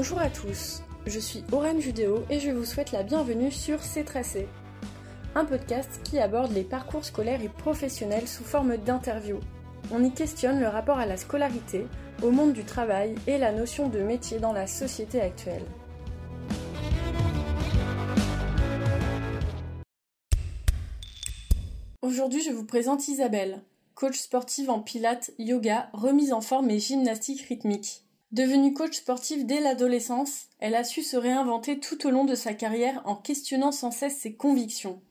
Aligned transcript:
Bonjour 0.00 0.18
à 0.18 0.30
tous, 0.30 0.82
je 1.06 1.20
suis 1.20 1.44
Aurène 1.52 1.78
Judéo 1.78 2.24
et 2.30 2.40
je 2.40 2.50
vous 2.50 2.64
souhaite 2.64 2.90
la 2.90 3.02
bienvenue 3.02 3.50
sur 3.50 3.82
C'est 3.82 4.04
Tracé, 4.04 4.48
un 5.34 5.44
podcast 5.44 6.00
qui 6.04 6.18
aborde 6.18 6.52
les 6.52 6.64
parcours 6.64 7.04
scolaires 7.04 7.42
et 7.44 7.50
professionnels 7.50 8.26
sous 8.26 8.42
forme 8.42 8.78
d'interviews. 8.78 9.40
On 9.92 10.02
y 10.02 10.10
questionne 10.10 10.58
le 10.58 10.68
rapport 10.68 10.96
à 10.96 11.04
la 11.04 11.18
scolarité, 11.18 11.86
au 12.22 12.30
monde 12.30 12.54
du 12.54 12.64
travail 12.64 13.14
et 13.26 13.36
la 13.36 13.52
notion 13.52 13.90
de 13.90 13.98
métier 13.98 14.38
dans 14.38 14.54
la 14.54 14.66
société 14.66 15.20
actuelle. 15.20 15.66
Aujourd'hui, 22.00 22.42
je 22.42 22.52
vous 22.52 22.64
présente 22.64 23.06
Isabelle, 23.06 23.60
coach 23.94 24.16
sportive 24.16 24.70
en 24.70 24.80
pilates, 24.80 25.30
yoga, 25.38 25.90
remise 25.92 26.32
en 26.32 26.40
forme 26.40 26.70
et 26.70 26.78
gymnastique 26.78 27.42
rythmique. 27.42 28.02
Devenue 28.32 28.72
coach 28.74 28.94
sportive 28.94 29.44
dès 29.44 29.58
l'adolescence, 29.58 30.46
elle 30.60 30.76
a 30.76 30.84
su 30.84 31.02
se 31.02 31.16
réinventer 31.16 31.80
tout 31.80 32.06
au 32.06 32.10
long 32.10 32.24
de 32.24 32.36
sa 32.36 32.54
carrière 32.54 33.02
en 33.04 33.16
questionnant 33.16 33.72
sans 33.72 33.90
cesse 33.90 34.18
ses 34.18 34.36
convictions. 34.36 35.02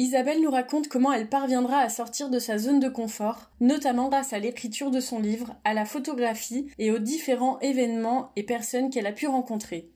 Isabelle 0.00 0.40
nous 0.40 0.50
raconte 0.52 0.86
comment 0.86 1.12
elle 1.12 1.28
parviendra 1.28 1.78
à 1.78 1.88
sortir 1.88 2.30
de 2.30 2.38
sa 2.38 2.56
zone 2.56 2.78
de 2.78 2.88
confort, 2.88 3.50
notamment 3.58 4.08
grâce 4.08 4.32
à 4.32 4.38
l'écriture 4.38 4.92
de 4.92 5.00
son 5.00 5.18
livre, 5.18 5.56
à 5.64 5.74
la 5.74 5.84
photographie 5.84 6.68
et 6.78 6.92
aux 6.92 7.00
différents 7.00 7.58
événements 7.58 8.30
et 8.36 8.44
personnes 8.44 8.90
qu'elle 8.90 9.08
a 9.08 9.12
pu 9.12 9.26
rencontrer. 9.26 9.90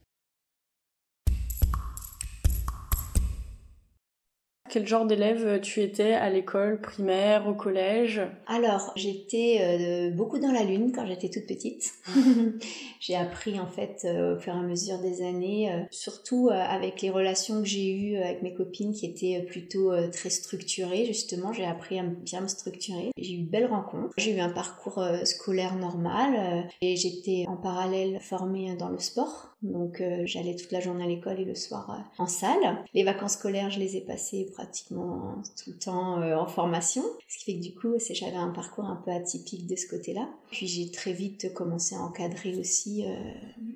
Quel 4.73 4.87
genre 4.87 5.05
d'élève 5.05 5.47
euh, 5.47 5.59
tu 5.59 5.83
étais 5.83 6.15
à 6.15 6.31
l'école 6.31 6.81
primaire, 6.81 7.47
au 7.47 7.53
collège? 7.53 8.23
Alors, 8.47 8.91
j'étais 8.97 9.59
euh, 9.61 10.11
beaucoup 10.11 10.39
dans 10.39 10.51
la 10.51 10.65
lune 10.65 10.93
quand 10.95 11.05
j'étais 11.05 11.29
toute 11.29 11.47
petite. 11.47 11.93
j'ai 13.01 13.15
appris 13.15 13.61
en 13.61 13.67
fait 13.67 14.01
euh, 14.07 14.35
au 14.35 14.41
fur 14.41 14.55
et 14.55 14.57
à 14.57 14.63
mesure 14.63 14.99
des 15.01 15.21
années, 15.21 15.87
surtout 15.91 16.49
avec 16.51 17.03
les 17.03 17.11
relations 17.11 17.61
que 17.61 17.69
j'ai 17.69 17.93
eues 17.93 18.17
avec 18.17 18.41
mes 18.41 18.55
copines 18.55 18.95
qui 18.95 19.05
étaient 19.05 19.43
plutôt 19.43 19.93
très 20.11 20.31
structurées. 20.31 21.05
Justement, 21.05 21.53
j'ai 21.53 21.67
appris 21.67 21.99
à 21.99 22.05
bien 22.05 22.41
me 22.41 22.49
structurer. 22.49 23.11
J'ai 23.19 23.35
eu 23.35 23.43
de 23.43 23.51
belles 23.51 23.67
rencontres. 23.67 24.15
J'ai 24.17 24.35
eu 24.35 24.41
un 24.41 24.49
parcours 24.49 25.05
scolaire 25.25 25.77
normal 25.77 26.65
et 26.81 26.97
j'étais 26.97 27.45
en 27.47 27.57
parallèle 27.57 28.21
formée 28.23 28.75
dans 28.77 28.89
le 28.89 28.99
sport. 28.99 29.52
Donc 29.63 30.01
euh, 30.01 30.23
j'allais 30.27 30.57
toute 30.57 30.73
la 30.73 30.81
journée 30.81 31.05
à 31.05 31.07
l'école 31.07 31.41
et 31.41 31.45
le 31.45 31.55
soir 31.55 31.91
euh, 31.91 32.23
en 32.23 32.27
salle. 32.27 32.85
Les 32.95 33.05
vacances 33.05 33.35
scolaires, 33.35 33.71
je 33.71 33.79
les 33.79 33.97
ai 33.97 34.01
passées 34.01 34.49
pratiquement 34.53 35.37
tout 35.63 35.71
le 35.71 35.79
temps 35.79 36.21
euh, 36.21 36.37
en 36.37 36.47
formation. 36.47 37.03
Ce 37.29 37.39
qui 37.39 37.45
fait 37.45 37.59
que 37.59 37.63
du 37.63 37.75
coup, 37.75 37.95
j'avais 38.11 38.37
un 38.37 38.51
parcours 38.51 38.85
un 38.85 38.97
peu 38.97 39.13
atypique 39.13 39.67
de 39.67 39.77
ce 39.77 39.87
côté-là. 39.87 40.29
Puis 40.51 40.67
j'ai 40.67 40.91
très 40.91 41.13
vite 41.13 41.55
commencé 41.55 41.95
à 41.95 42.01
encadrer 42.01 42.57
aussi 42.57 43.05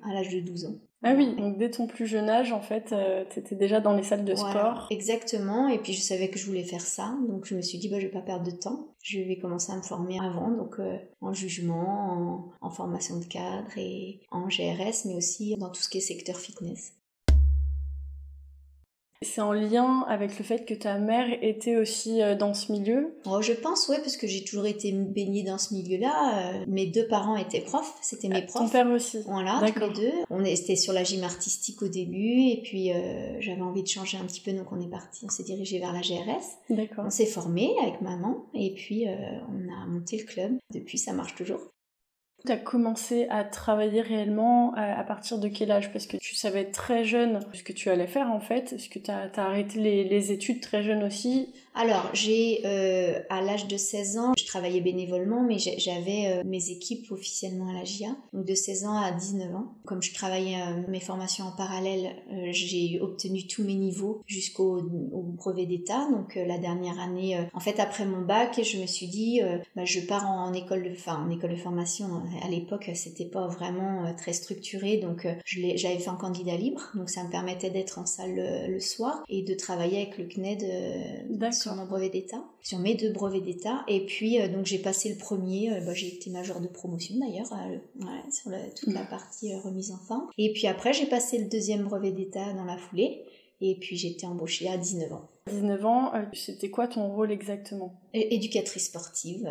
à 0.03 0.13
l'âge 0.13 0.29
de 0.29 0.39
12 0.39 0.65
ans. 0.65 0.75
Ah 1.03 1.13
oui, 1.15 1.35
donc 1.35 1.57
dès 1.57 1.69
ton 1.69 1.85
plus 1.85 2.07
jeune 2.07 2.27
âge, 2.27 2.51
en 2.51 2.59
fait, 2.59 2.91
euh, 2.91 3.23
tu 3.29 3.39
étais 3.39 3.55
déjà 3.55 3.79
dans 3.79 3.93
les 3.93 4.01
salles 4.03 4.25
de 4.25 4.33
sport. 4.33 4.87
Exactement, 4.89 5.67
et 5.67 5.77
puis 5.77 5.93
je 5.93 6.01
savais 6.01 6.29
que 6.29 6.39
je 6.39 6.45
voulais 6.45 6.63
faire 6.63 6.81
ça, 6.81 7.15
donc 7.27 7.45
je 7.45 7.55
me 7.55 7.61
suis 7.61 7.77
dit, 7.77 7.87
bah, 7.87 7.99
je 7.99 8.07
vais 8.07 8.11
pas 8.11 8.21
perdre 8.21 8.45
de 8.45 8.57
temps. 8.57 8.95
Je 9.03 9.19
vais 9.19 9.37
commencer 9.37 9.71
à 9.71 9.75
me 9.77 9.83
former 9.83 10.19
avant, 10.19 10.49
donc 10.49 10.79
euh, 10.79 10.97
en 11.21 11.33
jugement, 11.33 12.51
en, 12.61 12.67
en 12.67 12.69
formation 12.71 13.19
de 13.19 13.25
cadre 13.25 13.69
et 13.77 14.21
en 14.31 14.47
GRS, 14.47 15.05
mais 15.05 15.15
aussi 15.15 15.55
dans 15.57 15.69
tout 15.69 15.81
ce 15.81 15.89
qui 15.89 15.99
est 15.99 16.01
secteur 16.01 16.37
fitness. 16.37 16.93
C'est 19.23 19.41
en 19.41 19.51
lien 19.51 20.05
avec 20.07 20.37
le 20.37 20.43
fait 20.45 20.65
que 20.65 20.75
ta 20.75 20.99
mère 20.99 21.25
était 21.41 21.75
aussi 21.75 22.21
euh, 22.21 22.35
dans 22.35 22.53
ce 22.53 22.71
milieu? 22.71 23.15
Oh, 23.25 23.41
Je 23.41 23.53
pense, 23.53 23.89
oui, 23.89 23.95
parce 23.97 24.15
que 24.15 24.27
j'ai 24.27 24.43
toujours 24.43 24.67
été 24.67 24.91
baignée 24.91 25.43
dans 25.43 25.57
ce 25.57 25.73
milieu-là. 25.73 26.51
Euh, 26.53 26.65
mes 26.67 26.85
deux 26.85 27.07
parents 27.07 27.35
étaient 27.35 27.61
profs, 27.61 27.97
c'était 28.01 28.27
mes 28.27 28.37
ah, 28.37 28.41
profs. 28.43 28.61
Ton 28.61 28.69
père 28.69 28.87
aussi 28.87 29.23
Voilà, 29.25 29.59
tous 29.73 29.79
les 29.79 29.89
deux. 29.89 30.13
On 30.29 30.45
était 30.45 30.75
sur 30.75 30.93
la 30.93 31.03
gym 31.03 31.23
artistique 31.23 31.81
au 31.81 31.87
début, 31.87 32.49
et 32.49 32.61
puis 32.63 32.93
euh, 32.93 33.41
j'avais 33.41 33.61
envie 33.61 33.81
de 33.81 33.87
changer 33.87 34.19
un 34.19 34.25
petit 34.25 34.41
peu, 34.41 34.53
donc 34.53 34.71
on 34.71 34.79
est 34.79 34.89
parti, 34.89 35.25
on 35.25 35.29
s'est 35.29 35.43
dirigé 35.43 35.79
vers 35.79 35.93
la 35.93 36.01
GRS. 36.01 36.59
D'accord. 36.69 37.05
On 37.07 37.09
s'est 37.09 37.25
formé 37.25 37.71
avec 37.81 38.01
maman, 38.01 38.45
et 38.53 38.73
puis 38.75 39.05
on 39.07 39.73
a 39.73 39.87
monté 39.87 40.17
le 40.17 40.25
club. 40.25 40.57
Depuis, 40.73 40.99
ça 40.99 41.13
marche 41.13 41.33
toujours. 41.35 41.61
Tu 42.47 42.53
as 42.53 42.57
commencé 42.57 43.27
à 43.29 43.43
travailler 43.43 43.99
réellement 43.99 44.73
à, 44.75 45.03
partir 45.03 45.37
de 45.37 45.49
quel 45.49 45.69
âge? 45.69 45.91
Parce 45.91 46.07
que 46.07 46.15
tu 46.15 46.33
savais 46.33 46.63
très 46.63 47.03
jeune 47.03 47.41
ce 47.51 47.61
que 47.61 47.73
tu 47.73 47.89
allais 47.89 48.07
faire 48.07 48.31
en 48.31 48.39
fait. 48.39 48.71
Est-ce 48.71 48.87
que 48.87 48.99
tu 48.99 49.11
as, 49.11 49.29
arrêté 49.35 49.79
les, 49.79 50.31
études 50.31 50.61
très 50.61 50.81
jeune 50.81 51.03
aussi? 51.03 51.53
Alors, 51.79 52.09
j'ai, 52.13 52.61
euh, 52.65 53.19
à 53.29 53.41
l'âge 53.41 53.67
de 53.67 53.77
16 53.77 54.17
ans, 54.17 54.33
je 54.35 54.45
travaillais 54.45 54.81
bénévolement, 54.81 55.43
mais 55.43 55.59
j'avais 55.59 56.25
euh, 56.27 56.43
mes 56.43 56.71
équipes 56.71 57.11
officiellement 57.11 57.69
à 57.69 57.73
la 57.73 57.83
GIA. 57.83 58.15
Donc 58.33 58.45
de 58.45 58.55
16 58.55 58.85
ans 58.85 58.97
à 58.97 59.11
19 59.11 59.55
ans. 59.55 59.75
Comme 59.85 60.01
je 60.01 60.11
travaillais 60.13 60.59
euh, 60.59 60.81
mes 60.87 60.99
formations 60.99 61.45
en 61.45 61.51
parallèle, 61.51 62.15
j'ai 62.49 62.99
obtenu 62.99 63.45
tous 63.45 63.63
mes 63.63 63.75
niveaux 63.75 64.21
jusqu'au 64.25 64.81
brevet 64.81 65.67
d'État. 65.67 66.07
Donc 66.11 66.35
la 66.35 66.57
dernière 66.57 66.99
année, 66.99 67.37
en 67.53 67.59
fait, 67.59 67.79
après 67.79 68.05
mon 68.05 68.21
bac, 68.21 68.59
je 68.63 68.79
me 68.79 68.87
suis 68.87 69.07
dit, 69.07 69.41
bah, 69.75 69.85
je 69.85 69.99
pars 69.99 70.27
en, 70.27 70.53
école 70.53 70.83
de, 70.83 70.91
enfin, 70.91 71.23
en 71.23 71.29
école 71.29 71.51
de 71.51 71.55
formation 71.57 72.23
à 72.41 72.49
l'époque, 72.49 72.89
c'était 72.95 73.25
pas 73.25 73.47
vraiment 73.47 74.05
euh, 74.05 74.13
très 74.17 74.33
structuré, 74.33 74.97
donc 74.97 75.25
euh, 75.25 75.33
j'avais 75.45 75.99
fait 75.99 76.09
un 76.09 76.15
candidat 76.15 76.55
libre, 76.55 76.81
donc 76.95 77.09
ça 77.09 77.23
me 77.23 77.29
permettait 77.29 77.69
d'être 77.69 77.99
en 77.99 78.05
salle 78.05 78.67
le, 78.67 78.79
soir 78.79 79.23
et 79.29 79.43
de 79.43 79.53
travailler 79.53 80.01
avec 80.01 80.17
le 80.17 80.25
CNED 80.25 80.63
euh, 80.63 81.37
sur 81.67 81.75
mon 81.75 81.85
brevet 81.85 82.09
d'État, 82.09 82.43
sur 82.61 82.79
mes 82.79 82.95
deux 82.95 83.11
brevets 83.11 83.43
d'État. 83.43 83.83
Et 83.87 84.05
puis, 84.05 84.37
donc 84.49 84.65
j'ai 84.65 84.79
passé 84.79 85.09
le 85.09 85.17
premier, 85.17 85.81
bah, 85.85 85.93
j'ai 85.93 86.07
été 86.07 86.29
major 86.29 86.59
de 86.59 86.67
promotion 86.67 87.15
d'ailleurs, 87.19 87.47
sur 88.31 88.51
toute 88.75 88.93
la 88.93 89.03
partie 89.03 89.53
remise 89.55 89.91
en 89.91 89.97
forme. 89.97 90.27
Et 90.37 90.53
puis 90.53 90.67
après, 90.67 90.93
j'ai 90.93 91.05
passé 91.05 91.37
le 91.37 91.45
deuxième 91.45 91.83
brevet 91.83 92.11
d'État 92.11 92.53
dans 92.53 92.65
la 92.65 92.77
foulée. 92.77 93.23
Et 93.59 93.75
puis 93.79 93.97
j'étais 93.97 94.27
embauchée 94.27 94.69
à 94.69 94.77
19 94.77 95.13
ans. 95.13 95.29
19 95.49 95.85
ans, 95.85 96.11
c'était 96.33 96.69
quoi 96.69 96.87
ton 96.87 97.09
rôle 97.09 97.31
exactement? 97.31 97.99
Éducatrice 98.13 98.85
sportive 98.85 99.47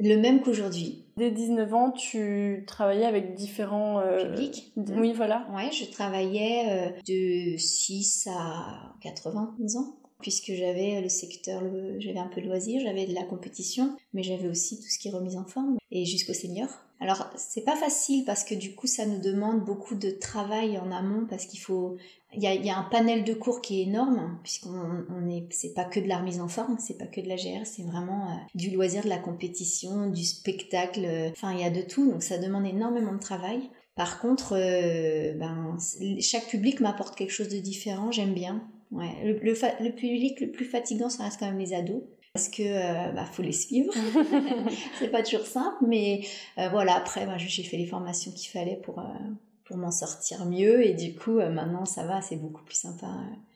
le 0.00 0.16
même 0.16 0.42
qu'aujourd'hui. 0.42 1.04
Dès 1.16 1.30
19 1.30 1.74
ans, 1.74 1.90
tu 1.92 2.64
travaillais 2.66 3.04
avec 3.04 3.34
différents 3.34 4.00
euh, 4.00 4.30
publics. 4.30 4.72
Oui, 4.76 5.12
voilà. 5.12 5.46
Ouais, 5.54 5.70
je 5.70 5.90
travaillais 5.90 6.64
euh, 6.68 6.90
de 7.06 7.56
6 7.56 8.28
à 8.30 8.94
80 9.02 9.54
ans 9.76 9.96
puisque 10.24 10.54
j'avais 10.54 11.02
le 11.02 11.10
secteur, 11.10 11.62
j'avais 11.98 12.18
un 12.18 12.28
peu 12.28 12.40
de 12.40 12.46
loisirs, 12.46 12.80
j'avais 12.82 13.04
de 13.04 13.12
la 13.12 13.24
compétition, 13.24 13.94
mais 14.14 14.22
j'avais 14.22 14.48
aussi 14.48 14.78
tout 14.78 14.88
ce 14.88 14.98
qui 14.98 15.08
est 15.08 15.10
remise 15.10 15.36
en 15.36 15.44
forme 15.44 15.76
et 15.90 16.06
jusqu'au 16.06 16.32
senior. 16.32 16.66
Alors 16.98 17.28
c'est 17.36 17.66
pas 17.66 17.76
facile 17.76 18.24
parce 18.24 18.42
que 18.42 18.54
du 18.54 18.74
coup 18.74 18.86
ça 18.86 19.04
nous 19.04 19.20
demande 19.20 19.62
beaucoup 19.62 19.96
de 19.96 20.08
travail 20.10 20.78
en 20.78 20.90
amont 20.90 21.26
parce 21.28 21.44
qu'il 21.44 21.60
faut 21.60 21.98
il 22.32 22.42
y, 22.42 22.70
a, 22.70 22.78
un 22.78 22.84
panel 22.84 23.24
de 23.24 23.34
cours 23.34 23.60
qui 23.60 23.80
est 23.80 23.82
énorme 23.84 24.38
puisqu'on 24.42 25.04
on 25.10 25.28
est 25.28 25.46
c'est 25.50 25.74
pas 25.74 25.84
que 25.84 26.00
de 26.00 26.08
la 26.08 26.16
remise 26.16 26.40
en 26.40 26.48
forme 26.48 26.78
c'est 26.78 26.96
pas 26.96 27.06
que 27.06 27.20
de 27.20 27.28
la 27.28 27.36
GR 27.36 27.66
c'est 27.66 27.82
vraiment 27.82 28.30
euh, 28.30 28.34
du 28.54 28.70
loisir 28.70 29.04
de 29.04 29.10
la 29.10 29.18
compétition 29.18 30.08
du 30.08 30.24
spectacle 30.24 31.04
euh, 31.04 31.30
enfin 31.32 31.52
il 31.52 31.60
y 31.60 31.64
a 31.64 31.70
de 31.70 31.82
tout 31.82 32.10
donc 32.10 32.22
ça 32.22 32.38
demande 32.38 32.64
énormément 32.64 33.12
de 33.12 33.20
travail 33.20 33.68
par 33.96 34.20
contre 34.20 34.56
euh, 34.56 35.34
ben 35.34 35.76
chaque 36.20 36.46
public 36.46 36.80
m'apporte 36.80 37.16
quelque 37.16 37.32
chose 37.32 37.50
de 37.50 37.58
différent 37.58 38.10
j'aime 38.10 38.34
bien 38.34 38.66
ouais 38.94 39.12
le, 39.24 39.32
le, 39.34 39.54
le 39.84 39.90
public 39.90 40.40
le 40.40 40.50
plus 40.50 40.64
fatigant 40.64 41.10
ça 41.10 41.24
reste 41.24 41.38
quand 41.38 41.46
même 41.46 41.58
les 41.58 41.74
ados 41.74 42.02
parce 42.34 42.48
que 42.48 42.62
euh, 42.64 43.12
bah, 43.12 43.24
faut 43.26 43.42
les 43.42 43.52
suivre. 43.52 43.92
c'est 44.98 45.10
pas 45.12 45.22
toujours 45.22 45.46
simple, 45.46 45.84
mais 45.86 46.22
euh, 46.58 46.68
voilà. 46.68 46.96
Après, 46.96 47.24
moi, 47.26 47.36
j'ai 47.38 47.62
fait 47.62 47.76
les 47.76 47.86
formations 47.86 48.32
qu'il 48.32 48.50
fallait 48.50 48.74
pour 48.74 48.98
euh, 48.98 49.04
pour 49.66 49.76
m'en 49.76 49.90
sortir 49.90 50.44
mieux, 50.46 50.86
et 50.86 50.94
du 50.94 51.14
coup, 51.14 51.38
maintenant, 51.38 51.84
ça 51.84 52.04
va, 52.04 52.20
c'est 52.20 52.36
beaucoup 52.36 52.62
plus 52.64 52.76
sympa. 52.76 53.06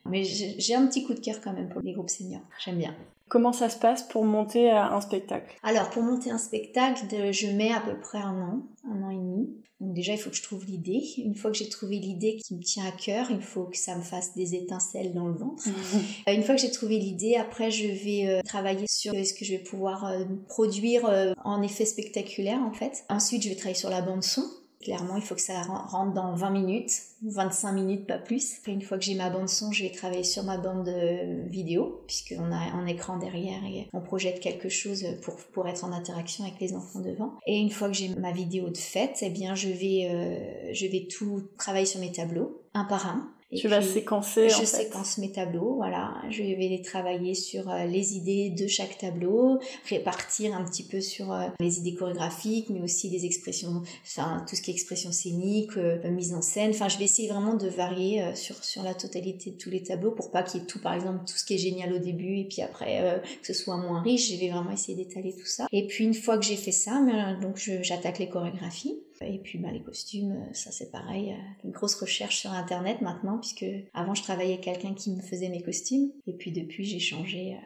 Mais 0.06 0.25
j'ai 0.25 0.75
un 0.75 0.87
petit 0.87 1.05
coup 1.05 1.14
de 1.14 1.20
cœur 1.20 1.37
quand 1.43 1.52
même 1.52 1.69
pour 1.69 1.82
les 1.82 1.93
groupes 1.93 2.10
seniors. 2.10 2.43
J'aime 2.64 2.78
bien. 2.78 2.94
Comment 3.28 3.52
ça 3.52 3.69
se 3.69 3.78
passe 3.78 4.02
pour 4.05 4.25
monter 4.25 4.70
un 4.70 5.00
spectacle? 5.02 5.55
Alors, 5.62 5.90
pour 5.90 6.02
monter 6.02 6.31
un 6.31 6.38
spectacle, 6.38 7.02
je 7.31 7.46
mets 7.49 7.72
à 7.72 7.81
peu 7.81 7.99
près 8.00 8.19
un 8.19 8.40
an, 8.40 8.62
un 8.90 9.02
an 9.02 9.10
et 9.10 9.16
demi. 9.16 9.50
Donc 9.81 9.94
déjà, 9.94 10.12
il 10.12 10.19
faut 10.19 10.31
que 10.31 10.37
je 10.37 10.43
trouve 10.43 10.64
l'idée. 10.66 11.05
Une 11.19 11.37
fois 11.37 11.52
que 11.52 11.56
j'ai 11.56 11.69
trouvé 11.69 11.99
l'idée 11.99 12.37
qui 12.37 12.54
me 12.54 12.62
tient 12.62 12.84
à 12.84 12.90
cœur, 12.90 13.31
il 13.31 13.40
faut 13.40 13.64
que 13.64 13.76
ça 13.76 13.96
me 13.96 14.02
fasse 14.02 14.34
des 14.34 14.54
étincelles 14.54 15.14
dans 15.14 15.28
le 15.28 15.34
ventre. 15.34 15.64
Euh, 16.28 16.32
une 16.32 16.43
fois 16.43 16.56
que 16.56 16.61
j'ai 16.61 16.70
trouvé 16.70 16.99
l'idée, 16.99 17.37
après, 17.37 17.70
je 17.70 17.87
vais 17.87 18.26
euh, 18.26 18.43
travailler 18.43 18.87
sur 18.88 19.12
ce 19.12 19.32
que 19.32 19.44
je 19.44 19.52
vais 19.52 19.62
pouvoir 19.62 20.04
euh, 20.04 20.25
produire 20.49 21.34
en 21.44 21.62
effet 21.62 21.84
spectaculaire, 21.84 22.61
en 22.61 22.72
fait. 22.72 23.04
Ensuite, 23.08 23.43
je 23.43 23.49
vais 23.49 23.54
travailler 23.54 23.78
sur 23.78 23.90
la 23.90 24.02
bande 24.02 24.22
son. 24.22 24.44
Clairement, 24.80 25.16
il 25.16 25.22
faut 25.22 25.34
que 25.34 25.40
ça 25.40 25.62
rentre 25.62 26.12
dans 26.14 26.34
20 26.34 26.50
minutes, 26.50 26.92
25 27.22 27.72
minutes, 27.72 28.06
pas 28.06 28.19
plus. 28.19 28.58
une 28.66 28.82
fois 28.82 28.96
que 28.96 29.04
j'ai 29.04 29.16
ma 29.16 29.28
bande 29.28 29.48
son, 29.48 29.72
je 29.72 29.82
vais 29.82 29.90
travailler 29.90 30.22
sur 30.22 30.44
ma 30.44 30.56
bande 30.56 30.88
vidéo, 31.46 32.04
puisqu'on 32.06 32.52
a 32.52 32.58
un 32.58 32.86
écran 32.86 33.19
derrière 33.19 33.64
et 33.64 33.88
on 33.92 34.00
projette 34.00 34.40
quelque 34.40 34.69
chose 34.69 35.04
pour, 35.22 35.34
pour 35.36 35.66
être 35.66 35.84
en 35.84 35.92
interaction 35.92 36.44
avec 36.44 36.60
les 36.60 36.75
enfants 36.75 37.00
devant. 37.00 37.34
Et 37.46 37.58
une 37.58 37.70
fois 37.70 37.88
que 37.88 37.94
j'ai 37.94 38.10
ma 38.10 38.30
vidéo 38.30 38.69
de 38.70 38.76
fête, 38.76 39.19
eh 39.22 39.30
bien, 39.30 39.54
je 39.56 39.69
vais, 39.69 40.08
euh, 40.10 40.72
je 40.72 40.86
vais 40.86 41.08
tout 41.10 41.42
travailler 41.58 41.86
sur 41.86 42.00
mes 42.00 42.12
tableaux, 42.12 42.62
un 42.75 42.84
par 42.84 43.06
un 43.06 43.32
tu 43.56 43.69
vas 43.69 43.83
séquencer. 43.83 44.49
Je 44.49 44.65
séquence 44.65 45.19
mes 45.19 45.33
tableaux, 45.33 45.75
voilà. 45.77 46.15
Je 46.31 46.43
vais 46.43 46.69
les 46.69 46.83
travailler 46.83 47.35
sur 47.35 47.71
euh, 47.71 47.85
les 47.85 48.17
idées 48.17 48.50
de 48.50 48.67
chaque 48.67 48.99
tableau, 48.99 49.59
répartir 49.89 50.55
un 50.55 50.65
petit 50.65 50.83
peu 50.83 51.00
sur 51.00 51.33
euh, 51.33 51.47
les 51.61 51.79
idées 51.79 51.95
chorégraphiques, 51.95 52.71
mais 52.71 52.81
aussi 52.81 53.11
des 53.11 53.25
expressions, 53.25 53.83
enfin 54.05 54.45
tout 54.49 54.56
ce 54.56 54.62
qui 54.62 54.71
est 54.71 54.75
expression 54.75 55.12
scénique, 55.12 55.77
euh, 55.77 55.99
mise 56.11 56.35
en 56.35 56.43
scène. 56.43 56.71
Enfin, 56.71 56.89
je 56.89 56.99
vais 56.99 57.05
essayé 57.05 57.29
vraiment 57.29 57.55
de 57.55 57.69
varier 57.69 58.35
sur, 58.35 58.62
sur 58.65 58.83
la 58.83 58.95
totalité 58.95 59.50
de 59.50 59.56
tous 59.56 59.71
les 59.71 59.83
tableaux 59.83 60.12
pour 60.12 60.31
pas 60.31 60.43
qu'il 60.43 60.61
y 60.61 60.62
ait 60.62 60.67
tout, 60.67 60.81
par 60.81 60.95
exemple, 60.95 61.21
tout 61.27 61.37
ce 61.37 61.45
qui 61.45 61.55
est 61.55 61.59
génial 61.59 61.93
au 61.93 61.99
début 61.99 62.39
et 62.39 62.45
puis 62.45 62.62
après 62.62 63.00
euh, 63.00 63.19
que 63.19 63.47
ce 63.47 63.55
soit 63.55 63.77
moins 63.77 64.03
riche. 64.03 64.29
J'ai 64.29 64.50
vraiment 64.50 64.71
essayé 64.71 64.97
d'étaler 64.97 65.33
tout 65.33 65.47
ça. 65.47 65.67
Et 65.73 65.87
puis 65.87 66.05
une 66.05 66.15
fois 66.15 66.39
que 66.39 66.45
j'ai 66.45 66.56
fait 66.56 66.73
ça, 66.73 67.00
ben, 67.05 67.39
donc 67.41 67.59
j'attaque 67.83 68.19
les 68.19 68.29
chorégraphies. 68.29 69.00
Et 69.20 69.38
puis 69.38 69.59
ben, 69.59 69.73
les 69.73 69.82
costumes, 69.82 70.49
ça 70.53 70.70
c'est 70.70 70.91
pareil, 70.91 71.35
une 71.65 71.70
grosse 71.70 71.94
recherche 71.94 72.38
sur 72.38 72.53
internet 72.53 73.00
maintenant, 73.00 73.38
puisque 73.38 73.67
avant 73.94 74.15
je 74.15 74.23
travaillais 74.23 74.55
avec 74.55 74.65
quelqu'un 74.65 74.94
qui 74.94 75.11
me 75.11 75.20
faisait 75.20 75.49
mes 75.49 75.62
costumes, 75.62 76.11
et 76.26 76.32
puis 76.32 76.53
depuis 76.53 76.85
j'ai 76.85 77.00
changé. 77.00 77.56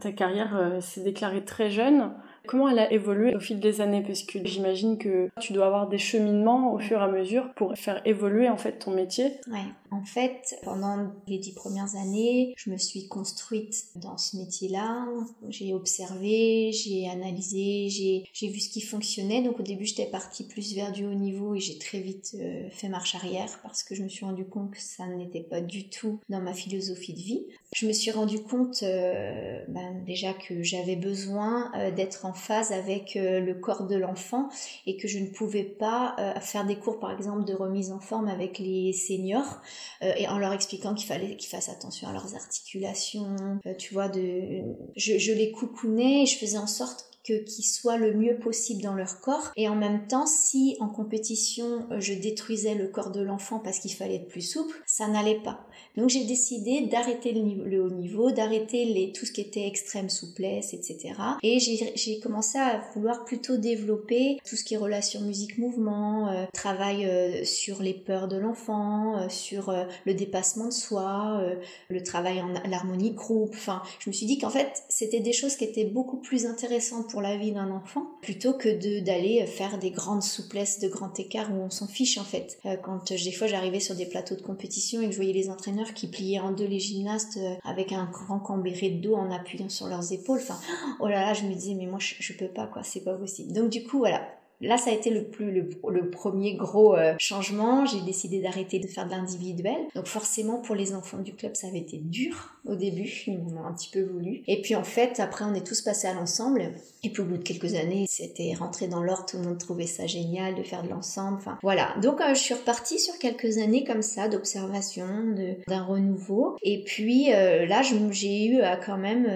Ta 0.00 0.12
carrière 0.12 0.82
s'est 0.82 1.04
déclarée 1.04 1.44
très 1.44 1.70
jeune. 1.70 2.14
Comment 2.46 2.68
elle 2.68 2.78
a 2.78 2.92
évolué 2.92 3.34
au 3.34 3.40
fil 3.40 3.60
des 3.60 3.80
années? 3.80 4.02
Parce 4.02 4.22
que 4.22 4.44
j'imagine 4.44 4.98
que 4.98 5.30
tu 5.40 5.52
dois 5.52 5.66
avoir 5.66 5.88
des 5.88 5.98
cheminements 5.98 6.72
au 6.74 6.78
fur 6.78 6.98
et 6.98 7.04
à 7.04 7.08
mesure 7.08 7.52
pour 7.54 7.76
faire 7.76 8.02
évoluer 8.04 8.48
en 8.48 8.56
fait 8.56 8.78
ton 8.78 8.90
métier. 8.90 9.40
Ouais. 9.50 9.64
En 9.90 10.04
fait, 10.04 10.56
pendant 10.64 11.12
les 11.26 11.38
dix 11.38 11.52
premières 11.52 11.96
années, 11.96 12.54
je 12.56 12.70
me 12.70 12.78
suis 12.78 13.08
construite 13.08 13.88
dans 13.96 14.16
ce 14.16 14.36
métier-là. 14.38 15.06
J'ai 15.50 15.74
observé, 15.74 16.72
j'ai 16.72 17.08
analysé, 17.08 17.88
j'ai 18.32 18.48
vu 18.48 18.58
ce 18.58 18.70
qui 18.70 18.80
fonctionnait. 18.80 19.42
Donc 19.42 19.60
au 19.60 19.62
début, 19.62 19.84
j'étais 19.84 20.06
partie 20.06 20.46
plus 20.46 20.74
vers 20.74 20.92
du 20.92 21.04
haut 21.04 21.14
niveau 21.14 21.54
et 21.54 21.60
j'ai 21.60 21.78
très 21.78 22.00
vite 22.00 22.34
euh, 22.40 22.68
fait 22.70 22.88
marche 22.88 23.14
arrière 23.14 23.60
parce 23.62 23.82
que 23.82 23.94
je 23.94 24.02
me 24.02 24.08
suis 24.08 24.24
rendu 24.24 24.44
compte 24.46 24.70
que 24.70 24.80
ça 24.80 25.06
n'était 25.06 25.42
pas 25.42 25.60
du 25.60 25.88
tout 25.90 26.20
dans 26.28 26.40
ma 26.40 26.54
philosophie 26.54 27.12
de 27.12 27.20
vie. 27.20 27.46
Je 27.72 27.86
me 27.86 27.92
suis 27.92 28.10
rendu 28.10 28.42
compte 28.42 28.82
euh, 28.82 29.64
ben, 29.68 30.04
déjà 30.06 30.32
que 30.34 30.62
j'avais 30.62 30.96
besoin 30.96 31.72
euh, 31.76 31.90
d'être 31.90 32.24
en 32.26 32.32
phase 32.32 32.72
avec 32.72 33.14
le 33.14 33.54
corps 33.54 33.86
de 33.86 33.96
l'enfant 33.96 34.48
et 34.86 34.96
que 34.96 35.08
je 35.08 35.18
ne 35.18 35.26
pouvais 35.26 35.64
pas 35.64 36.16
faire 36.40 36.66
des 36.66 36.76
cours 36.76 36.98
par 36.98 37.12
exemple 37.12 37.44
de 37.44 37.54
remise 37.54 37.90
en 37.90 38.00
forme 38.00 38.28
avec 38.28 38.58
les 38.58 38.92
seniors 38.92 39.60
euh, 40.02 40.12
et 40.16 40.28
en 40.28 40.38
leur 40.38 40.52
expliquant 40.52 40.94
qu'il 40.94 41.06
fallait 41.06 41.36
qu'ils 41.36 41.48
fassent 41.48 41.68
attention 41.68 42.08
à 42.08 42.12
leurs 42.12 42.34
articulations, 42.34 43.36
euh, 43.66 43.74
tu 43.74 43.94
vois, 43.94 44.08
de, 44.08 44.62
je, 44.96 45.32
les 45.32 45.52
coucounais 45.52 46.22
et 46.22 46.26
je 46.26 46.38
faisais 46.38 46.58
en 46.58 46.66
sorte 46.66 47.06
que 47.24 47.44
qu'ils 47.44 47.64
soient 47.64 47.98
le 47.98 48.14
mieux 48.14 48.36
possible 48.38 48.82
dans 48.82 48.94
leur 48.94 49.20
corps. 49.20 49.52
Et 49.56 49.68
en 49.68 49.76
même 49.76 50.08
temps 50.08 50.26
si 50.26 50.76
en 50.80 50.88
compétition 50.88 51.86
euh, 51.90 52.00
je 52.00 52.14
détruisais 52.14 52.74
le 52.74 52.88
corps 52.88 53.12
de 53.12 53.20
l'enfant 53.20 53.60
parce 53.60 53.78
qu'il 53.78 53.92
fallait 53.92 54.16
être 54.16 54.28
plus 54.28 54.42
souple 54.42 54.76
ça 54.86 55.06
n'allait 55.06 55.40
pas 55.40 55.66
donc 55.96 56.08
j'ai 56.08 56.24
décidé 56.24 56.82
d'arrêter 56.82 57.32
le, 57.32 57.82
haut 57.82 57.90
niveau 57.90 58.30
d'arrêter 58.30 59.12
tout 59.14 59.26
ce 59.26 59.32
qui 59.32 59.40
était 59.40 59.66
extrême 59.66 60.08
souplesse 60.08 60.74
etc 60.74 61.14
et 61.42 61.58
j'ai 61.58 62.20
commencé 62.20 62.58
à 62.58 62.82
vouloir 62.94 63.24
plutôt 63.24 63.56
développer 63.56 64.38
tout 64.48 64.56
ce 64.56 64.64
qui 64.64 64.74
est 64.74 64.78
relation 64.78 65.20
musique 65.20 65.58
mouvement 65.58 66.28
euh, 66.28 66.44
travail 66.52 67.06
euh, 67.06 67.44
sur 67.44 67.82
les 67.82 67.94
peurs 67.94 68.28
de 68.28 68.36
l'enfant 68.36 69.28
sur 69.28 69.74
le 70.04 70.14
dépassement 70.14 70.66
de 70.66 70.72
soi 70.72 71.42
le 71.88 72.02
travail 72.02 72.40
en 72.40 72.48
l'harmonie 72.68 73.12
groupe 73.12 73.54
enfin 73.54 73.82
je 73.98 74.10
me 74.10 74.12
suis 74.12 74.26
dit 74.26 74.38
qu'en 74.38 74.50
fait 74.50 74.82
c'était 74.88 75.20
des 75.20 75.32
choses 75.32 75.56
qui 75.56 75.64
étaient 75.64 75.84
beaucoup 75.84 76.18
plus 76.18 76.46
intéressantes 76.46 77.10
pour 77.10 77.22
la 77.22 77.36
vie 77.36 77.52
d'un 77.52 77.70
enfant 77.70 78.06
plutôt 78.20 78.54
que 78.54 79.00
d'aller 79.00 79.46
faire 79.46 79.78
des 79.78 79.90
grandes 79.90 80.22
souplesses 80.22 80.80
de 80.80 80.88
grands 80.88 81.12
écarts 81.14 81.50
où 81.52 81.60
on 81.60 81.70
s'en 81.70 81.86
fiche 81.86 82.18
en 82.18 82.24
fait. 82.24 82.58
Euh, 82.66 82.76
quand 82.76 83.10
euh, 83.10 83.16
des 83.22 83.32
fois 83.32 83.46
j'arrivais 83.46 83.80
sur 83.80 83.94
des 83.94 84.06
plateaux 84.06 84.34
de 84.34 84.42
compétition 84.42 85.00
et 85.00 85.06
que 85.06 85.12
je 85.12 85.16
voyais 85.16 85.32
les 85.32 85.50
entraîneurs 85.50 85.81
qui 85.90 86.06
pliaient 86.06 86.40
en 86.40 86.52
deux 86.52 86.66
les 86.66 86.78
gymnastes 86.78 87.38
euh, 87.38 87.54
avec 87.64 87.92
un 87.92 88.06
grand 88.06 88.38
cambéré 88.38 88.90
de 88.90 89.02
dos 89.02 89.14
en 89.14 89.30
appuyant 89.30 89.68
sur 89.68 89.88
leurs 89.88 90.12
épaules, 90.12 90.40
enfin 90.40 90.58
oh 91.00 91.08
là 91.08 91.26
là 91.26 91.34
je 91.34 91.44
me 91.44 91.52
disais 91.52 91.74
mais 91.74 91.86
moi 91.86 91.98
je, 91.98 92.14
je 92.20 92.32
peux 92.32 92.48
pas 92.48 92.66
quoi, 92.66 92.82
c'est 92.82 93.04
pas 93.04 93.14
possible. 93.14 93.52
Donc 93.52 93.70
du 93.70 93.82
coup 93.82 93.98
voilà, 93.98 94.22
Là, 94.62 94.76
ça 94.78 94.90
a 94.90 94.92
été 94.94 95.10
le 95.10 95.24
plus 95.24 95.50
le, 95.50 96.10
premier 96.10 96.54
gros 96.54 96.96
euh, 96.96 97.14
changement. 97.18 97.84
J'ai 97.84 98.00
décidé 98.02 98.40
d'arrêter 98.40 98.78
de 98.78 98.86
faire 98.86 99.06
de 99.06 99.10
l'individuel. 99.10 99.76
Donc 99.94 100.06
forcément, 100.06 100.58
pour 100.58 100.74
les 100.74 100.94
enfants 100.94 101.18
du 101.18 101.34
club, 101.34 101.56
ça 101.56 101.66
avait 101.66 101.80
été 101.80 101.98
dur 101.98 102.54
au 102.64 102.76
début. 102.76 103.10
Ils 103.26 103.38
m'ont 103.38 103.64
un 103.64 103.72
petit 103.72 103.90
peu 103.90 104.02
voulu. 104.02 104.42
Et 104.46 104.62
puis 104.62 104.76
en 104.76 104.84
fait, 104.84 105.20
après, 105.20 105.44
on 105.44 105.54
est 105.54 105.66
tous 105.66 105.82
passés 105.82 106.06
à 106.06 106.14
l'ensemble. 106.14 106.72
Et 107.02 107.10
puis 107.10 107.22
au 107.22 107.26
bout 107.26 107.38
de 107.38 107.42
quelques 107.42 107.74
années, 107.74 108.06
c'était 108.08 108.54
rentré 108.54 108.86
dans 108.86 109.02
l'ordre. 109.02 109.26
Tout 109.26 109.38
le 109.38 109.44
monde 109.44 109.58
trouvait 109.58 109.86
ça 109.86 110.06
génial 110.06 110.54
de 110.54 110.62
faire 110.62 110.82
de 110.82 110.88
l'ensemble. 110.88 111.38
Enfin 111.38 111.58
voilà. 111.62 111.94
Donc 112.00 112.20
euh, 112.20 112.34
je 112.34 112.40
suis 112.40 112.54
repartie 112.54 112.98
sur 112.98 113.18
quelques 113.18 113.58
années 113.58 113.84
comme 113.84 114.02
ça 114.02 114.28
d'observation, 114.28 115.34
d'un 115.66 115.82
renouveau. 115.82 116.56
Et 116.62 116.84
puis 116.84 117.32
euh, 117.32 117.66
là, 117.66 117.82
j'ai 117.82 118.46
eu 118.46 118.60
quand 118.86 118.98
même 118.98 119.26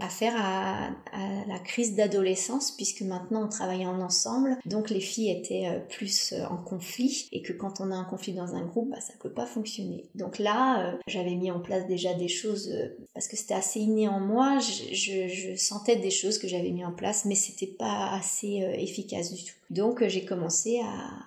affaire 0.00 0.34
à, 0.36 0.88
à 1.12 1.46
la 1.46 1.58
crise 1.58 1.94
d'adolescence 1.94 2.72
puisque 2.72 3.02
maintenant 3.02 3.44
on 3.44 3.48
travaillait 3.48 3.86
en 3.86 4.00
ensemble 4.00 4.56
donc 4.64 4.90
les 4.90 5.00
filles 5.00 5.30
étaient 5.30 5.66
euh, 5.66 5.78
plus 5.78 6.32
euh, 6.32 6.44
en 6.46 6.56
conflit 6.56 7.28
et 7.32 7.42
que 7.42 7.52
quand 7.52 7.80
on 7.80 7.90
a 7.90 7.94
un 7.94 8.04
conflit 8.04 8.32
dans 8.32 8.54
un 8.54 8.64
groupe, 8.64 8.90
bah, 8.90 9.00
ça 9.00 9.14
peut 9.20 9.30
pas 9.30 9.46
fonctionner. 9.46 10.04
Donc 10.14 10.38
là, 10.38 10.88
euh, 10.88 10.96
j'avais 11.06 11.34
mis 11.34 11.50
en 11.50 11.60
place 11.60 11.86
déjà 11.86 12.14
des 12.14 12.28
choses 12.28 12.72
parce 13.14 13.28
que 13.28 13.36
c'était 13.36 13.54
assez 13.54 13.80
inné 13.80 14.08
en 14.08 14.20
moi. 14.20 14.58
Je, 14.58 15.54
sentais 15.56 15.96
des 15.96 16.10
choses 16.10 16.38
que 16.38 16.48
j'avais 16.48 16.70
mis 16.70 16.84
en 16.84 16.92
place, 16.92 17.24
mais 17.24 17.34
c'était 17.34 17.66
pas 17.66 18.10
assez 18.12 18.62
efficace 18.78 19.32
du 19.32 19.44
tout. 19.44 19.54
Donc 19.70 20.06
j'ai 20.06 20.24
commencé 20.24 20.80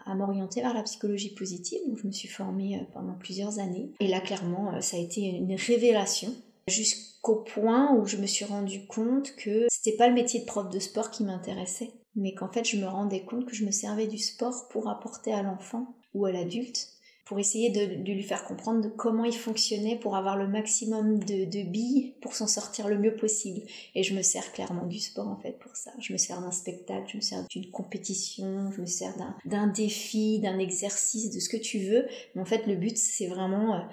à, 0.05 0.15
m'orienter 0.15 0.61
vers 0.61 0.73
la 0.73 0.83
psychologie 0.83 1.33
positive. 1.33 1.79
Donc 1.87 1.97
je 2.01 2.07
me 2.07 2.11
suis 2.11 2.27
formée 2.27 2.85
pendant 2.93 3.13
plusieurs 3.13 3.59
années. 3.59 3.89
Et 3.99 4.07
là, 4.07 4.19
clairement, 4.19 4.81
ça 4.81 4.97
a 4.97 4.99
été 4.99 5.21
une 5.21 5.55
révélation 5.55 6.33
jusqu'au 6.69 7.37
point 7.37 7.93
où 7.95 8.05
je 8.05 8.17
me 8.17 8.27
suis 8.27 8.45
rendu 8.45 8.85
compte 8.87 9.35
que 9.35 9.67
c'était 9.69 9.97
pas 9.97 10.07
le 10.07 10.13
métier 10.13 10.39
de 10.39 10.45
prof 10.45 10.69
de 10.69 10.79
sport 10.79 11.11
qui 11.11 11.23
m'intéressait 11.23 11.91
mais 12.15 12.33
qu'en 12.33 12.51
fait 12.51 12.65
je 12.65 12.77
me 12.77 12.87
rendais 12.87 13.21
compte 13.21 13.45
que 13.45 13.55
je 13.55 13.65
me 13.65 13.71
servais 13.71 14.07
du 14.07 14.17
sport 14.17 14.67
pour 14.69 14.89
apporter 14.89 15.31
à 15.31 15.41
l'enfant 15.41 15.95
ou 16.13 16.25
à 16.25 16.31
l'adulte, 16.31 16.89
pour 17.25 17.37
essayer 17.37 17.69
de, 17.69 18.11
lui 18.11 18.23
faire 18.23 18.43
comprendre 18.43 18.81
de 18.81 18.89
comment 18.89 19.23
il 19.23 19.35
fonctionnait 19.35 19.99
pour 19.99 20.15
avoir 20.15 20.35
le 20.35 20.47
maximum 20.47 21.23
de, 21.23 21.63
billes 21.63 22.15
pour 22.21 22.33
s'en 22.33 22.47
sortir 22.47 22.87
le 22.87 22.97
mieux 22.97 23.15
possible. 23.15 23.61
Et 23.93 24.01
je 24.01 24.15
me 24.15 24.23
sers 24.23 24.51
clairement 24.51 24.87
du 24.87 24.99
sport 24.99 25.27
en 25.27 25.37
fait 25.37 25.59
pour 25.59 25.75
ça. 25.75 25.91
Je 25.99 26.11
me 26.11 26.17
sers 26.17 26.41
d'un 26.41 26.49
spectacle, 26.49 27.07
je 27.11 27.17
me 27.17 27.21
sers 27.21 27.45
d'une 27.47 27.69
compétition, 27.69 28.71
je 28.71 28.81
me 28.81 28.87
sers 28.87 29.13
d'un 29.45 29.67
défi, 29.67 30.39
d'un 30.39 30.57
exercice, 30.57 31.29
de 31.29 31.39
ce 31.39 31.49
que 31.49 31.57
tu 31.57 31.77
veux. 31.77 32.07
Mais 32.33 32.41
en 32.41 32.45
fait 32.45 32.65
le 32.65 32.75
but 32.75 32.97
c'est 32.97 33.27
vraiment... 33.27 33.87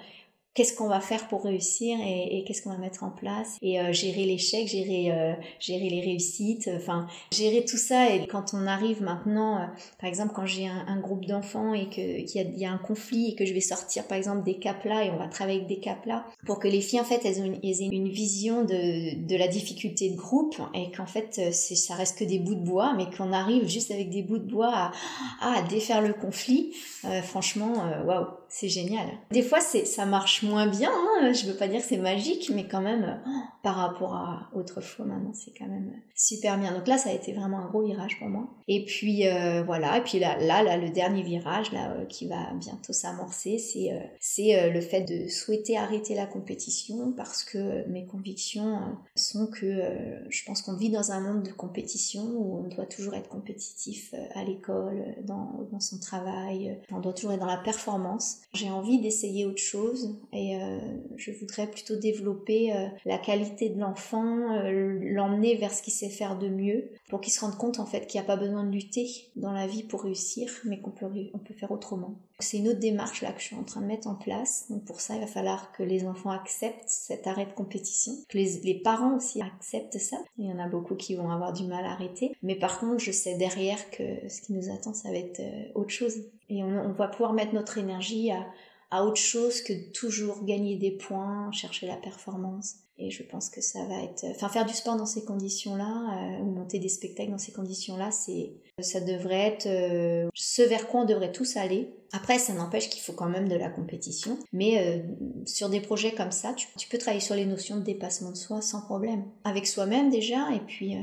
Qu'est-ce 0.57 0.73
qu'on 0.73 0.87
va 0.87 1.01
faire 1.01 1.27
pour 1.27 1.43
réussir 1.43 1.99
et, 2.03 2.43
qu'est-ce 2.43 2.63
qu'on 2.63 2.71
va 2.71 2.79
mettre 2.79 3.03
en 3.03 3.11
place. 3.11 3.57
Et 3.61 3.79
euh, 3.79 3.93
gérer 3.93 4.25
l'échec, 4.25 4.67
gérer 4.67 5.11
euh, 5.11 5.33
gérer 5.59 5.87
les 5.87 6.01
réussites, 6.01 6.67
enfin 6.75 7.05
gérer 7.31 7.63
tout 7.63 7.77
ça. 7.77 8.09
Et 8.15 8.25
quand 8.25 8.55
on 8.55 8.65
arrive 8.65 9.03
maintenant, 9.03 9.59
euh, 9.59 9.65
par 9.99 10.09
exemple 10.09 10.33
quand 10.35 10.47
j'ai 10.47 10.65
un, 10.65 10.97
groupe 10.99 11.27
d'enfants 11.27 11.75
et 11.75 11.85
que 11.85 12.25
qu'il 12.25 12.57
y, 12.57 12.65
a 12.65 12.71
un 12.71 12.79
conflit 12.79 13.29
et 13.29 13.35
que 13.35 13.45
je 13.45 13.53
vais 13.53 13.61
sortir 13.61 14.07
par 14.07 14.17
exemple 14.17 14.43
des 14.43 14.55
caplas 14.55 15.05
et 15.05 15.11
on 15.11 15.17
va 15.17 15.27
travailler 15.27 15.57
avec 15.57 15.69
des 15.69 15.79
caplas 15.79 16.25
pour 16.47 16.57
que 16.57 16.67
les 16.67 16.81
filles 16.81 17.01
en 17.01 17.03
fait 17.03 17.21
elles, 17.23 17.39
ont 17.39 17.45
une, 17.45 17.59
aient 17.63 17.89
une 17.91 18.09
vision 18.09 18.63
de, 18.63 19.27
de 19.27 19.35
la 19.35 19.47
difficulté 19.47 20.09
de 20.09 20.15
groupe 20.15 20.59
et 20.73 20.89
qu'en 20.89 21.05
fait 21.05 21.53
ça 21.53 21.93
reste 21.93 22.17
que 22.17 22.23
des 22.23 22.39
bouts 22.39 22.55
de 22.55 22.65
bois 22.65 22.95
mais 22.97 23.05
qu'on 23.15 23.31
arrive 23.31 23.67
juste 23.67 23.91
avec 23.91 24.09
des 24.09 24.23
bouts 24.23 24.39
de 24.39 24.51
bois 24.51 24.73
à, 24.73 24.91
à 25.39 25.61
défaire 25.61 26.01
le 26.01 26.13
conflit, 26.13 26.73
franchement 27.21 27.73
waouh 28.07 28.25
c'est 28.49 28.69
génial. 28.69 29.07
Des 29.31 29.41
fois, 29.41 29.59
ça 29.59 30.05
marche 30.05 30.43
moins 30.43 30.67
bien. 30.67 30.91
Hein. 30.91 31.33
Je 31.33 31.47
veux 31.47 31.55
pas 31.55 31.67
dire 31.67 31.81
que 31.81 31.87
c'est 31.87 31.97
magique, 31.97 32.51
mais 32.53 32.67
quand 32.67 32.81
même, 32.81 33.21
oh, 33.25 33.29
par 33.63 33.75
rapport 33.75 34.15
à 34.15 34.49
autrefois, 34.53 35.05
maintenant, 35.05 35.33
c'est 35.33 35.51
quand 35.57 35.67
même 35.67 35.91
super 36.17 36.57
bien. 36.57 36.73
Donc 36.73 36.87
là, 36.87 36.97
ça 36.97 37.09
a 37.09 37.13
été 37.13 37.31
vraiment 37.31 37.59
un 37.59 37.67
gros 37.67 37.83
virage 37.83 38.17
pour 38.17 38.27
moi. 38.27 38.47
Et 38.67 38.83
puis 38.85 39.27
euh, 39.27 39.63
voilà. 39.63 39.97
Et 39.97 40.01
puis 40.01 40.19
là, 40.19 40.37
là, 40.39 40.63
là, 40.63 40.77
le 40.77 40.89
dernier 40.89 41.21
virage 41.21 41.71
là 41.71 41.91
euh, 41.91 42.05
qui 42.05 42.27
va 42.27 42.51
bientôt 42.55 42.91
s'amorcer, 42.91 43.57
c'est 43.59 44.55
euh, 44.55 44.71
le 44.71 44.81
fait 44.81 45.01
de 45.01 45.29
souhaiter 45.29 45.77
arrêter 45.77 46.15
la 46.15 46.25
compétition 46.25 47.13
parce 47.15 47.43
que 47.43 47.87
mes 47.87 48.05
convictions 48.05 48.79
sont 49.15 49.47
que 49.47 49.81
je 50.29 50.43
pense 50.45 50.61
qu'on 50.61 50.75
vit 50.75 50.89
dans 50.89 51.11
un 51.11 51.21
monde 51.21 51.43
de 51.43 51.51
compétition 51.51 52.23
où 52.23 52.65
on 52.65 52.67
doit 52.67 52.85
toujours 52.85 53.13
être 53.13 53.29
compétitif 53.29 54.13
à 54.33 54.43
l'école, 54.43 55.15
dans, 55.23 55.67
dans 55.71 55.79
son 55.79 55.99
travail. 55.99 56.79
On 56.91 56.99
doit 56.99 57.13
toujours 57.13 57.33
être 57.33 57.39
dans 57.39 57.45
la 57.45 57.57
performance. 57.57 58.36
J'ai 58.53 58.69
envie 58.69 58.99
d'essayer 58.99 59.45
autre 59.45 59.61
chose 59.61 60.19
et 60.33 60.55
euh, 60.55 60.79
je 61.15 61.31
voudrais 61.31 61.69
plutôt 61.69 61.95
développer 61.95 62.73
euh, 62.73 62.87
la 63.05 63.17
qualité 63.17 63.69
de 63.69 63.79
l'enfant, 63.79 64.55
euh, 64.55 64.97
l'emmener 65.01 65.55
vers 65.55 65.73
ce 65.73 65.83
qu'il 65.83 65.93
sait 65.93 66.09
faire 66.09 66.37
de 66.37 66.47
mieux 66.47 66.89
pour 67.09 67.21
qu'il 67.21 67.33
se 67.33 67.41
rende 67.41 67.57
compte 67.57 67.79
en 67.79 67.85
fait 67.85 68.07
qu'il 68.07 68.19
n'y 68.19 68.25
a 68.25 68.27
pas 68.27 68.37
besoin 68.37 68.63
de 68.63 68.71
lutter 68.71 69.07
dans 69.35 69.51
la 69.51 69.67
vie 69.67 69.83
pour 69.83 70.03
réussir 70.03 70.51
mais 70.65 70.79
qu'on 70.79 70.91
peut, 70.91 71.05
on 71.33 71.39
peut 71.39 71.53
faire 71.53 71.71
autrement. 71.71 72.15
C'est 72.39 72.57
une 72.57 72.67
autre 72.67 72.79
démarche 72.79 73.21
là 73.21 73.31
que 73.31 73.39
je 73.39 73.45
suis 73.45 73.55
en 73.55 73.63
train 73.63 73.81
de 73.81 73.87
mettre 73.87 74.07
en 74.07 74.15
place. 74.15 74.65
Donc 74.69 74.85
pour 74.85 75.01
ça, 75.01 75.15
il 75.15 75.21
va 75.21 75.27
falloir 75.27 75.71
que 75.71 75.81
les 75.81 76.05
enfants 76.05 76.29
acceptent 76.29 76.87
cet 76.87 77.25
arrêt 77.25 77.45
de 77.45 77.53
compétition, 77.53 78.13
que 78.29 78.37
les, 78.37 78.59
les 78.61 78.79
parents 78.79 79.15
aussi 79.15 79.41
acceptent 79.41 79.97
ça. 79.97 80.17
Il 80.37 80.45
y 80.45 80.51
en 80.51 80.59
a 80.59 80.67
beaucoup 80.67 80.95
qui 80.95 81.15
vont 81.15 81.31
avoir 81.31 81.53
du 81.53 81.63
mal 81.63 81.83
à 81.85 81.91
arrêter. 81.91 82.35
Mais 82.43 82.55
par 82.55 82.79
contre, 82.79 82.99
je 82.99 83.11
sais 83.11 83.35
derrière 83.35 83.89
que 83.89 84.29
ce 84.29 84.41
qui 84.41 84.53
nous 84.53 84.69
attend, 84.69 84.93
ça 84.93 85.09
va 85.09 85.17
être 85.17 85.41
autre 85.73 85.89
chose. 85.89 86.13
Et 86.49 86.63
on, 86.63 86.93
va 86.93 87.07
pouvoir 87.07 87.33
mettre 87.33 87.53
notre 87.53 87.77
énergie 87.77 88.31
à, 88.31 88.45
à 88.91 89.03
autre 89.03 89.19
chose 89.19 89.61
que 89.61 89.73
toujours 89.91 90.45
gagner 90.45 90.77
des 90.77 90.91
points, 90.91 91.51
chercher 91.51 91.87
la 91.87 91.97
performance. 91.97 92.75
Et 92.99 93.11
je 93.11 93.23
pense 93.23 93.49
que 93.49 93.61
ça 93.61 93.85
va 93.85 94.01
être, 94.03 94.25
enfin 94.31 94.49
faire 94.49 94.65
du 94.65 94.73
sport 94.73 94.97
dans 94.97 95.05
ces 95.05 95.23
conditions-là 95.23 96.39
ou 96.41 96.51
monter 96.51 96.79
des 96.79 96.89
spectacles 96.89 97.31
dans 97.31 97.37
ces 97.37 97.51
conditions-là, 97.51 98.11
c'est 98.11 98.53
ça 98.83 98.99
devrait 98.99 99.47
être 99.47 99.65
euh, 99.65 100.29
ce 100.35 100.61
vers 100.61 100.87
quoi 100.87 101.01
on 101.01 101.05
devrait 101.05 101.31
tous 101.31 101.57
aller. 101.57 101.89
Après, 102.13 102.37
ça 102.37 102.53
n'empêche 102.53 102.89
qu'il 102.89 103.01
faut 103.01 103.11
quand 103.11 103.27
même 103.27 103.49
de 103.49 103.55
la 103.55 103.69
compétition. 103.69 104.37
Mais 104.53 104.77
euh, 104.77 105.01
sur 105.45 105.67
des 105.69 105.81
projets 105.81 106.13
comme 106.13 106.31
ça, 106.31 106.53
tu, 106.53 106.87
peux 106.87 106.97
travailler 106.97 107.19
sur 107.19 107.35
les 107.35 107.45
notions 107.45 107.77
de 107.77 107.81
dépassement 107.81 108.31
de 108.31 108.37
soi 108.37 108.61
sans 108.61 108.81
problème. 108.81 109.25
Avec 109.43 109.65
soi-même 109.67 110.09
déjà, 110.09 110.51
et 110.53 110.59
puis, 110.59 110.95
euh, 110.95 110.99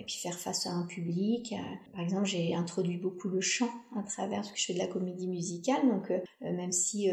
et 0.00 0.04
puis 0.04 0.16
faire 0.16 0.38
face 0.38 0.66
à 0.66 0.70
un 0.70 0.84
public. 0.86 1.54
par 1.92 2.00
exemple, 2.00 2.24
j'ai 2.24 2.54
introduit 2.54 2.96
beaucoup 2.96 3.28
le 3.28 3.40
chant 3.40 3.70
à 3.96 4.02
travers, 4.02 4.40
parce 4.40 4.50
que 4.50 4.58
je 4.58 4.64
fais 4.64 4.74
de 4.74 4.78
la 4.78 4.88
comédie 4.88 5.28
musicale. 5.28 5.86
Donc, 5.86 6.10
même 6.40 6.72
si 6.72 7.08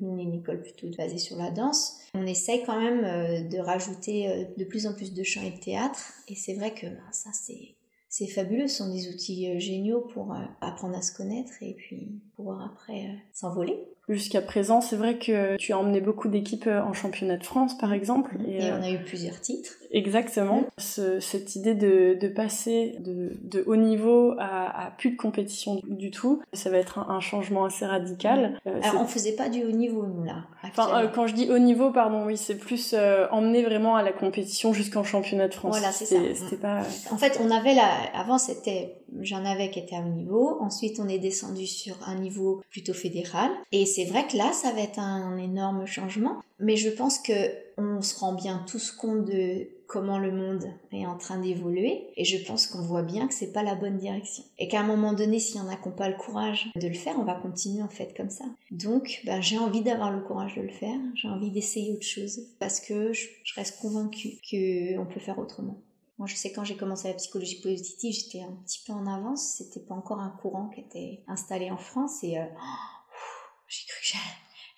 nous, 0.00 0.10
on 0.10 0.18
est 0.18 0.24
une 0.24 0.34
école 0.34 0.60
plutôt 0.60 0.88
basée 0.98 1.18
sur 1.18 1.36
la 1.36 1.50
danse, 1.50 2.00
on 2.12 2.26
essaye 2.26 2.64
quand 2.64 2.78
même 2.78 3.48
de 3.48 3.58
rajouter 3.58 3.79
de 3.88 4.64
plus 4.64 4.86
en 4.86 4.94
plus 4.94 5.12
de 5.12 5.22
chant 5.22 5.42
et 5.42 5.50
de 5.50 5.60
théâtre. 5.60 6.12
Et 6.28 6.34
c'est 6.34 6.54
vrai 6.54 6.74
que 6.74 6.86
ben, 6.86 7.12
ça, 7.12 7.30
c'est 7.32 7.74
c'est 8.10 8.26
fabuleux, 8.26 8.66
ce 8.66 8.78
sont 8.78 8.92
des 8.92 9.08
outils 9.08 9.48
euh, 9.48 9.60
géniaux 9.60 10.00
pour 10.00 10.32
euh, 10.32 10.44
apprendre 10.60 10.96
à 10.96 11.02
se 11.02 11.14
connaître 11.16 11.52
et 11.62 11.74
puis 11.74 12.20
pouvoir 12.40 12.72
après 12.72 13.04
euh, 13.04 13.12
s'envoler. 13.32 13.78
Jusqu'à 14.08 14.42
présent, 14.42 14.80
c'est 14.80 14.96
vrai 14.96 15.18
que 15.18 15.56
tu 15.56 15.72
as 15.72 15.78
emmené 15.78 16.00
beaucoup 16.00 16.26
d'équipes 16.26 16.66
en 16.66 16.92
championnat 16.92 17.36
de 17.36 17.44
France, 17.44 17.78
par 17.78 17.92
exemple. 17.92 18.36
Et, 18.48 18.58
on 18.72 18.82
a 18.82 18.90
eu 18.90 18.98
plusieurs 19.04 19.40
titres. 19.40 19.74
Exactement. 19.92 20.62
Mm. 20.78 21.20
cette 21.20 21.54
idée 21.54 21.74
de, 21.74 22.16
de 22.20 22.28
passer 22.28 22.96
de, 23.00 23.38
de, 23.42 23.62
haut 23.68 23.76
niveau 23.76 24.34
à, 24.38 24.86
à, 24.86 24.90
plus 24.90 25.12
de 25.12 25.16
compétition 25.16 25.80
du 25.86 26.10
tout, 26.10 26.42
ça 26.52 26.70
va 26.70 26.78
être 26.78 26.98
un, 26.98 27.20
changement 27.20 27.64
assez 27.64 27.86
radical. 27.86 28.58
Mm. 28.64 28.68
Euh, 28.68 28.80
Alors, 28.82 29.02
on 29.02 29.06
faisait 29.06 29.36
pas 29.36 29.48
du 29.48 29.62
haut 29.64 29.70
niveau, 29.70 30.04
nous, 30.04 30.24
là. 30.24 30.44
Enfin, 30.64 31.08
quand 31.14 31.28
je 31.28 31.34
dis 31.34 31.48
haut 31.48 31.58
niveau, 31.58 31.90
pardon, 31.92 32.26
oui, 32.26 32.36
c'est 32.36 32.56
plus 32.56 32.96
emmener 33.30 33.62
vraiment 33.62 33.94
à 33.94 34.02
la 34.02 34.12
compétition 34.12 34.72
jusqu'en 34.72 35.04
championnat 35.04 35.46
de 35.46 35.54
France. 35.54 35.78
Voilà, 35.78 35.92
c'est 35.92 36.06
ça. 36.06 36.16
Pas... 36.60 36.80
En 37.12 37.16
fait, 37.16 37.38
on 37.40 37.50
avait 37.50 37.74
la... 37.74 37.88
Avant, 38.14 38.38
c'était... 38.38 38.96
J'en 39.20 39.44
avais 39.44 39.70
qui 39.70 39.80
étaient 39.80 39.96
à 39.96 40.00
haut 40.00 40.08
niveau. 40.08 40.58
Ensuite, 40.60 41.00
on 41.00 41.08
est 41.08 41.18
descendu 41.18 41.66
sur 41.66 41.96
un 42.06 42.14
niveau 42.14 42.29
plutôt 42.70 42.94
fédéral. 42.94 43.50
Et 43.72 43.86
c'est 43.86 44.04
vrai 44.04 44.26
que 44.26 44.36
là, 44.36 44.52
ça 44.52 44.72
va 44.72 44.80
être 44.80 44.98
un 44.98 45.36
énorme 45.36 45.86
changement. 45.86 46.42
Mais 46.58 46.76
je 46.76 46.90
pense 46.90 47.18
que 47.18 47.32
on 47.78 48.02
se 48.02 48.18
rend 48.18 48.34
bien 48.34 48.64
tous 48.68 48.92
compte 48.92 49.24
de 49.24 49.68
comment 49.86 50.18
le 50.18 50.30
monde 50.30 50.66
est 50.92 51.06
en 51.06 51.16
train 51.16 51.38
d'évoluer. 51.38 52.06
Et 52.16 52.24
je 52.24 52.38
pense 52.46 52.66
qu'on 52.66 52.82
voit 52.82 53.02
bien 53.02 53.26
que 53.26 53.34
c'est 53.34 53.52
pas 53.52 53.62
la 53.62 53.74
bonne 53.74 53.96
direction. 53.96 54.44
Et 54.58 54.68
qu'à 54.68 54.80
un 54.80 54.86
moment 54.86 55.12
donné 55.12 55.38
s'il 55.40 55.56
y 55.56 55.60
en 55.60 55.68
a 55.68 55.74
qui 55.74 55.88
n'ont 55.88 55.94
pas 55.94 56.08
le 56.08 56.16
courage 56.16 56.70
de 56.76 56.86
le 56.86 56.94
faire 56.94 57.16
on 57.18 57.24
va 57.24 57.34
continuer 57.34 57.82
en 57.82 57.88
fait 57.88 58.14
comme 58.16 58.30
ça. 58.30 58.44
Donc 58.70 59.22
ben, 59.24 59.40
j'ai 59.40 59.58
envie 59.58 59.82
d'avoir 59.82 60.12
le 60.12 60.20
courage 60.20 60.54
de 60.54 60.62
le 60.62 60.70
faire. 60.70 60.98
J'ai 61.14 61.28
envie 61.28 61.50
d'essayer 61.50 61.92
autre 61.92 62.04
chose. 62.04 62.40
Parce 62.60 62.78
que 62.78 63.12
je, 63.12 63.26
reste 63.56 63.80
convaincue 63.80 64.38
qu'on 64.48 65.06
peut 65.06 65.20
faire 65.20 65.38
autrement 65.38 65.76
moi, 66.20 66.26
je 66.26 66.36
sais 66.36 66.52
quand 66.52 66.64
j'ai 66.64 66.76
commencé 66.76 67.08
la 67.08 67.14
psychologie 67.14 67.62
positive, 67.62 68.12
j'étais 68.12 68.42
un 68.42 68.52
petit 68.66 68.82
peu 68.86 68.92
en 68.92 69.06
avance. 69.06 69.54
C'était 69.56 69.80
pas 69.80 69.94
encore 69.94 70.20
un 70.20 70.28
courant 70.28 70.68
qui 70.68 70.82
était 70.82 71.24
installé 71.26 71.70
en 71.70 71.78
France 71.78 72.22
et 72.22 72.36
euh, 72.36 72.44
j'ai 73.68 73.86
cru 73.86 74.18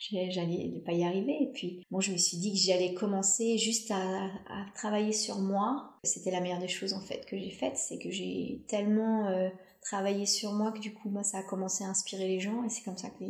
que 0.08 0.30
j'allais 0.30 0.80
pas 0.86 0.92
y 0.92 1.02
arriver. 1.02 1.42
Et 1.42 1.50
puis, 1.52 1.84
bon, 1.90 1.98
je 1.98 2.12
me 2.12 2.16
suis 2.16 2.36
dit 2.36 2.52
que 2.52 2.58
j'allais 2.58 2.94
commencer 2.94 3.58
juste 3.58 3.90
à, 3.90 4.30
travailler 4.76 5.10
sur 5.10 5.40
moi. 5.40 5.98
C'était 6.04 6.30
la 6.30 6.40
meilleure 6.40 6.60
des 6.60 6.68
choses 6.68 6.92
en 6.92 7.00
fait 7.00 7.26
que 7.26 7.36
j'ai 7.36 7.50
faites, 7.50 7.76
c'est 7.76 7.98
que 7.98 8.12
j'ai 8.12 8.64
tellement 8.68 9.26
euh, 9.26 9.48
travaillé 9.80 10.26
sur 10.26 10.52
moi 10.52 10.70
que 10.70 10.78
du 10.78 10.94
coup, 10.94 11.10
moi, 11.10 11.24
ça 11.24 11.38
a 11.38 11.42
commencé 11.42 11.82
à 11.82 11.88
inspirer 11.88 12.28
les 12.28 12.38
gens 12.38 12.62
et 12.62 12.68
c'est 12.68 12.84
comme 12.84 12.98
ça 12.98 13.10
que, 13.10 13.24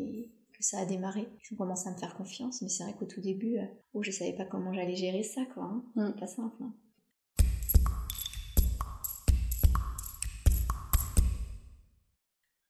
ça 0.60 0.80
a 0.80 0.84
démarré. 0.84 1.26
Ils 1.42 1.54
ont 1.54 1.56
commencé 1.56 1.88
à 1.88 1.92
me 1.92 1.98
faire 1.98 2.14
confiance, 2.14 2.60
mais 2.60 2.68
c'est 2.68 2.84
vrai 2.84 2.94
qu'au 2.96 3.06
tout 3.06 3.22
début, 3.22 3.56
euh, 3.56 3.64
oh, 3.94 4.02
je 4.02 4.10
savais 4.10 4.34
pas 4.34 4.44
comment 4.44 4.72
j'allais 4.74 4.96
gérer 4.96 5.22
ça, 5.22 5.40
quoi. 5.54 5.64
Hein. 5.64 5.82
Mm. 5.96 6.20
Pas 6.20 6.26
simple. 6.28 6.62
Hein. 6.62 6.72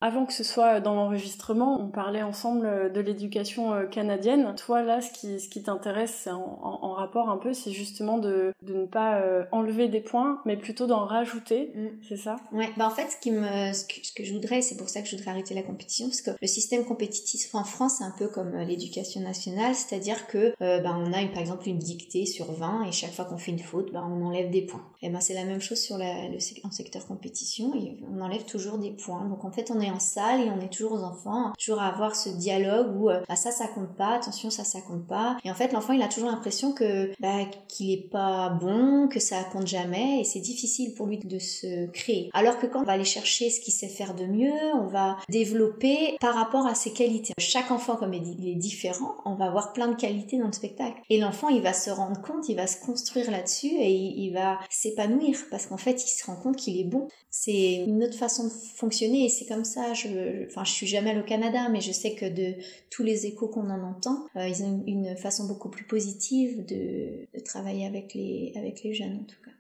Avant 0.05 0.27
que 0.27 0.33
ce 0.33 0.43
soit 0.43 0.81
dans 0.81 0.97
l'enregistrement, 0.97 1.81
on 1.81 1.87
parlait 1.87 2.25
ensemble 2.25 2.67
euh, 2.67 2.89
de 2.89 3.01
l'éducation 3.01 3.73
euh, 3.73 3.87
canadienne. 3.87 4.53
Toi, 4.57 4.83
là, 4.83 5.01
ce 5.01 5.13
qui, 5.13 5.39
ce 5.39 5.49
qui 5.49 5.63
t'intéresse 5.63 6.27
en, 6.27 6.59
en, 6.61 6.93
rapport 6.95 7.31
un 7.31 7.37
peu, 7.37 7.53
c'est 7.53 7.71
justement 7.71 8.19
de, 8.19 8.53
de 8.63 8.75
ne 8.75 8.85
pas 8.85 9.21
euh, 9.21 9.45
enlever 9.53 9.87
des 9.87 10.01
points, 10.01 10.41
mais 10.45 10.57
plutôt 10.57 10.89
d'en 10.89 11.05
rajouter. 11.05 11.71
Mm. 11.77 11.87
C'est 12.09 12.17
ça? 12.17 12.35
Ouais, 12.51 12.69
bah 12.77 12.89
en 12.89 12.91
fait, 12.91 13.13
ce, 13.13 13.17
qui 13.17 13.31
me, 13.31 13.73
ce, 13.73 13.85
que, 13.85 14.25
je 14.25 14.33
voudrais, 14.33 14.61
c'est 14.61 14.77
pour 14.77 14.89
ça 14.89 15.03
que 15.03 15.09
je 15.09 15.15
voudrais 15.15 15.31
arrêter 15.31 15.55
la 15.55 15.63
compétition, 15.63 16.09
parce 16.09 16.21
que 16.21 16.33
le 16.41 16.49
système 16.49 16.85
compétitif 16.85 17.55
en 17.55 17.63
France, 17.63 17.99
c'est 17.99 18.05
un 18.05 18.15
peu 18.19 18.27
comme 18.27 18.57
l'éducation 18.57 19.21
nationale, 19.21 19.77
c'est-à-dire 19.77 20.27
que 20.27 20.53
bah, 20.59 20.97
on 20.99 21.13
a 21.13 21.21
une, 21.21 21.31
par 21.31 21.41
exemple 21.41 21.69
une 21.69 21.79
dictée 21.79 22.27
sur 22.27 22.51
20 22.51 22.87
et 22.89 22.93
chaque 22.93 23.13
fois 23.13 23.25
qu'on 23.25 23.39
fait 23.39 23.53
une 23.53 23.61
faute, 23.61 23.93
bah, 23.93 24.05
on 24.05 24.27
enlève 24.27 24.51
des 24.51 24.63
points. 24.63 24.85
Et 25.01 25.11
ben 25.11 25.21
c'est 25.21 25.35
la 25.35 25.45
même 25.45 25.61
chose 25.61 25.79
sur 25.81 25.97
la, 25.97 26.29
le, 26.29 26.39
en 26.65 26.71
secteur 26.73 27.07
compétition, 27.07 27.73
et 27.77 27.97
on 28.13 28.21
enlève 28.21 28.45
toujours 28.47 28.79
des 28.79 28.91
points. 28.91 29.25
Donc 29.29 29.45
en 29.45 29.53
fait, 29.53 29.71
on 29.71 29.81
est 29.81 29.92
en 29.93 30.01
salle 30.01 30.41
et 30.41 30.51
on 30.51 30.61
est 30.61 30.73
toujours 30.73 30.93
aux 30.93 31.03
enfants, 31.03 31.53
toujours 31.59 31.81
à 31.81 31.87
avoir 31.87 32.17
ce 32.17 32.29
dialogue 32.29 32.97
où 32.97 33.07
bah, 33.07 33.37
ça 33.37 33.51
ça 33.51 33.67
compte 33.69 33.95
pas, 33.97 34.15
attention 34.15 34.51
ça 34.51 34.65
ça 34.65 34.81
compte 34.81 35.07
pas. 35.07 35.37
Et 35.45 35.51
en 35.51 35.55
fait 35.55 35.73
l'enfant 35.73 35.93
il 35.93 36.03
a 36.03 36.09
toujours 36.09 36.31
l'impression 36.31 36.73
que 36.73 37.13
bah, 37.21 37.45
qu'il 37.69 37.91
est 37.91 38.09
pas 38.11 38.51
bon, 38.51 39.09
que 39.09 39.21
ça 39.21 39.43
compte 39.45 39.67
jamais 39.67 40.21
et 40.21 40.25
c'est 40.25 40.41
difficile 40.41 40.95
pour 40.95 41.07
lui 41.07 41.19
de 41.19 41.39
se 41.39 41.87
créer. 41.91 42.31
Alors 42.33 42.59
que 42.59 42.67
quand 42.67 42.81
on 42.81 42.85
va 42.85 42.93
aller 42.93 43.05
chercher 43.05 43.51
ce 43.51 43.61
qu'il 43.61 43.73
sait 43.73 43.89
faire 43.89 44.15
de 44.15 44.25
mieux, 44.25 44.53
on 44.75 44.87
va 44.87 45.17
développer 45.29 46.17
par 46.21 46.35
rapport 46.35 46.67
à 46.67 46.75
ses 46.75 46.93
qualités. 46.93 47.35
Chaque 47.39 47.71
enfant 47.71 47.97
comme 47.97 48.15
il 48.15 48.49
est 48.49 48.55
différent, 48.55 49.17
on 49.25 49.35
va 49.35 49.47
avoir 49.47 49.73
plein 49.73 49.89
de 49.89 49.97
qualités 49.97 50.39
dans 50.39 50.47
le 50.47 50.53
spectacle. 50.53 51.01
Et 51.11 51.19
l'enfant 51.19 51.49
il 51.49 51.63
va 51.63 51.73
se 51.73 51.91
rendre 51.91 52.21
compte, 52.21 52.49
il 52.49 52.57
va 52.57 52.67
se 52.67 52.81
construire 52.85 53.31
là-dessus 53.31 53.69
et 53.69 53.93
il 53.93 54.33
va 54.33 54.59
s'épanouir 54.71 55.39
parce 55.51 55.67
qu'en 55.67 55.77
fait 55.77 56.03
il 56.05 56.09
se 56.09 56.27
rend 56.27 56.37
compte 56.37 56.57
qu'il 56.57 56.79
est 56.79 56.85
bon. 56.85 57.09
C'est 57.31 57.85
une 57.87 58.05
autre 58.05 58.17
façon 58.17 58.45
de 58.45 58.51
fonctionner 58.51 59.25
et 59.25 59.29
c'est 59.29 59.47
comme 59.47 59.65
ça 59.65 59.82
je, 59.95 60.47
suis 60.65 60.87
jamais 60.87 61.11
allée 61.11 61.21
au 61.21 61.25
Canada, 61.25 61.69
mais 61.71 61.81
je 61.81 61.93
sais 61.93 62.15
que 62.15 62.27
de 62.27 62.55
tous 62.91 63.03
les 63.03 63.27
échos 63.27 63.49
qu'on 63.49 63.71
en 63.71 63.83
entend, 63.83 64.27
euh, 64.37 64.49
ils 64.49 64.63
ont 64.63 64.83
une, 64.87 65.17
façon 65.17 65.47
beaucoup 65.47 65.69
plus 65.69 65.85
positive 65.85 66.65
de, 66.65 67.27
travailler 67.45 67.87
avec 67.87 68.15
les 68.15 68.95
jeunes 68.95 69.21
en 69.23 69.25
tout 69.25 69.41
cas. 69.45 69.52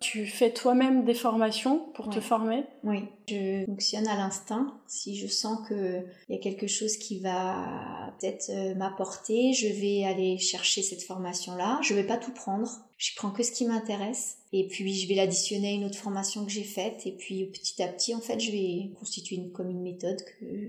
Tu 0.00 0.26
fais 0.26 0.50
toi-même 0.50 1.04
des 1.04 1.14
formations 1.14 1.90
pour 1.94 2.08
te 2.08 2.20
former? 2.20 2.64
Oui, 2.84 3.04
je 3.28 3.66
fonctionne 3.66 4.08
à 4.08 4.16
l'instinct. 4.16 4.74
Si 4.86 5.14
je 5.14 5.26
sens 5.26 5.58
qu'il 5.68 6.04
y 6.30 6.34
a 6.34 6.38
quelque 6.38 6.66
chose 6.66 6.96
qui 6.96 7.20
va 7.20 8.14
peut-être 8.18 8.48
euh, 8.48 8.74
m'apporter, 8.74 9.52
je 9.52 9.68
vais 9.68 10.04
aller 10.04 10.38
chercher 10.38 10.82
cette 10.82 11.02
formation-là. 11.02 11.78
Je 11.82 11.92
vais 11.92 12.06
pas 12.06 12.16
tout 12.16 12.32
prendre. 12.32 12.70
Je 12.96 13.10
prends 13.14 13.30
que 13.30 13.42
ce 13.42 13.52
qui 13.52 13.66
m'intéresse. 13.66 14.38
Et 14.54 14.66
puis 14.68 14.94
je 14.94 15.06
vais 15.06 15.16
l'additionner 15.16 15.68
à 15.68 15.72
une 15.72 15.84
autre 15.84 15.98
formation 15.98 16.46
que 16.46 16.50
j'ai 16.50 16.64
faite. 16.64 17.06
Et 17.06 17.12
puis 17.12 17.44
petit 17.44 17.82
à 17.82 17.88
petit, 17.88 18.14
en 18.14 18.20
fait, 18.20 18.40
je 18.40 18.50
vais 18.50 18.90
constituer 18.98 19.36
une, 19.36 19.52
comme 19.52 19.68
une 19.68 19.82
méthode 19.82 20.22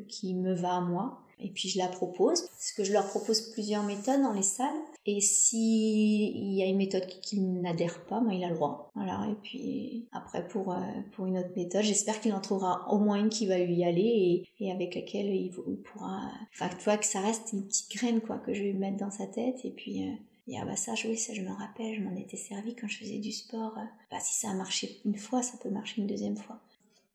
qui 0.09 0.33
me 0.33 0.53
va 0.53 0.75
à 0.75 0.81
moi 0.81 1.21
et 1.41 1.49
puis 1.49 1.69
je 1.69 1.77
la 1.77 1.87
propose. 1.87 2.41
Parce 2.41 2.71
que 2.73 2.83
je 2.83 2.93
leur 2.93 3.07
propose 3.07 3.41
plusieurs 3.51 3.83
méthodes 3.83 4.21
dans 4.21 4.33
les 4.33 4.43
salles. 4.43 4.67
Et 5.05 5.19
s'il 5.19 6.53
y 6.53 6.61
a 6.61 6.67
une 6.67 6.77
méthode 6.77 7.07
qui, 7.07 7.39
n'adhère 7.39 8.05
pas, 8.05 8.19
ben 8.19 8.31
il 8.31 8.43
a 8.43 8.49
le 8.49 8.55
droit. 8.55 8.91
Voilà. 8.93 9.27
Et 9.31 9.35
puis 9.41 10.07
après 10.11 10.47
pour 10.47 10.73
euh, 10.73 10.81
pour 11.13 11.25
une 11.25 11.39
autre 11.39 11.51
méthode, 11.55 11.81
j'espère 11.81 12.21
qu'il 12.21 12.33
en 12.33 12.41
trouvera 12.41 12.87
au 12.91 12.99
moins 12.99 13.17
une 13.17 13.29
qui 13.29 13.47
va 13.47 13.57
lui 13.57 13.83
aller 13.83 14.45
et, 14.59 14.65
et 14.65 14.71
avec 14.71 14.93
laquelle 14.93 15.33
il, 15.33 15.51
pourra. 15.51 16.31
Enfin, 16.53 16.69
tu 16.69 16.83
vois 16.83 16.97
que 16.97 17.05
ça 17.05 17.21
reste 17.21 17.53
une 17.53 17.65
petite 17.65 17.91
graine 17.91 18.21
quoi 18.21 18.37
que 18.37 18.53
je 18.53 18.63
vais 18.63 18.73
mettre 18.73 18.97
dans 18.97 19.11
sa 19.11 19.27
tête 19.27 19.63
et 19.63 19.71
puis. 19.71 20.07
Euh, 20.07 20.13
et 20.47 20.59
ah 20.59 20.65
bah 20.65 20.75
ça, 20.75 20.93
oui, 21.05 21.17
ça 21.17 21.33
je 21.33 21.41
me 21.41 21.51
rappelle, 21.51 21.95
je 21.95 22.01
m'en 22.01 22.15
étais 22.15 22.35
servi 22.35 22.75
quand 22.75 22.87
je 22.87 22.97
faisais 22.97 23.19
du 23.19 23.31
sport. 23.31 23.73
Bah 24.09 24.19
si 24.19 24.39
ça 24.39 24.49
a 24.49 24.53
marché 24.53 24.99
une 25.05 25.15
fois, 25.15 25.41
ça 25.41 25.57
peut 25.57 25.69
marcher 25.69 26.01
une 26.01 26.07
deuxième 26.07 26.35
fois. 26.35 26.59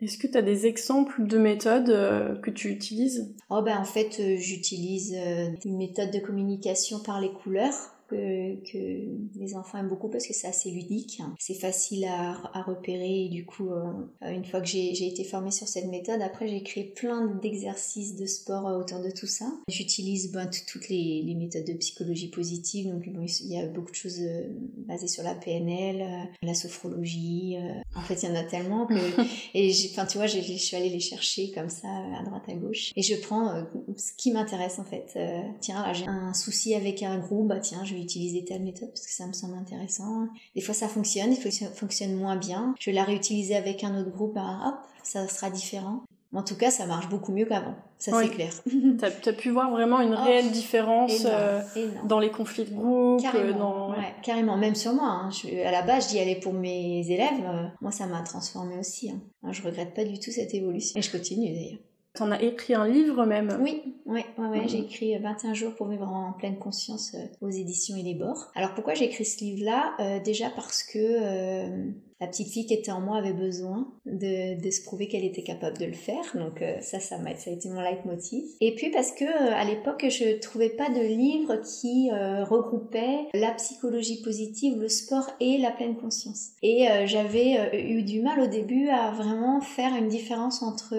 Est-ce 0.00 0.18
que 0.18 0.26
tu 0.26 0.36
as 0.36 0.42
des 0.42 0.66
exemples 0.66 1.26
de 1.26 1.38
méthodes 1.38 1.88
euh, 1.88 2.36
que 2.36 2.50
tu 2.50 2.68
utilises? 2.68 3.34
Oh 3.48 3.62
ben 3.62 3.78
en 3.78 3.84
fait, 3.84 4.20
euh, 4.20 4.36
j'utilise 4.36 5.14
euh, 5.16 5.48
une 5.64 5.78
méthode 5.78 6.10
de 6.10 6.18
communication 6.18 7.00
par 7.02 7.20
les 7.20 7.32
couleurs 7.32 7.95
que, 8.08 8.54
que, 8.70 9.38
les 9.38 9.54
enfants 9.54 9.78
aiment 9.78 9.88
beaucoup 9.88 10.08
parce 10.08 10.26
que 10.26 10.34
c'est 10.34 10.46
assez 10.46 10.70
ludique, 10.70 11.20
c'est 11.38 11.54
facile 11.54 12.04
à, 12.04 12.36
à, 12.52 12.62
repérer 12.62 13.24
et 13.24 13.28
du 13.28 13.44
coup, 13.44 13.70
euh, 13.70 13.92
une 14.22 14.44
fois 14.44 14.60
que 14.60 14.66
j'ai 14.66 15.06
été 15.06 15.24
formée 15.24 15.50
sur 15.50 15.68
cette 15.68 15.86
méthode, 15.86 16.22
après 16.22 16.48
j'ai 16.48 16.62
créé 16.62 16.84
plein 16.84 17.26
d'exercices 17.26 18.16
de 18.16 18.26
sport 18.26 18.68
euh, 18.68 18.78
autour 18.78 19.00
de 19.00 19.10
tout 19.10 19.26
ça. 19.26 19.46
J'utilise 19.68 20.32
ben, 20.32 20.48
toutes 20.68 20.88
les, 20.88 21.22
les, 21.22 21.34
méthodes 21.34 21.64
de 21.64 21.74
psychologie 21.74 22.28
positive, 22.28 22.90
donc 22.90 23.08
bon, 23.08 23.26
il 23.40 23.52
y 23.52 23.58
a 23.58 23.66
beaucoup 23.66 23.90
de 23.90 23.96
choses 23.96 24.20
euh, 24.20 24.46
basées 24.86 25.08
sur 25.08 25.22
la 25.22 25.34
PNL, 25.34 26.28
la 26.42 26.54
sophrologie, 26.54 27.56
en 27.94 28.00
fait 28.00 28.22
il 28.22 28.28
y 28.28 28.32
en 28.32 28.36
a 28.36 28.44
tellement 28.44 28.86
que... 28.86 28.94
et 29.54 29.72
enfin 29.90 30.06
tu 30.06 30.18
vois, 30.18 30.26
je 30.26 30.40
suis 30.40 30.76
allée 30.76 30.90
les 30.90 31.00
chercher 31.00 31.50
comme 31.50 31.68
ça 31.68 31.88
à 31.88 32.24
droite 32.24 32.44
à 32.48 32.54
gauche 32.54 32.92
et 32.96 33.02
je 33.02 33.14
prends 33.16 33.64
ce 33.96 34.12
qui 34.16 34.32
m'intéresse 34.32 34.78
en 34.78 34.84
fait. 34.84 35.18
tiens, 35.60 35.92
j'ai 35.92 36.06
un 36.06 36.34
souci 36.34 36.74
avec 36.74 37.02
un 37.02 37.18
groupe, 37.18 37.48
bah 37.48 37.60
tiens, 37.60 37.84
je 37.84 37.95
utiliser 38.00 38.44
telle 38.44 38.62
méthode 38.62 38.88
parce 38.90 39.06
que 39.06 39.12
ça 39.12 39.26
me 39.26 39.32
semble 39.32 39.54
intéressant. 39.54 40.28
Des 40.54 40.60
fois 40.60 40.74
ça 40.74 40.88
fonctionne, 40.88 41.30
des 41.30 41.40
fois 41.40 41.50
ça 41.50 41.66
fonctionne 41.70 42.14
moins 42.14 42.36
bien. 42.36 42.74
Je 42.78 42.90
vais 42.90 42.94
la 42.94 43.04
réutiliser 43.04 43.56
avec 43.56 43.84
un 43.84 43.98
autre 43.98 44.10
groupe, 44.10 44.34
bah, 44.34 44.58
hop, 44.66 44.74
ça 45.02 45.26
sera 45.28 45.50
différent. 45.50 46.02
En 46.36 46.42
tout 46.42 46.56
cas, 46.56 46.70
ça 46.70 46.84
marche 46.84 47.08
beaucoup 47.08 47.32
mieux 47.32 47.46
qu'avant, 47.46 47.76
ça 47.96 48.12
c'est 48.20 48.28
clair. 48.28 48.52
tu 48.66 49.28
as, 49.28 49.32
pu 49.32 49.48
voir 49.48 49.70
vraiment 49.70 50.02
une 50.02 50.14
oh, 50.14 50.22
réelle 50.22 50.50
différence 50.50 51.24
euh, 51.24 51.62
dans 52.04 52.18
les 52.18 52.30
conflits 52.30 52.64
de 52.64 52.74
groupe 52.74 53.22
Carrément, 53.22 53.94
carrément. 54.22 54.58
même 54.58 54.74
sur 54.74 54.92
moi. 54.92 55.08
Hein. 55.08 55.30
à 55.64 55.70
la 55.70 55.80
base, 55.80 56.10
j'y 56.10 56.18
allais 56.18 56.36
pour 56.36 56.52
mes 56.52 57.10
élèves. 57.10 57.70
moi, 57.80 57.90
ça 57.90 58.06
m'a 58.06 58.20
transformé 58.20 58.76
aussi. 58.76 59.10
Hein. 59.10 59.50
Je 59.50 59.62
regrette 59.62 59.94
pas 59.94 60.04
du 60.04 60.18
tout 60.18 60.30
cette 60.30 60.52
évolution. 60.52 60.98
Et 60.98 61.02
je 61.02 61.10
continue 61.10 61.54
d'ailleurs. 61.54 61.78
T'en 62.16 62.30
as 62.30 62.40
écrit 62.42 62.74
un 62.74 62.88
livre 62.88 63.26
même. 63.26 63.58
Oui, 63.60 63.94
ouais, 64.06 64.24
ouais, 64.38 64.68
j'ai 64.68 64.78
écrit 64.78 65.16
21 65.18 65.52
jours 65.52 65.74
pour 65.74 65.88
vivre 65.88 66.08
en 66.08 66.32
pleine 66.32 66.58
conscience 66.58 67.14
euh, 67.14 67.18
aux 67.46 67.50
éditions 67.50 67.96
et 67.96 68.02
les 68.02 68.14
bords. 68.14 68.50
Alors 68.54 68.74
pourquoi 68.74 68.94
j'ai 68.94 69.04
écrit 69.04 69.24
ce 69.26 69.44
livre-là? 69.44 69.94
Euh, 70.00 70.20
Déjà 70.20 70.48
parce 70.50 70.82
que 70.82 70.98
euh, 70.98 71.90
la 72.20 72.26
petite 72.26 72.48
fille 72.48 72.66
qui 72.66 72.74
était 72.74 72.92
en 72.92 73.00
moi 73.00 73.18
avait 73.18 73.34
besoin 73.34 73.92
de, 74.06 74.60
de 74.60 74.70
se 74.70 74.82
prouver 74.82 75.06
qu'elle 75.08 75.24
était 75.24 75.42
capable 75.42 75.76
de 75.78 75.84
le 75.84 75.92
faire. 75.92 76.24
Donc 76.34 76.62
euh, 76.62 76.80
ça, 76.80 76.98
ça 76.98 77.18
m'a, 77.18 77.36
ça 77.36 77.50
a 77.50 77.52
été 77.52 77.68
mon 77.68 77.80
leitmotiv. 77.80 78.44
Et 78.60 78.74
puis 78.74 78.90
parce 78.90 79.12
que 79.12 79.24
euh, 79.24 79.54
à 79.54 79.64
l'époque, 79.64 80.06
je 80.08 80.38
trouvais 80.38 80.70
pas 80.70 80.88
de 80.88 81.00
livre 81.00 81.56
qui 81.56 82.10
euh, 82.10 82.44
regroupait 82.44 83.28
la 83.34 83.52
psychologie 83.52 84.22
positive, 84.22 84.78
le 84.78 84.88
sport 84.88 85.30
et 85.40 85.58
la 85.58 85.70
pleine 85.70 85.96
conscience. 85.96 86.52
Et 86.62 86.86
j'avais 87.04 87.90
eu 87.90 88.02
du 88.02 88.20
mal 88.22 88.40
au 88.40 88.46
début 88.46 88.88
à 88.88 89.10
vraiment 89.10 89.60
faire 89.60 89.94
une 89.94 90.08
différence 90.08 90.62
entre 90.62 90.94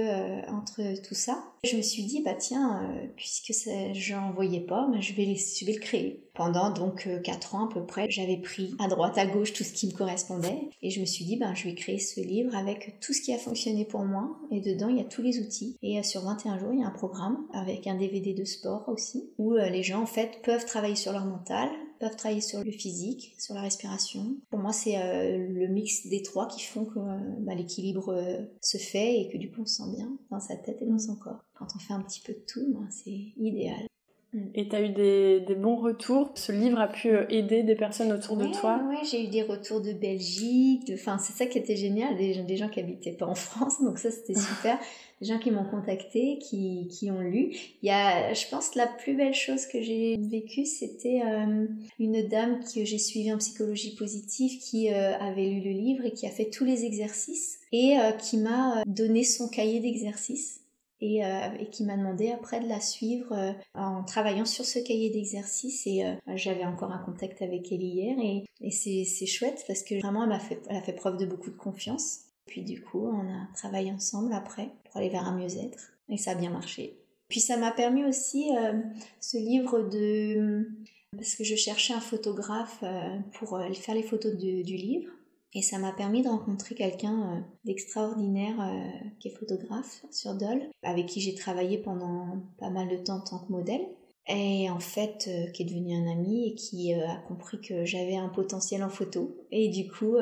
entre 0.50 1.02
tout 1.02 1.16
ça. 1.16 1.44
Je 1.64 1.76
me 1.76 1.82
suis 1.82 2.04
dit 2.04 2.22
bah 2.24 2.36
tiens, 2.36 2.90
puisque 3.16 3.54
j'en 3.94 4.32
voyais 4.32 4.62
pas, 4.62 4.90
je 5.00 5.14
vais 5.14 5.36
je 5.36 5.66
vais 5.66 5.74
le 5.74 5.80
créer. 5.80 6.27
Pendant 6.38 6.70
donc 6.70 7.10
4 7.24 7.56
ans 7.56 7.66
à 7.66 7.74
peu 7.74 7.84
près, 7.84 8.10
j'avais 8.12 8.38
pris 8.38 8.76
à 8.78 8.88
droite 8.88 9.18
à 9.18 9.26
gauche 9.26 9.54
tout 9.54 9.64
ce 9.64 9.74
qui 9.74 9.88
me 9.88 9.98
correspondait 9.98 10.70
et 10.84 10.92
je 10.92 11.00
me 11.00 11.06
suis 11.06 11.26
dit, 11.26 11.36
ben, 11.38 11.54
je 11.56 11.66
vais 11.66 11.76
créer 11.76 12.00
ce 12.00 12.22
livre 12.22 12.56
avec 12.56 13.00
tout 13.02 13.12
ce 13.12 13.22
qui 13.22 13.34
a 13.34 13.38
fonctionné 13.38 13.86
pour 13.86 14.02
moi. 14.02 14.38
Et 14.52 14.62
dedans, 14.62 14.90
il 14.90 14.98
y 14.98 15.02
a 15.02 15.06
tous 15.06 15.22
les 15.22 15.40
outils. 15.40 15.78
Et 15.82 16.00
euh, 16.00 16.04
sur 16.04 16.22
21 16.22 16.60
jours, 16.60 16.74
il 16.74 16.80
y 16.80 16.84
a 16.84 16.88
un 16.88 16.92
programme 16.92 17.48
avec 17.54 17.88
un 17.88 17.96
DVD 17.96 18.34
de 18.34 18.46
sport 18.46 18.88
aussi, 18.88 19.32
où 19.38 19.54
euh, 19.54 19.70
les 19.70 19.84
gens, 19.84 20.02
en 20.02 20.06
fait, 20.06 20.42
peuvent 20.44 20.66
travailler 20.66 20.96
sur 20.96 21.12
leur 21.12 21.26
mental, 21.26 21.70
peuvent 22.00 22.16
travailler 22.16 22.42
sur 22.42 22.64
le 22.64 22.72
physique, 22.72 23.34
sur 23.40 23.56
la 23.56 23.62
respiration. 23.62 24.38
Pour 24.50 24.60
moi, 24.60 24.72
c'est 24.72 24.98
euh, 24.98 25.38
le 25.38 25.68
mix 25.68 26.08
des 26.08 26.22
trois 26.22 26.48
qui 26.48 26.64
font 26.64 26.86
que 26.86 27.00
bah, 27.40 27.56
l'équilibre 27.56 28.16
se 28.62 28.78
fait 28.78 29.22
et 29.22 29.30
que 29.30 29.38
du 29.38 29.52
coup, 29.52 29.62
on 29.62 29.66
se 29.66 29.84
sent 29.84 29.96
bien 29.96 30.12
dans 30.30 30.40
sa 30.40 30.56
tête 30.56 30.82
et 30.82 30.86
dans 30.86 31.00
son 31.00 31.16
corps. 31.16 31.44
Quand 31.56 31.68
on 31.76 31.80
fait 31.80 31.94
un 31.94 32.02
petit 32.02 32.22
peu 32.22 32.34
de 32.34 32.44
tout, 32.48 32.74
ben, 32.74 32.88
c'est 32.92 33.34
idéal. 33.38 33.87
Et 34.56 34.68
tu 34.68 34.76
as 34.76 34.82
eu 34.82 34.90
des, 34.90 35.56
bons 35.56 35.76
retours. 35.76 36.32
Ce 36.36 36.52
livre 36.52 36.80
a 36.80 36.88
pu 36.88 37.10
euh, 37.10 37.26
aider 37.30 37.64
des 37.64 37.76
personnes 37.76 38.12
autour 38.12 38.38
de 38.38 38.48
toi. 38.48 38.82
Oui, 38.90 38.98
j'ai 39.10 39.26
eu 39.26 39.28
des 39.28 39.44
retours 39.44 39.82
de 39.82 39.94
Belgique, 39.94 40.92
enfin 40.94 41.18
c'est 41.18 41.34
ça 41.34 41.46
qui 41.46 41.58
était 41.58 41.76
génial, 41.76 42.16
des, 42.18 42.44
des 42.44 42.58
gens 42.58 42.70
qui 42.70 42.80
habitaient 42.80 43.12
pas 43.12 43.26
en 43.26 43.36
France, 43.36 43.82
donc 43.82 43.98
ça 43.98 44.12
c'était 44.12 44.34
super. 44.40 44.78
des 45.22 45.28
gens 45.28 45.40
qui 45.40 45.52
m'ont 45.52 45.66
contacté, 45.66 46.38
qui, 46.40 46.88
qui 46.90 47.12
ont 47.12 47.22
lu. 47.22 47.52
Il 47.82 47.88
y 47.88 47.92
a, 47.92 48.34
je 48.34 48.48
pense, 48.50 48.76
la 48.76 48.88
plus 48.88 49.16
belle 49.16 49.34
chose 49.34 49.66
que 49.66 49.82
j'ai 49.82 50.18
vécue, 50.18 50.66
c'était 50.66 51.22
euh, 51.26 51.66
une 52.00 52.28
dame 52.28 52.60
que 52.60 52.86
j'ai 52.86 53.00
suivie 53.00 53.34
en 53.34 53.38
psychologie 53.38 53.96
positive 53.96 54.60
qui 54.60 54.94
euh, 54.94 55.18
avait 55.20 55.46
lu 55.46 55.62
le 55.62 55.72
livre 55.72 56.06
et 56.06 56.12
qui 56.12 56.28
a 56.28 56.32
fait 56.32 56.50
tous 56.50 56.66
les 56.66 56.86
exercices 56.86 57.60
et 57.74 57.98
qui 58.20 58.38
m'a 58.38 58.84
donné 58.88 59.26
son 59.26 59.50
cahier 59.50 59.82
d'exercices 59.82 60.62
euh, 61.04 61.50
et, 61.60 61.70
qui 61.70 61.84
m'a 61.84 61.96
demandé 61.96 62.32
après 62.32 62.60
de 62.60 62.68
la 62.68 62.80
suivre 62.80 63.32
euh, 63.32 63.52
en 63.76 64.04
travaillant 64.04 64.46
sur 64.46 64.66
ce 64.66 64.80
cahier 64.80 65.12
d'exercice 65.12 65.86
et 65.86 66.04
euh, 66.04 66.16
j'avais 66.36 66.66
encore 66.66 66.92
un 66.92 66.98
contact 66.98 67.44
avec 67.44 67.72
elle 67.72 67.84
hier 67.84 68.18
et, 68.20 68.46
et 68.62 68.72
c'est 68.72 69.26
chouette 69.28 69.64
parce 69.68 69.84
que 69.84 70.00
vraiment 70.02 70.24
elle, 70.24 70.32
a 70.32 70.40
fait, 70.40 70.60
elle 70.68 70.78
a 70.78 70.82
fait 70.82 70.94
preuve 70.94 71.18
de 71.18 71.28
beaucoup 71.28 71.52
de 71.52 71.56
confiance. 71.56 72.22
Puis 72.48 72.64
du 72.64 72.82
coup 72.82 73.08
on 73.08 73.30
a 73.30 73.48
travaillé 73.54 73.92
ensemble 73.92 74.34
après 74.34 74.72
pour 74.86 74.98
aller 74.98 75.10
vers 75.10 75.28
un 75.28 75.38
mieux-être 75.38 75.92
et 76.10 76.18
ça 76.18 76.32
a 76.32 76.36
bien 76.36 76.50
marché. 76.50 76.98
Puis 77.28 77.42
ça 77.42 77.58
m'a 77.58 77.72
permis 77.72 78.04
aussi 78.04 78.50
ce 79.20 79.38
livre 79.38 79.82
de... 79.84 80.68
parce 81.16 81.36
que 81.36 81.44
je 81.44 81.56
cherchais 81.56 81.94
un 81.94 82.00
photographe 82.00 82.84
pour 83.34 83.60
faire 83.74 83.96
les 83.96 84.04
photos 84.04 84.34
du 84.36 84.64
livre 84.64 85.12
et 85.54 85.62
ça 85.62 85.80
m'a 85.80 85.92
permis 85.92 86.22
de 86.22 86.30
rencontrer 86.30 86.76
quelqu'un 86.76 87.22
euh, 87.22 87.42
d'extraordinaire 87.66 88.60
euh, 88.60 89.10
qui 89.20 89.30
est 89.30 89.38
photographe 89.38 90.06
sur 90.12 90.36
Dole, 90.36 90.70
avec 90.84 91.06
qui 91.06 91.22
j'ai 91.22 91.36
travaillé 91.36 91.78
pendant 91.78 92.44
pas 92.60 92.70
mal 92.70 92.90
de 92.90 92.98
temps 92.98 93.18
en 93.18 93.22
tant 93.22 93.40
que 93.40 93.52
modèle. 93.52 93.86
Et 94.30 94.70
en 94.70 94.82
fait 94.82 95.30
euh, 95.30 95.50
qui 95.52 95.64
est 95.64 95.66
devenu 95.66 95.96
un 95.96 96.12
ami 96.12 96.50
et 96.50 96.56
qui 96.56 96.94
euh, 96.94 97.08
a 97.08 97.16
compris 97.30 97.62
que 97.62 97.86
j'avais 97.86 98.18
un 98.18 98.28
potentiel 98.28 98.84
en 98.84 98.90
photo. 98.90 99.38
Et 99.52 99.70
du 99.70 99.90
coup 99.90 100.18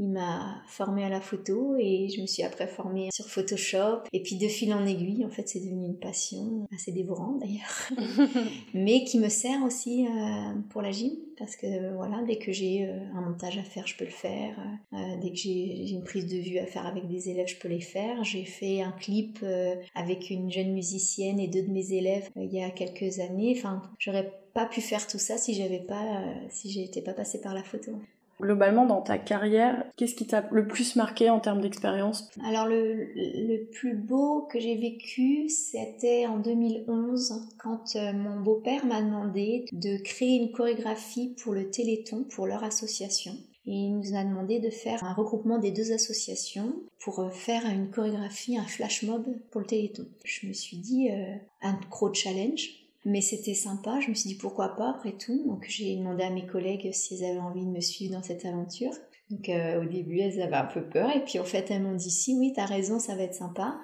il 0.00 0.10
m'a 0.10 0.60
formé 0.66 1.04
à 1.04 1.08
la 1.08 1.20
photo 1.20 1.76
et 1.78 2.08
je 2.08 2.20
me 2.20 2.26
suis 2.26 2.42
après 2.42 2.66
formée 2.66 3.10
sur 3.12 3.26
Photoshop. 3.26 4.00
Et 4.12 4.24
puis 4.24 4.38
de 4.38 4.48
fil 4.48 4.74
en 4.74 4.84
aiguille 4.84 5.24
en 5.24 5.30
fait 5.30 5.48
c'est 5.48 5.60
devenu 5.60 5.86
une 5.86 6.00
passion 6.00 6.66
assez 6.74 6.90
dévorante 6.90 7.38
d'ailleurs. 7.38 8.08
Mais 8.74 9.04
qui 9.04 9.20
me 9.20 9.28
sert 9.28 9.62
aussi 9.62 10.04
pour 10.70 10.82
la 10.82 10.90
gym 10.90 11.12
parce 11.38 11.56
que 11.56 11.94
voilà 11.94 12.22
dès 12.26 12.36
que 12.36 12.52
j'ai 12.52 12.88
un 13.14 13.20
montage 13.20 13.58
à 13.58 13.62
faire 13.62 13.86
je 13.86 13.96
peux 13.96 14.04
le 14.04 14.10
faire. 14.10 14.56
Dès 14.92 15.30
que 15.30 15.36
j'ai 15.36 15.90
une 15.90 16.04
prise 16.04 16.26
de 16.26 16.36
vue 16.36 16.58
à 16.58 16.66
faire 16.66 16.86
avec 16.86 17.06
des 17.08 17.30
élèves 17.30 17.48
je 17.48 17.56
peux 17.56 17.68
les 17.68 17.80
faire. 17.80 18.22
J'ai 18.24 18.44
fait 18.44 18.82
un 18.82 18.92
clip 18.92 19.44
avec 19.94 20.30
une 20.30 20.50
jeune 20.50 20.72
musicienne 20.72 21.40
et 21.40 21.48
deux 21.48 21.62
de 21.62 21.70
mes 21.70 21.92
élèves 21.92 22.28
il 22.36 22.52
y 22.52 22.62
a 22.62 22.70
quelques 22.70 23.20
années. 23.20 23.54
Enfin, 23.56 23.82
j'aurais 23.98 24.32
pas 24.54 24.66
pu 24.66 24.80
faire 24.80 25.06
tout 25.06 25.18
ça 25.18 25.36
si 25.36 25.52
j'avais 25.54 25.80
pas, 25.80 26.02
euh, 26.02 26.34
si 26.48 26.70
j'étais 26.70 27.02
pas 27.02 27.12
passée 27.12 27.40
par 27.40 27.54
la 27.54 27.62
photo. 27.62 27.92
Globalement, 28.40 28.86
dans 28.86 29.00
ta 29.00 29.18
carrière, 29.18 29.84
qu'est-ce 29.96 30.14
qui 30.14 30.26
t'a 30.26 30.44
le 30.50 30.66
plus 30.66 30.96
marqué 30.96 31.30
en 31.30 31.40
termes 31.40 31.60
d'expérience? 31.60 32.30
Alors, 32.44 32.66
le, 32.66 33.06
le, 33.14 33.64
plus 33.64 33.94
beau 33.94 34.42
que 34.50 34.58
j'ai 34.58 34.76
vécu, 34.76 35.48
c'était 35.48 36.26
en 36.26 36.38
2011, 36.38 37.48
quand 37.58 37.96
euh, 37.96 38.12
mon 38.12 38.40
beau-père 38.40 38.84
m'a 38.86 39.00
demandé 39.00 39.66
de 39.72 39.96
créer 40.02 40.36
une 40.36 40.52
chorégraphie 40.52 41.34
pour 41.42 41.52
le 41.52 41.70
Téléthon, 41.70 42.24
pour 42.24 42.46
leur 42.46 42.64
association. 42.64 43.32
Et 43.66 43.72
il 43.72 43.96
nous 43.96 44.14
a 44.14 44.24
demandé 44.24 44.58
de 44.58 44.68
faire 44.68 45.02
un 45.02 45.14
regroupement 45.14 45.58
des 45.58 45.70
deux 45.70 45.92
associations 45.92 46.74
pour 47.00 47.20
euh, 47.20 47.30
faire 47.30 47.64
une 47.66 47.90
chorégraphie, 47.90 48.58
un 48.58 48.66
flash 48.66 49.04
mob 49.04 49.24
pour 49.50 49.60
le 49.60 49.66
Téléthon. 49.66 50.06
Je 50.24 50.46
me 50.46 50.52
suis 50.52 50.76
dit, 50.76 51.08
un 51.62 51.78
gros 51.90 52.12
challenge, 52.12 52.83
mais 53.04 53.20
c'était 53.20 53.54
sympa, 53.54 54.00
je 54.00 54.08
me 54.08 54.14
suis 54.14 54.28
dit 54.28 54.34
pourquoi 54.34 54.76
pas 54.76 54.90
après 54.90 55.12
tout. 55.12 55.44
Donc 55.46 55.66
j'ai 55.68 55.96
demandé 55.96 56.22
à 56.22 56.30
mes 56.30 56.46
collègues 56.46 56.90
si 56.92 57.14
elles 57.14 57.30
avaient 57.30 57.40
envie 57.40 57.64
de 57.64 57.70
me 57.70 57.80
suivre 57.80 58.14
dans 58.14 58.22
cette 58.22 58.44
aventure. 58.44 58.92
Donc 59.34 59.48
euh, 59.48 59.82
au 59.82 59.84
début 59.84 60.20
elles 60.20 60.40
avaient 60.40 60.54
un 60.54 60.64
peu 60.64 60.82
peur 60.82 61.10
et 61.10 61.24
puis 61.24 61.40
en 61.40 61.44
fait 61.44 61.70
elles 61.70 61.82
m'ont 61.82 61.94
dit 61.94 62.10
si 62.10 62.36
oui 62.38 62.52
t'as 62.54 62.66
raison 62.66 63.00
ça 63.00 63.16
va 63.16 63.22
être 63.22 63.34
sympa. 63.34 63.78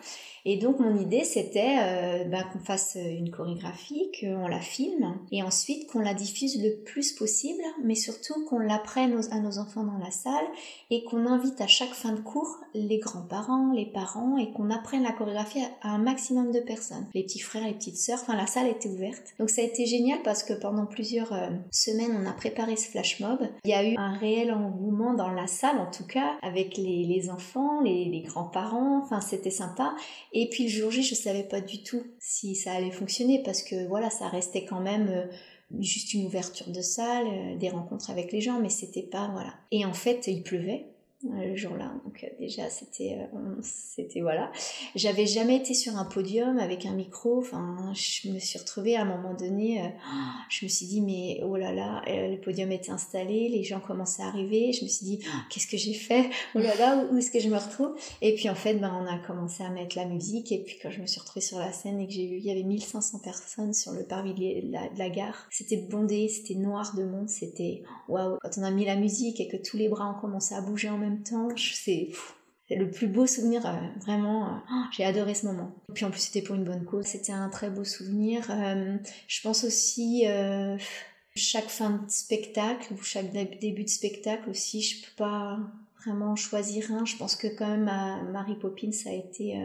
Et 0.46 0.56
donc 0.56 0.78
mon 0.78 0.96
idée 0.96 1.24
c'était 1.24 1.76
euh, 1.80 2.24
bah, 2.24 2.44
qu'on 2.52 2.60
fasse 2.60 2.96
une 2.96 3.30
chorégraphie, 3.30 4.10
qu'on 4.20 4.46
la 4.46 4.60
filme 4.60 5.18
et 5.32 5.42
ensuite 5.42 5.90
qu'on 5.90 6.00
la 6.00 6.14
diffuse 6.14 6.62
le 6.62 6.82
plus 6.84 7.12
possible, 7.12 7.62
mais 7.82 7.94
surtout 7.94 8.44
qu'on 8.46 8.58
l'apprenne 8.58 9.20
à 9.32 9.40
nos 9.40 9.58
enfants 9.58 9.84
dans 9.84 9.98
la 9.98 10.10
salle 10.10 10.46
et 10.90 11.04
qu'on 11.04 11.26
invite 11.26 11.60
à 11.60 11.66
chaque 11.66 11.94
fin 11.94 12.12
de 12.12 12.20
cours 12.20 12.58
les 12.74 12.98
grands-parents, 12.98 13.72
les 13.72 13.86
parents 13.86 14.38
et 14.38 14.52
qu'on 14.52 14.70
apprenne 14.70 15.02
la 15.02 15.12
chorégraphie 15.12 15.62
à 15.82 15.90
un 15.90 15.98
maximum 15.98 16.52
de 16.52 16.60
personnes, 16.60 17.06
les 17.14 17.24
petits 17.24 17.40
frères, 17.40 17.66
les 17.66 17.74
petites 17.74 17.98
sœurs. 17.98 18.20
Enfin 18.22 18.36
la 18.36 18.46
salle 18.46 18.68
était 18.68 18.88
ouverte. 18.88 19.34
Donc 19.38 19.50
ça 19.50 19.62
a 19.62 19.64
été 19.64 19.84
génial 19.84 20.20
parce 20.22 20.44
que 20.44 20.52
pendant 20.52 20.86
plusieurs 20.86 21.32
euh, 21.32 21.50
semaines 21.72 22.16
on 22.16 22.26
a 22.26 22.32
préparé 22.32 22.76
ce 22.76 22.88
flash 22.88 23.20
mob. 23.20 23.40
Il 23.64 23.70
y 23.70 23.74
a 23.74 23.84
eu 23.84 23.94
un 23.96 24.16
réel 24.16 24.52
engouement 24.52 25.14
dans 25.14 25.30
la 25.30 25.39
salle 25.46 25.78
en 25.78 25.90
tout 25.90 26.06
cas 26.06 26.36
avec 26.42 26.76
les, 26.76 27.04
les 27.04 27.30
enfants, 27.30 27.80
les, 27.82 28.04
les 28.06 28.20
grands-parents. 28.20 29.00
Enfin 29.02 29.20
c'était 29.20 29.50
sympa. 29.50 29.94
Et 30.32 30.48
puis 30.48 30.64
le 30.64 30.70
jour 30.70 30.90
J, 30.90 31.02
je 31.02 31.14
savais 31.14 31.44
pas 31.44 31.60
du 31.60 31.82
tout 31.82 32.02
si 32.18 32.54
ça 32.54 32.72
allait 32.72 32.90
fonctionner 32.90 33.42
parce 33.42 33.62
que 33.62 33.86
voilà, 33.88 34.10
ça 34.10 34.28
restait 34.28 34.64
quand 34.64 34.80
même 34.80 35.08
euh, 35.08 35.26
juste 35.78 36.14
une 36.14 36.26
ouverture 36.26 36.68
de 36.68 36.80
salle, 36.80 37.26
euh, 37.26 37.56
des 37.56 37.68
rencontres 37.68 38.10
avec 38.10 38.32
les 38.32 38.40
gens, 38.40 38.60
mais 38.60 38.68
c'était 38.68 39.02
pas 39.02 39.28
voilà. 39.32 39.54
Et 39.70 39.84
en 39.84 39.94
fait, 39.94 40.26
il 40.26 40.42
pleuvait 40.42 40.86
le 41.22 41.54
jour-là. 41.54 41.92
Donc 42.04 42.24
euh, 42.24 42.28
déjà 42.38 42.68
c'était 42.70 43.18
euh, 43.34 43.54
c'était 43.62 44.20
voilà. 44.20 44.50
J'avais 44.94 45.26
jamais 45.26 45.56
été 45.56 45.74
sur 45.74 45.96
un 45.96 46.04
podium 46.04 46.58
avec 46.58 46.86
un 46.86 46.92
micro. 46.92 47.38
Enfin, 47.38 47.92
je 47.94 48.30
me 48.30 48.38
suis 48.38 48.58
retrouvée 48.58 48.96
à 48.96 49.02
un 49.02 49.04
moment 49.04 49.34
donné. 49.34 49.82
Euh, 49.82 49.88
je 50.48 50.64
me 50.64 50.70
suis 50.70 50.86
dit 50.86 51.00
mais 51.00 51.40
oh 51.44 51.56
là 51.56 51.72
là, 51.72 52.02
le 52.06 52.36
podium 52.40 52.72
était 52.72 52.90
installé, 52.90 53.48
les 53.48 53.62
gens 53.64 53.80
commençaient 53.80 54.22
à 54.22 54.28
arriver. 54.28 54.72
Je 54.72 54.84
me 54.84 54.88
suis 54.88 55.04
dit 55.04 55.20
qu'est-ce 55.50 55.66
que 55.66 55.76
j'ai 55.76 55.94
fait? 55.94 56.30
Oh 56.54 56.58
là 56.58 56.74
là, 56.76 57.04
où, 57.10 57.18
est-ce 57.18 57.30
que 57.30 57.40
je 57.40 57.48
me 57.48 57.56
retrouve? 57.56 57.94
Et 58.22 58.34
puis 58.34 58.48
en 58.48 58.54
fait, 58.54 58.74
ben 58.74 58.92
on 59.02 59.06
a 59.06 59.18
commencé 59.18 59.62
à 59.62 59.68
mettre 59.68 59.96
la 59.96 60.06
musique. 60.06 60.52
Et 60.52 60.62
puis 60.62 60.78
quand 60.82 60.90
je 60.90 61.00
me 61.00 61.06
suis 61.06 61.20
retrouvée 61.20 61.44
sur 61.44 61.58
la 61.58 61.72
scène 61.72 62.00
et 62.00 62.06
que 62.06 62.12
j'ai 62.12 62.26
vu 62.26 62.36
il 62.36 62.44
y 62.44 62.50
avait 62.50 62.62
1500 62.62 63.18
personnes 63.18 63.74
sur 63.74 63.92
le 63.92 64.04
parvis 64.04 64.34
de 64.34 64.72
la, 64.72 64.88
de 64.88 64.98
la 64.98 65.10
gare, 65.10 65.46
c'était 65.50 65.76
bondé, 65.76 66.28
c'était 66.28 66.54
noir 66.54 66.94
de 66.96 67.04
monde, 67.04 67.28
c'était 67.28 67.82
waouh. 68.08 68.38
Quand 68.40 68.50
on 68.56 68.62
a 68.62 68.70
mis 68.70 68.86
la 68.86 68.96
musique 68.96 69.40
et 69.40 69.48
que 69.48 69.58
tous 69.58 69.76
les 69.76 69.88
bras 69.88 70.08
ont 70.10 70.20
commencé 70.20 70.54
à 70.54 70.62
bouger 70.62 70.88
en 70.88 70.96
même 70.96 71.09
temps, 71.18 71.48
c'est 71.56 72.10
le 72.76 72.90
plus 72.90 73.08
beau 73.08 73.26
souvenir, 73.26 73.66
euh, 73.66 73.72
vraiment. 74.04 74.46
Euh, 74.46 74.58
oh, 74.72 74.82
j'ai 74.92 75.04
adoré 75.04 75.34
ce 75.34 75.46
moment. 75.46 75.74
Et 75.88 75.92
puis 75.92 76.04
en 76.04 76.10
plus, 76.10 76.20
c'était 76.20 76.42
pour 76.42 76.56
une 76.56 76.64
bonne 76.64 76.84
cause. 76.84 77.06
C'était 77.06 77.32
un 77.32 77.48
très 77.48 77.70
beau 77.70 77.84
souvenir. 77.84 78.46
Euh, 78.50 78.96
je 79.26 79.40
pense 79.42 79.64
aussi 79.64 80.24
chaque 81.34 81.68
fin 81.68 81.90
de 81.90 82.10
spectacle 82.10 82.92
ou 82.92 83.02
chaque 83.02 83.32
début 83.32 83.84
de 83.84 83.88
spectacle 83.88 84.50
aussi, 84.50 84.82
je 84.82 85.04
peux 85.04 85.16
pas 85.16 85.58
vraiment 86.02 86.36
choisir 86.36 86.92
un. 86.92 87.04
Je 87.04 87.16
pense 87.16 87.36
que 87.36 87.46
quand 87.46 87.68
même 87.68 87.90
Mary 88.32 88.56
Poppins 88.56 88.90
a 89.06 89.12
été 89.12 89.58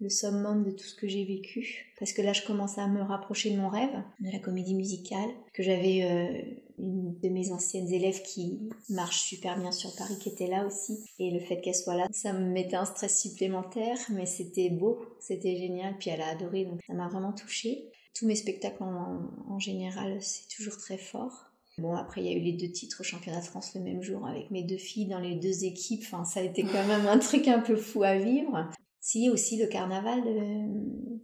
le 0.00 0.08
summum 0.08 0.64
de 0.64 0.70
tout 0.70 0.84
ce 0.84 0.94
que 0.94 1.06
j'ai 1.06 1.24
vécu. 1.24 1.92
Parce 1.98 2.12
que 2.12 2.22
là, 2.22 2.32
je 2.32 2.42
commençais 2.42 2.80
à 2.80 2.88
me 2.88 3.02
rapprocher 3.02 3.50
de 3.50 3.58
mon 3.58 3.68
rêve, 3.68 4.02
de 4.20 4.30
la 4.30 4.38
comédie 4.38 4.74
musicale, 4.74 5.28
que 5.52 5.62
j'avais 5.62 6.02
euh, 6.04 6.42
une 6.78 7.18
de 7.18 7.28
mes 7.28 7.52
anciennes 7.52 7.92
élèves 7.92 8.22
qui 8.22 8.70
marche 8.88 9.22
super 9.22 9.58
bien 9.58 9.72
sur 9.72 9.94
Paris, 9.96 10.18
qui 10.18 10.30
était 10.30 10.46
là 10.46 10.66
aussi. 10.66 10.98
Et 11.18 11.30
le 11.30 11.40
fait 11.40 11.60
qu'elle 11.60 11.74
soit 11.74 11.96
là, 11.96 12.06
ça 12.12 12.32
me 12.32 12.50
mettait 12.50 12.76
un 12.76 12.86
stress 12.86 13.20
supplémentaire, 13.20 13.98
mais 14.10 14.26
c'était 14.26 14.70
beau, 14.70 14.98
c'était 15.20 15.56
génial. 15.56 15.96
Puis 15.98 16.10
elle 16.10 16.22
a 16.22 16.28
adoré, 16.28 16.64
donc 16.64 16.80
ça 16.86 16.94
m'a 16.94 17.08
vraiment 17.08 17.32
touchée. 17.32 17.90
Tous 18.14 18.26
mes 18.26 18.36
spectacles 18.36 18.82
en, 18.82 19.20
en 19.48 19.58
général, 19.58 20.22
c'est 20.22 20.48
toujours 20.54 20.78
très 20.78 20.98
fort. 20.98 21.50
Bon, 21.78 21.94
après, 21.94 22.22
il 22.22 22.30
y 22.30 22.34
a 22.34 22.36
eu 22.36 22.42
les 22.42 22.52
deux 22.52 22.70
titres 22.70 23.00
au 23.00 23.04
championnat 23.04 23.40
de 23.40 23.46
France 23.46 23.74
le 23.74 23.80
même 23.80 24.02
jour 24.02 24.26
avec 24.26 24.50
mes 24.50 24.62
deux 24.62 24.76
filles 24.76 25.06
dans 25.06 25.18
les 25.18 25.36
deux 25.36 25.64
équipes. 25.64 26.02
Enfin, 26.04 26.24
ça 26.24 26.40
a 26.40 26.42
été 26.42 26.62
quand 26.62 26.86
même 26.86 27.06
un 27.06 27.18
truc 27.18 27.48
un 27.48 27.60
peu 27.60 27.76
fou 27.76 28.02
à 28.02 28.16
vivre. 28.16 28.70
Si, 29.02 29.30
aussi 29.30 29.56
le 29.56 29.66
carnaval, 29.66 30.20
euh, 30.26 30.66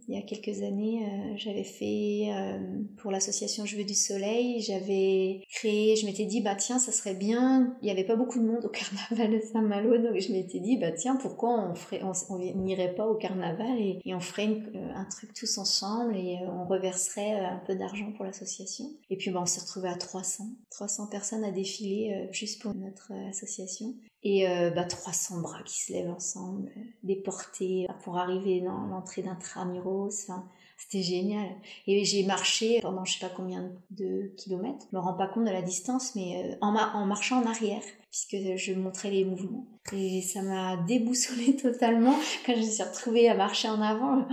il 0.07 0.15
y 0.15 0.17
a 0.17 0.23
quelques 0.23 0.63
années, 0.63 1.05
euh, 1.05 1.33
j'avais 1.37 1.63
fait 1.63 2.29
euh, 2.31 2.57
pour 2.97 3.11
l'association 3.11 3.65
Je 3.65 3.77
veux 3.77 3.83
du 3.83 3.93
soleil, 3.93 4.61
j'avais 4.61 5.41
créé, 5.53 5.95
je 5.95 6.07
m'étais 6.07 6.25
dit, 6.25 6.41
bah 6.41 6.55
tiens, 6.55 6.79
ça 6.79 6.91
serait 6.91 7.13
bien, 7.13 7.77
il 7.83 7.85
n'y 7.85 7.91
avait 7.91 8.03
pas 8.03 8.15
beaucoup 8.15 8.39
de 8.39 8.45
monde 8.45 8.65
au 8.65 8.69
carnaval 9.09 9.39
de 9.39 9.45
Saint-Malo, 9.45 9.99
donc 9.99 10.19
je 10.19 10.31
m'étais 10.31 10.59
dit, 10.59 10.77
bah 10.77 10.91
tiens, 10.91 11.17
pourquoi 11.17 11.71
on 11.71 12.13
on 12.29 12.37
n'irait 12.63 12.95
pas 12.95 13.05
au 13.05 13.15
carnaval 13.15 13.79
et, 13.79 14.01
on 14.07 14.19
ferait 14.19 14.63
un 14.95 15.05
truc 15.05 15.33
tous 15.35 15.59
ensemble 15.59 16.15
et 16.15 16.39
on 16.47 16.65
reverserait 16.65 17.33
un 17.33 17.61
peu 17.67 17.75
d'argent 17.75 18.11
pour 18.13 18.25
l'association. 18.25 18.85
Et 19.11 19.17
puis 19.17 19.29
bah, 19.29 19.41
on 19.43 19.45
s'est 19.45 19.61
retrouvé 19.61 19.89
à 19.89 19.95
300, 19.95 20.45
300 20.71 21.07
personnes 21.07 21.43
à 21.43 21.51
défiler 21.51 22.27
juste 22.31 22.59
pour 22.59 22.73
notre 22.73 23.11
association 23.29 23.93
et 24.27 24.45
euh, 24.45 24.71
bah, 24.71 24.83
300 24.83 25.39
bras 25.39 25.63
qui 25.63 25.81
se 25.81 25.93
lèvent 25.93 26.11
ensemble, 26.11 26.69
euh, 26.75 26.81
déportés 27.03 27.87
pour 28.03 28.17
arriver 28.17 28.59
dans 28.59 28.85
l'entrée 28.87 29.21
d'un 29.21 29.35
tramuros. 29.35 30.09
Enfin, 30.23 30.45
c'était 30.77 31.01
génial. 31.01 31.47
Et 31.87 32.03
j'ai 32.03 32.25
marché 32.25 32.81
pendant 32.81 33.05
je 33.05 33.13
sais 33.13 33.25
pas 33.25 33.33
combien 33.33 33.71
de 33.89 34.33
kilomètres. 34.35 34.85
Je 34.91 34.97
me 34.97 35.01
rends 35.01 35.13
pas 35.13 35.27
compte 35.27 35.45
de 35.45 35.49
la 35.49 35.61
distance, 35.61 36.13
mais 36.13 36.43
euh, 36.43 36.55
en, 36.59 37.05
marchant 37.05 37.41
en 37.41 37.45
arrière, 37.45 37.81
puisque 38.11 38.57
je 38.57 38.73
montrais 38.73 39.11
les 39.11 39.23
mouvements. 39.23 39.65
Et 39.93 40.21
ça 40.21 40.41
m'a 40.41 40.75
déboussolé 40.75 41.55
totalement 41.61 42.15
quand 42.45 42.53
je 42.53 42.59
me 42.59 42.69
suis 42.69 42.83
retrouvée 42.83 43.29
à 43.29 43.33
marcher 43.33 43.69
en 43.69 43.81
avant. 43.81 44.27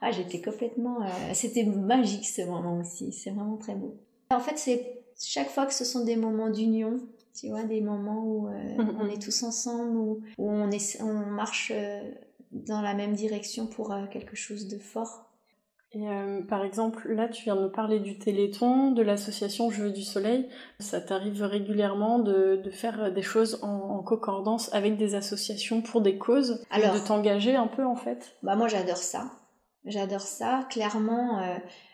Ah, 0.00 0.12
j'étais 0.12 0.40
complètement. 0.40 1.00
c'était 1.34 1.64
magique 1.64 2.24
ce 2.24 2.42
moment 2.42 2.78
aussi. 2.78 3.12
C'est 3.12 3.30
vraiment 3.30 3.56
très 3.56 3.74
beau. 3.74 3.96
En 4.30 4.38
fait, 4.38 4.56
c'est 4.56 5.02
chaque 5.20 5.50
fois 5.50 5.66
que 5.66 5.74
ce 5.74 5.84
sont 5.84 6.04
des 6.04 6.14
moments 6.14 6.50
d'union, 6.50 7.00
tu 7.34 7.48
vois, 7.48 7.62
des 7.62 7.80
moments 7.80 8.22
où 8.24 8.48
euh, 8.48 8.52
mm-hmm. 8.52 8.96
on 9.00 9.08
est 9.08 9.22
tous 9.22 9.42
ensemble, 9.42 9.96
où, 9.96 10.22
on, 10.38 10.70
est, 10.70 11.00
on 11.00 11.26
marche 11.30 11.72
euh, 11.74 12.00
dans 12.52 12.82
la 12.82 12.94
même 12.94 13.14
direction 13.14 13.66
pour 13.66 13.92
euh, 13.92 14.06
quelque 14.10 14.36
chose 14.36 14.68
de 14.68 14.78
fort. 14.78 15.26
Et 15.92 16.06
par 16.48 16.64
exemple, 16.64 17.12
là, 17.12 17.26
tu 17.26 17.42
viens 17.42 17.56
de 17.56 17.62
me 17.62 17.68
parler 17.68 17.98
du 17.98 18.16
Téléthon, 18.16 18.92
de 18.92 19.02
l'association 19.02 19.72
Je 19.72 19.82
veux 19.82 19.90
du 19.90 20.04
Soleil. 20.04 20.48
Ça 20.78 21.00
t'arrive 21.00 21.42
régulièrement 21.42 22.20
de, 22.20 22.60
de, 22.62 22.70
faire 22.70 23.12
des 23.12 23.22
choses 23.22 23.58
en, 23.64 24.00
concordance 24.04 24.72
avec 24.72 24.96
des 24.96 25.16
associations 25.16 25.82
pour 25.82 26.00
des 26.00 26.16
causes, 26.16 26.64
Alors, 26.70 26.94
de 26.94 27.00
t'engager 27.00 27.56
un 27.56 27.66
peu 27.66 27.84
en 27.84 27.96
fait? 27.96 28.36
Bah 28.44 28.54
moi, 28.54 28.68
j'adore 28.68 28.98
ça. 28.98 29.32
J'adore 29.84 30.20
ça. 30.20 30.64
Clairement, 30.70 31.42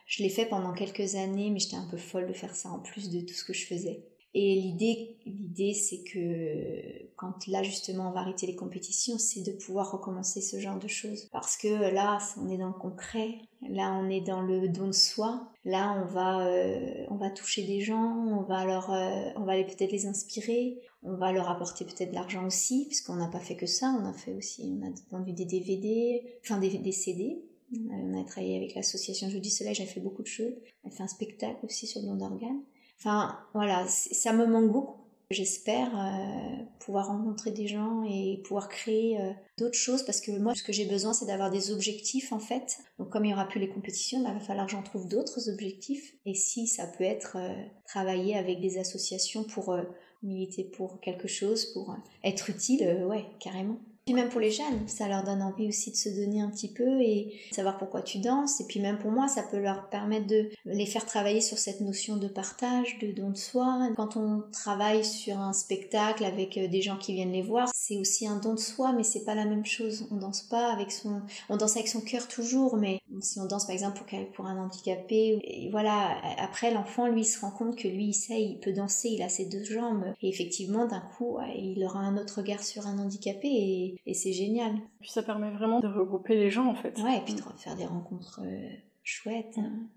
je 0.05 0.23
l'ai 0.23 0.29
fait 0.29 0.45
pendant 0.45 0.75
quelques 0.75 1.15
années, 1.15 1.49
mais 1.51 1.59
j'étais 1.59 1.77
un 1.77 1.89
peu 1.91 1.97
folle 1.97 2.27
de 2.27 2.35
faire 2.35 2.55
ça 2.55 2.69
en 2.69 2.81
plus 2.81 3.09
de 3.09 3.23
tout 3.23 3.33
ce 3.33 3.45
que 3.47 3.55
je 3.55 3.65
faisais. 3.65 4.05
Et 4.39 4.55
l'idée, 4.55 5.17
l'idée, 5.25 5.73
c'est 5.73 6.03
que 6.03 7.07
quand 7.17 7.47
là 7.47 7.63
justement 7.63 8.11
on 8.11 8.13
va 8.13 8.21
arrêter 8.21 8.47
les 8.47 8.55
compétitions, 8.55 9.17
c'est 9.17 9.41
de 9.41 9.53
pouvoir 9.53 9.91
recommencer 9.91 10.43
ce 10.43 10.61
genre 10.61 10.79
de 10.79 10.89
choses. 10.89 11.31
Parce 11.33 11.57
que 11.57 11.69
là, 11.69 12.19
on 12.37 12.51
est 12.51 12.59
dans 12.59 12.67
le 12.67 12.75
concret, 12.75 13.39
là 13.63 13.99
on 13.99 14.11
est 14.11 14.21
dans 14.21 14.43
le 14.43 14.69
don 14.69 14.89
de 14.89 14.93
soi, 14.93 15.51
là 15.65 15.99
on 16.03 16.13
va, 16.13 16.47
euh, 16.47 17.07
on 17.09 17.17
va 17.17 17.31
toucher 17.31 17.67
des 17.67 17.81
gens, 17.81 18.15
on 18.29 18.43
va 18.43 18.67
leur, 18.67 18.93
euh, 18.93 19.31
on 19.37 19.45
va 19.45 19.55
peut-être 19.65 19.91
les 19.91 20.05
inspirer, 20.05 20.83
on 21.03 21.15
va 21.15 21.33
leur 21.33 21.49
apporter 21.49 21.87
peut-être 21.87 22.11
de 22.11 22.15
l'argent 22.15 22.47
aussi, 22.47 22.85
puisqu'on 22.89 23.17
n'a 23.17 23.29
pas 23.29 23.41
fait 23.41 23.57
que 23.57 23.65
ça, 23.65 23.97
on 23.99 24.05
a 24.05 24.13
fait 24.13 24.35
aussi, 24.35 24.71
on 24.79 24.87
a 24.87 24.91
vendu 25.11 25.33
des 25.33 25.47
DVD, 25.47 26.23
enfin 26.45 26.59
des, 26.59 26.77
des 26.77 26.93
CD. 26.93 27.43
On 27.91 28.21
a 28.21 28.25
travaillé 28.25 28.59
avec 28.59 28.75
l'association 28.75 29.31
Jeudi 29.31 29.51
Soleil, 29.51 29.75
j'ai 29.75 29.87
fait 29.87 30.01
beaucoup 30.01 30.23
de 30.23 30.29
choses. 30.29 30.55
A 30.85 30.91
fait 30.91 31.03
un 31.03 31.09
spectacle 31.09 31.65
aussi 31.65 31.87
sur 31.87 32.03
le 32.03 32.09
don 32.09 32.17
d'organes. 32.17 32.61
Enfin, 32.99 33.39
voilà, 33.55 33.87
ça 33.89 34.33
me 34.33 34.47
manque 34.47 34.73
beaucoup. 34.73 35.07
J'espère 35.31 35.91
euh, 35.99 36.65
pouvoir 36.79 37.09
rencontrer 37.09 37.51
des 37.51 37.67
gens 37.67 38.05
et 38.05 38.41
pouvoir 38.45 38.69
créer 38.69 39.21
euh, 39.21 39.33
d'autres 39.59 39.77
choses 39.77 40.05
parce 40.05 40.21
que 40.21 40.31
moi, 40.31 40.55
ce 40.55 40.63
que 40.63 40.73
j'ai 40.73 40.85
besoin, 40.85 41.13
c'est 41.13 41.27
d'avoir 41.27 41.51
des 41.51 41.73
objectifs 41.73 42.33
en 42.33 42.39
fait. 42.39 42.79
Donc, 42.99 43.11
comme 43.11 43.25
il 43.25 43.29
n'y 43.29 43.35
aura 43.35 43.49
plus 43.49 43.59
les 43.59 43.69
compétitions, 43.69 44.23
bah, 44.23 44.31
il 44.33 44.39
va 44.39 44.45
falloir 44.45 44.67
que 44.67 44.73
j'en 44.73 44.85
trouve 44.85 45.09
d'autres 45.09 45.51
objectifs. 45.51 46.15
Et 46.27 46.35
si 46.35 46.69
ça 46.69 46.87
peut 46.87 47.03
être 47.03 47.39
euh, 47.39 47.55
travailler 47.87 48.37
avec 48.37 48.61
des 48.61 48.79
associations 48.79 49.43
pour 49.43 49.77
militer 50.23 50.63
pour 50.63 51.01
quelque 51.01 51.27
chose, 51.27 51.67
pour 51.73 51.97
être 52.23 52.49
utile, 52.49 53.05
ouais, 53.09 53.27
carrément. 53.41 53.81
Puis 54.07 54.15
même 54.15 54.29
pour 54.29 54.41
les 54.41 54.53
jeunes, 54.53 54.87
ça 54.87 55.09
leur 55.09 55.25
donne 55.25 55.43
envie 55.43 55.67
aussi 55.67 55.91
de 55.91 55.97
se 55.97 56.09
donner 56.09 56.41
un 56.41 56.49
petit 56.49 56.73
peu 56.73 57.01
et 57.01 57.41
savoir 57.51 57.77
pourquoi 57.77 58.03
tu 58.03 58.19
danses. 58.19 58.61
Et 58.61 58.65
puis 58.65 58.79
même 58.79 58.99
pour 58.99 59.11
moi, 59.11 59.27
ça 59.27 59.43
peut 59.43 59.59
leur 59.59 59.89
permettre 59.89 60.29
de 60.29 60.49
les 60.65 60.87
faire 60.87 61.05
travailler 61.05 61.41
sur 61.41 61.59
cette 61.59 61.81
notion 61.81 62.17
de 62.17 62.29
partage, 62.29 63.01
de 63.01 63.11
don 63.11 63.31
de 63.31 63.37
soi. 63.37 63.89
Quand 63.97 64.17
on 64.17 64.45
travaille 64.53 65.05
sur 65.05 65.41
un 65.41 65.53
spectacle 65.53 66.25
avec 66.25 66.57
euh, 66.57 66.69
des 66.69 66.83
gens 66.83 66.97
qui 66.99 67.15
viennent 67.15 67.33
les 67.33 67.43
voir, 67.43 67.69
c'est 67.75 67.99
aussi 67.99 68.29
un 68.29 68.37
don 68.37 68.55
de 68.55 68.61
soi, 68.61 68.93
mais 68.93 69.03
c'est 69.03 69.25
pas 69.25 69.35
la 69.35 69.45
même 69.45 69.67
chose. 69.67 70.07
On 70.13 70.19
danse 70.19 70.43
pas 70.43 70.73
avec 70.73 70.93
son, 70.93 71.23
on 71.49 71.57
danse 71.57 71.75
avec 71.75 71.89
son 71.89 72.01
cœur 72.01 72.29
toujours, 72.29 72.77
mais 72.77 73.01
si 73.23 73.41
on 73.41 73.47
danse 73.47 73.67
par 73.67 73.75
exemple 73.75 74.05
pour, 74.35 74.47
un 74.47 74.57
handicapé, 74.57 75.41
et 75.43 75.69
voilà, 75.73 76.17
après 76.39 76.73
l'enfant 76.73 77.09
lui 77.09 77.25
se 77.25 77.41
rend 77.41 77.51
compte 77.51 77.75
que 77.75 77.89
lui 77.89 78.07
il 78.07 78.15
sait, 78.15 78.41
il 78.41 78.61
peut 78.61 78.73
danser, 78.73 79.09
il 79.09 79.23
a 79.23 79.29
ses 79.29 79.47
deux 79.47 79.65
jambes 79.65 80.05
et 80.23 80.29
effectivement 80.29 80.87
d'un 80.87 81.01
coup 81.01 81.39
il 81.57 81.83
aura 81.85 81.99
un 81.99 82.17
autre 82.17 82.39
regard 82.39 82.63
sur 82.63 82.87
un 82.87 82.99
handicapé 82.99 83.49
et 83.49 83.96
et, 84.05 84.15
c'est 84.15 84.33
génial. 84.33 84.75
Puis 85.01 85.11
ça 85.11 85.23
permet 85.23 85.51
vraiment 85.51 85.81
de 85.81 85.89
regrouper 85.89 86.35
les 86.37 86.51
gens 86.51 86.67
en 86.67 86.75
fait. 86.75 86.99
Ouais, 86.99 87.19
et 87.19 87.21
puis 87.21 87.35
de 87.35 87.41
faire 87.41 87.77
des 87.77 87.87
rencontres 87.87 88.41
euh, 88.45 88.69
chouettes. 89.03 89.59
Hein. 89.59 89.89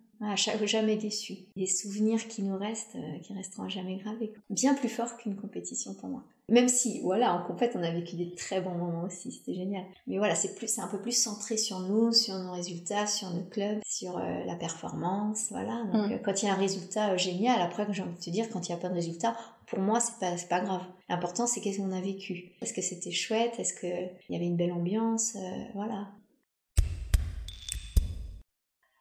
Jamais 0.65 0.97
déçu. 0.97 1.37
Des 1.55 1.65
souvenirs 1.65 2.27
qui 2.27 2.43
nous 2.43 2.57
restent, 2.57 2.95
euh, 2.95 3.19
qui 3.19 3.33
resteront 3.33 3.69
jamais 3.69 3.97
gravés. 3.97 4.33
Bien 4.49 4.73
plus 4.73 4.89
fort 4.89 5.17
qu'une 5.17 5.35
compétition 5.35 5.93
pour 5.93 6.09
moi. 6.09 6.23
Même 6.49 6.67
si, 6.67 7.01
voilà, 7.01 7.35
en 7.35 7.43
compète, 7.45 7.73
on 7.75 7.83
a 7.83 7.91
vécu 7.91 8.15
des 8.15 8.33
très 8.33 8.59
bons 8.59 8.73
moments 8.73 9.03
aussi, 9.03 9.31
c'était 9.31 9.53
génial. 9.53 9.83
Mais 10.07 10.17
voilà, 10.17 10.33
c'est 10.33 10.55
plus, 10.55 10.67
c'est 10.67 10.81
un 10.81 10.87
peu 10.87 10.99
plus 10.99 11.11
centré 11.11 11.57
sur 11.57 11.79
nous, 11.79 12.11
sur 12.11 12.33
nos 12.39 12.53
résultats, 12.53 13.05
sur 13.05 13.29
nos 13.29 13.43
clubs, 13.43 13.79
sur 13.85 14.17
euh, 14.17 14.43
la 14.45 14.55
performance, 14.55 15.47
voilà. 15.51 15.83
Donc, 15.93 16.11
mm. 16.11 16.21
quand 16.23 16.41
il 16.41 16.47
y 16.47 16.49
a 16.49 16.53
un 16.53 16.57
résultat 16.57 17.15
génial, 17.17 17.61
après, 17.61 17.85
j'ai 17.91 18.01
envie 18.01 18.15
de 18.15 18.19
te 18.19 18.29
dire, 18.31 18.49
quand 18.49 18.67
il 18.67 18.71
n'y 18.71 18.77
a 18.77 18.81
pas 18.81 18.89
de 18.89 18.95
résultat, 18.95 19.35
pour 19.67 19.79
moi, 19.79 19.99
c'est 19.99 20.17
pas, 20.19 20.35
pas 20.49 20.61
grave. 20.61 20.81
L'important, 21.07 21.45
c'est 21.45 21.61
qu'est-ce 21.61 21.77
qu'on 21.77 21.91
a 21.91 22.01
vécu. 22.01 22.51
Est-ce 22.61 22.73
que 22.73 22.81
c'était 22.81 23.11
chouette? 23.11 23.59
Est-ce 23.59 23.73
qu'il 23.79 24.09
y 24.29 24.35
avait 24.35 24.45
une 24.45 24.57
belle 24.57 24.71
ambiance? 24.71 25.35
Euh, 25.35 25.63
Voilà. 25.75 26.07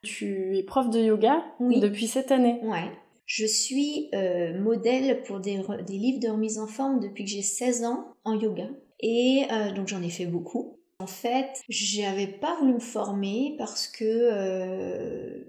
Tu 0.03 0.57
es 0.57 0.63
prof 0.63 0.91
de 0.91 1.01
yoga 1.01 1.45
depuis 1.61 2.07
cette 2.07 2.31
année. 2.31 2.61
Ouais. 2.63 2.91
Je 3.27 3.45
suis 3.45 4.09
euh, 4.15 4.59
modèle 4.59 5.23
pour 5.23 5.41
des, 5.41 5.61
des, 5.87 5.99
livres 5.99 6.21
de 6.21 6.29
remise 6.29 6.59
en 6.59 6.67
forme 6.67 7.01
depuis 7.01 7.25
que 7.25 7.31
j'ai 7.31 7.43
16 7.43 7.85
ans 7.85 8.07
en 8.25 8.39
yoga. 8.39 8.69
Et 9.01 9.45
euh, 9.53 9.73
donc 9.73 9.89
j'en 9.89 10.03
ai 10.03 10.09
fait 10.09 10.27
beaucoup. 10.27 10.79
En 11.01 11.07
fait, 11.07 11.63
j'avais 11.69 12.27
pas 12.27 12.57
voulu 12.59 12.75
me 12.75 12.81
former 12.81 13.55
parce 13.59 13.87
que 13.87 15.45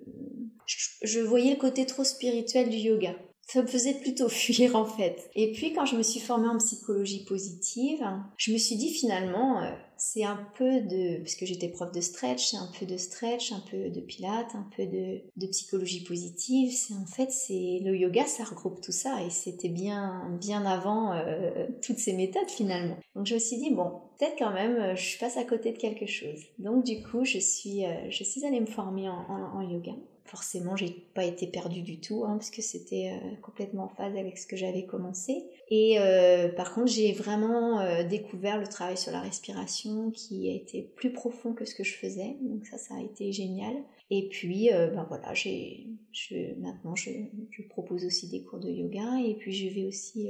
je 1.01 1.19
voyais 1.21 1.51
le 1.51 1.59
côté 1.59 1.85
trop 1.85 2.03
spirituel 2.03 2.69
du 2.69 2.77
yoga 2.77 3.15
ça 3.49 3.63
me 3.63 3.67
faisait 3.67 3.95
plutôt 3.95 4.29
fuir 4.29 4.75
en 4.75 4.85
fait. 4.85 5.29
Et 5.35 5.51
puis 5.51 5.73
quand 5.73 5.85
je 5.85 5.95
me 5.95 6.03
suis 6.03 6.19
formée 6.19 6.47
en 6.47 6.57
psychologie 6.57 7.25
positive, 7.25 8.05
je 8.37 8.51
me 8.53 8.57
suis 8.57 8.75
dit 8.75 8.89
finalement, 8.89 9.61
euh, 9.61 9.71
c'est 9.97 10.23
un 10.23 10.39
peu 10.57 10.81
de, 10.81 11.17
puisque 11.21 11.45
j'étais 11.45 11.67
prof 11.67 11.91
de 11.91 11.99
stretch, 11.99 12.51
c'est 12.51 12.57
un 12.57 12.69
peu 12.79 12.85
de 12.85 12.95
stretch, 12.95 13.51
un 13.51 13.61
peu 13.69 13.89
de 13.89 13.99
pilates, 14.01 14.53
un 14.53 14.67
peu 14.75 14.85
de, 14.85 15.21
de 15.35 15.47
psychologie 15.47 16.03
positive. 16.03 16.71
C'est 16.71 16.93
en 16.93 17.05
fait, 17.05 17.31
c'est 17.31 17.79
le 17.83 17.95
yoga, 17.97 18.25
ça 18.25 18.43
regroupe 18.43 18.81
tout 18.81 18.91
ça 18.91 19.23
et 19.25 19.29
c'était 19.29 19.69
bien, 19.69 20.37
bien 20.39 20.65
avant 20.65 21.13
euh, 21.13 21.67
toutes 21.81 21.97
ces 21.97 22.13
méthodes 22.13 22.49
finalement. 22.49 22.97
Donc 23.15 23.25
je 23.25 23.33
me 23.33 23.39
suis 23.39 23.57
dit 23.57 23.71
bon, 23.71 23.91
peut-être 24.19 24.35
quand 24.37 24.53
même, 24.53 24.75
euh, 24.75 24.95
je 24.95 25.17
passe 25.17 25.37
à 25.37 25.43
côté 25.43 25.71
de 25.71 25.77
quelque 25.77 26.05
chose. 26.05 26.39
Donc 26.59 26.85
du 26.85 27.01
coup, 27.01 27.25
je 27.25 27.39
suis, 27.39 27.83
je 28.09 28.23
suis 28.23 28.45
allée 28.45 28.59
me 28.59 28.67
former 28.67 29.09
en 29.09 29.61
yoga 29.61 29.93
forcément, 30.29 30.75
j'ai 30.75 30.91
pas 31.13 31.25
été 31.25 31.47
perdue 31.47 31.81
du 31.81 31.99
tout, 31.99 32.23
hein, 32.23 32.37
parce 32.37 32.51
que 32.51 32.61
c'était 32.61 33.11
euh, 33.11 33.35
complètement 33.41 33.85
en 33.85 33.89
phase 33.89 34.15
avec 34.15 34.37
ce 34.37 34.45
que 34.45 34.55
j'avais 34.55 34.85
commencé. 34.85 35.43
Et 35.69 35.99
euh, 35.99 36.49
par 36.49 36.73
contre, 36.73 36.87
j'ai 36.87 37.11
vraiment 37.13 37.79
euh, 37.79 38.03
découvert 38.03 38.59
le 38.59 38.67
travail 38.67 38.97
sur 38.97 39.11
la 39.11 39.21
respiration 39.21 40.11
qui 40.11 40.49
a 40.49 40.53
été 40.53 40.83
plus 40.95 41.11
profond 41.11 41.53
que 41.53 41.65
ce 41.65 41.73
que 41.73 41.83
je 41.83 41.95
faisais. 41.95 42.37
Donc 42.41 42.65
ça, 42.65 42.77
ça 42.77 42.95
a 42.95 43.01
été 43.01 43.31
génial. 43.31 43.75
Et 44.11 44.27
puis, 44.27 44.69
ben 44.71 45.05
voilà, 45.07 45.35
j'ai 45.35 45.85
Je, 46.11 46.59
maintenant, 46.59 46.95
je, 46.95 47.11
je, 47.51 47.61
propose 47.61 48.05
aussi 48.05 48.27
des 48.27 48.41
cours 48.41 48.57
de 48.57 48.67
yoga 48.67 49.19
et 49.23 49.35
puis 49.35 49.51
je 49.51 49.71
vais 49.71 49.85
aussi 49.85 50.27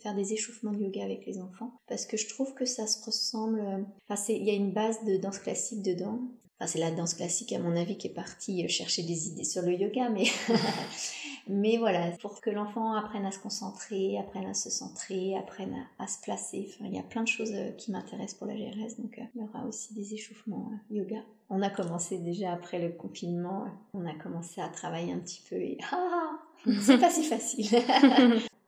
faire 0.00 0.16
des 0.16 0.32
échauffements 0.32 0.72
de 0.72 0.82
yoga 0.82 1.04
avec 1.04 1.24
les 1.26 1.38
enfants 1.38 1.72
parce 1.88 2.06
que 2.06 2.16
je 2.16 2.28
trouve 2.28 2.54
que 2.54 2.64
ça 2.64 2.88
se 2.88 3.04
ressemble. 3.04 3.62
Enfin, 4.08 4.20
il 4.32 4.44
y 4.44 4.50
a 4.50 4.54
une 4.54 4.72
base 4.72 5.04
de 5.04 5.16
danse 5.16 5.38
classique 5.38 5.82
dedans. 5.82 6.18
Enfin, 6.60 6.66
c'est 6.66 6.78
la 6.78 6.90
danse 6.90 7.14
classique, 7.14 7.52
à 7.52 7.58
mon 7.58 7.74
avis, 7.74 7.96
qui 7.96 8.08
est 8.08 8.14
partie 8.14 8.68
chercher 8.68 9.02
des 9.02 9.28
idées 9.28 9.44
sur 9.44 9.62
le 9.62 9.72
yoga, 9.72 10.10
mais 10.10 10.24
Mais 11.48 11.78
voilà, 11.78 12.10
pour 12.20 12.40
que 12.40 12.48
l'enfant 12.48 12.94
apprenne 12.94 13.26
à 13.26 13.32
se 13.32 13.40
concentrer, 13.40 14.16
apprenne 14.18 14.46
à 14.46 14.54
se 14.54 14.70
centrer, 14.70 15.36
apprenne 15.36 15.74
à, 15.98 16.06
se 16.06 16.20
placer. 16.20 16.68
Enfin, 16.68 16.84
il 16.88 16.94
y 16.94 16.98
a 16.98 17.02
plein 17.02 17.22
de 17.22 17.28
choses 17.28 17.52
euh, 17.52 17.70
qui 17.72 17.90
m'intéressent 17.90 18.34
pour 18.34 18.46
la 18.46 18.54
GRS, 18.54 18.96
donc 18.98 19.18
euh, 19.18 19.22
il 19.34 19.42
y 19.42 19.44
aura 19.44 19.66
aussi 19.66 19.92
des 19.92 20.14
échauffements 20.14 20.70
euh, 20.72 20.94
yoga. 20.94 21.18
On 21.48 21.62
a 21.62 21.70
commencé 21.70 22.18
déjà 22.18 22.52
après 22.52 22.78
le 22.78 22.90
confinement, 22.90 23.66
on 23.94 24.06
a 24.06 24.14
commencé 24.14 24.60
à 24.60 24.68
travailler 24.68 25.12
un 25.12 25.18
petit 25.18 25.42
peu 25.48 25.56
et 25.56 25.78
ah, 25.92 26.38
c'est 26.80 26.98
pas 26.98 27.10
si 27.10 27.24
facile. 27.24 27.82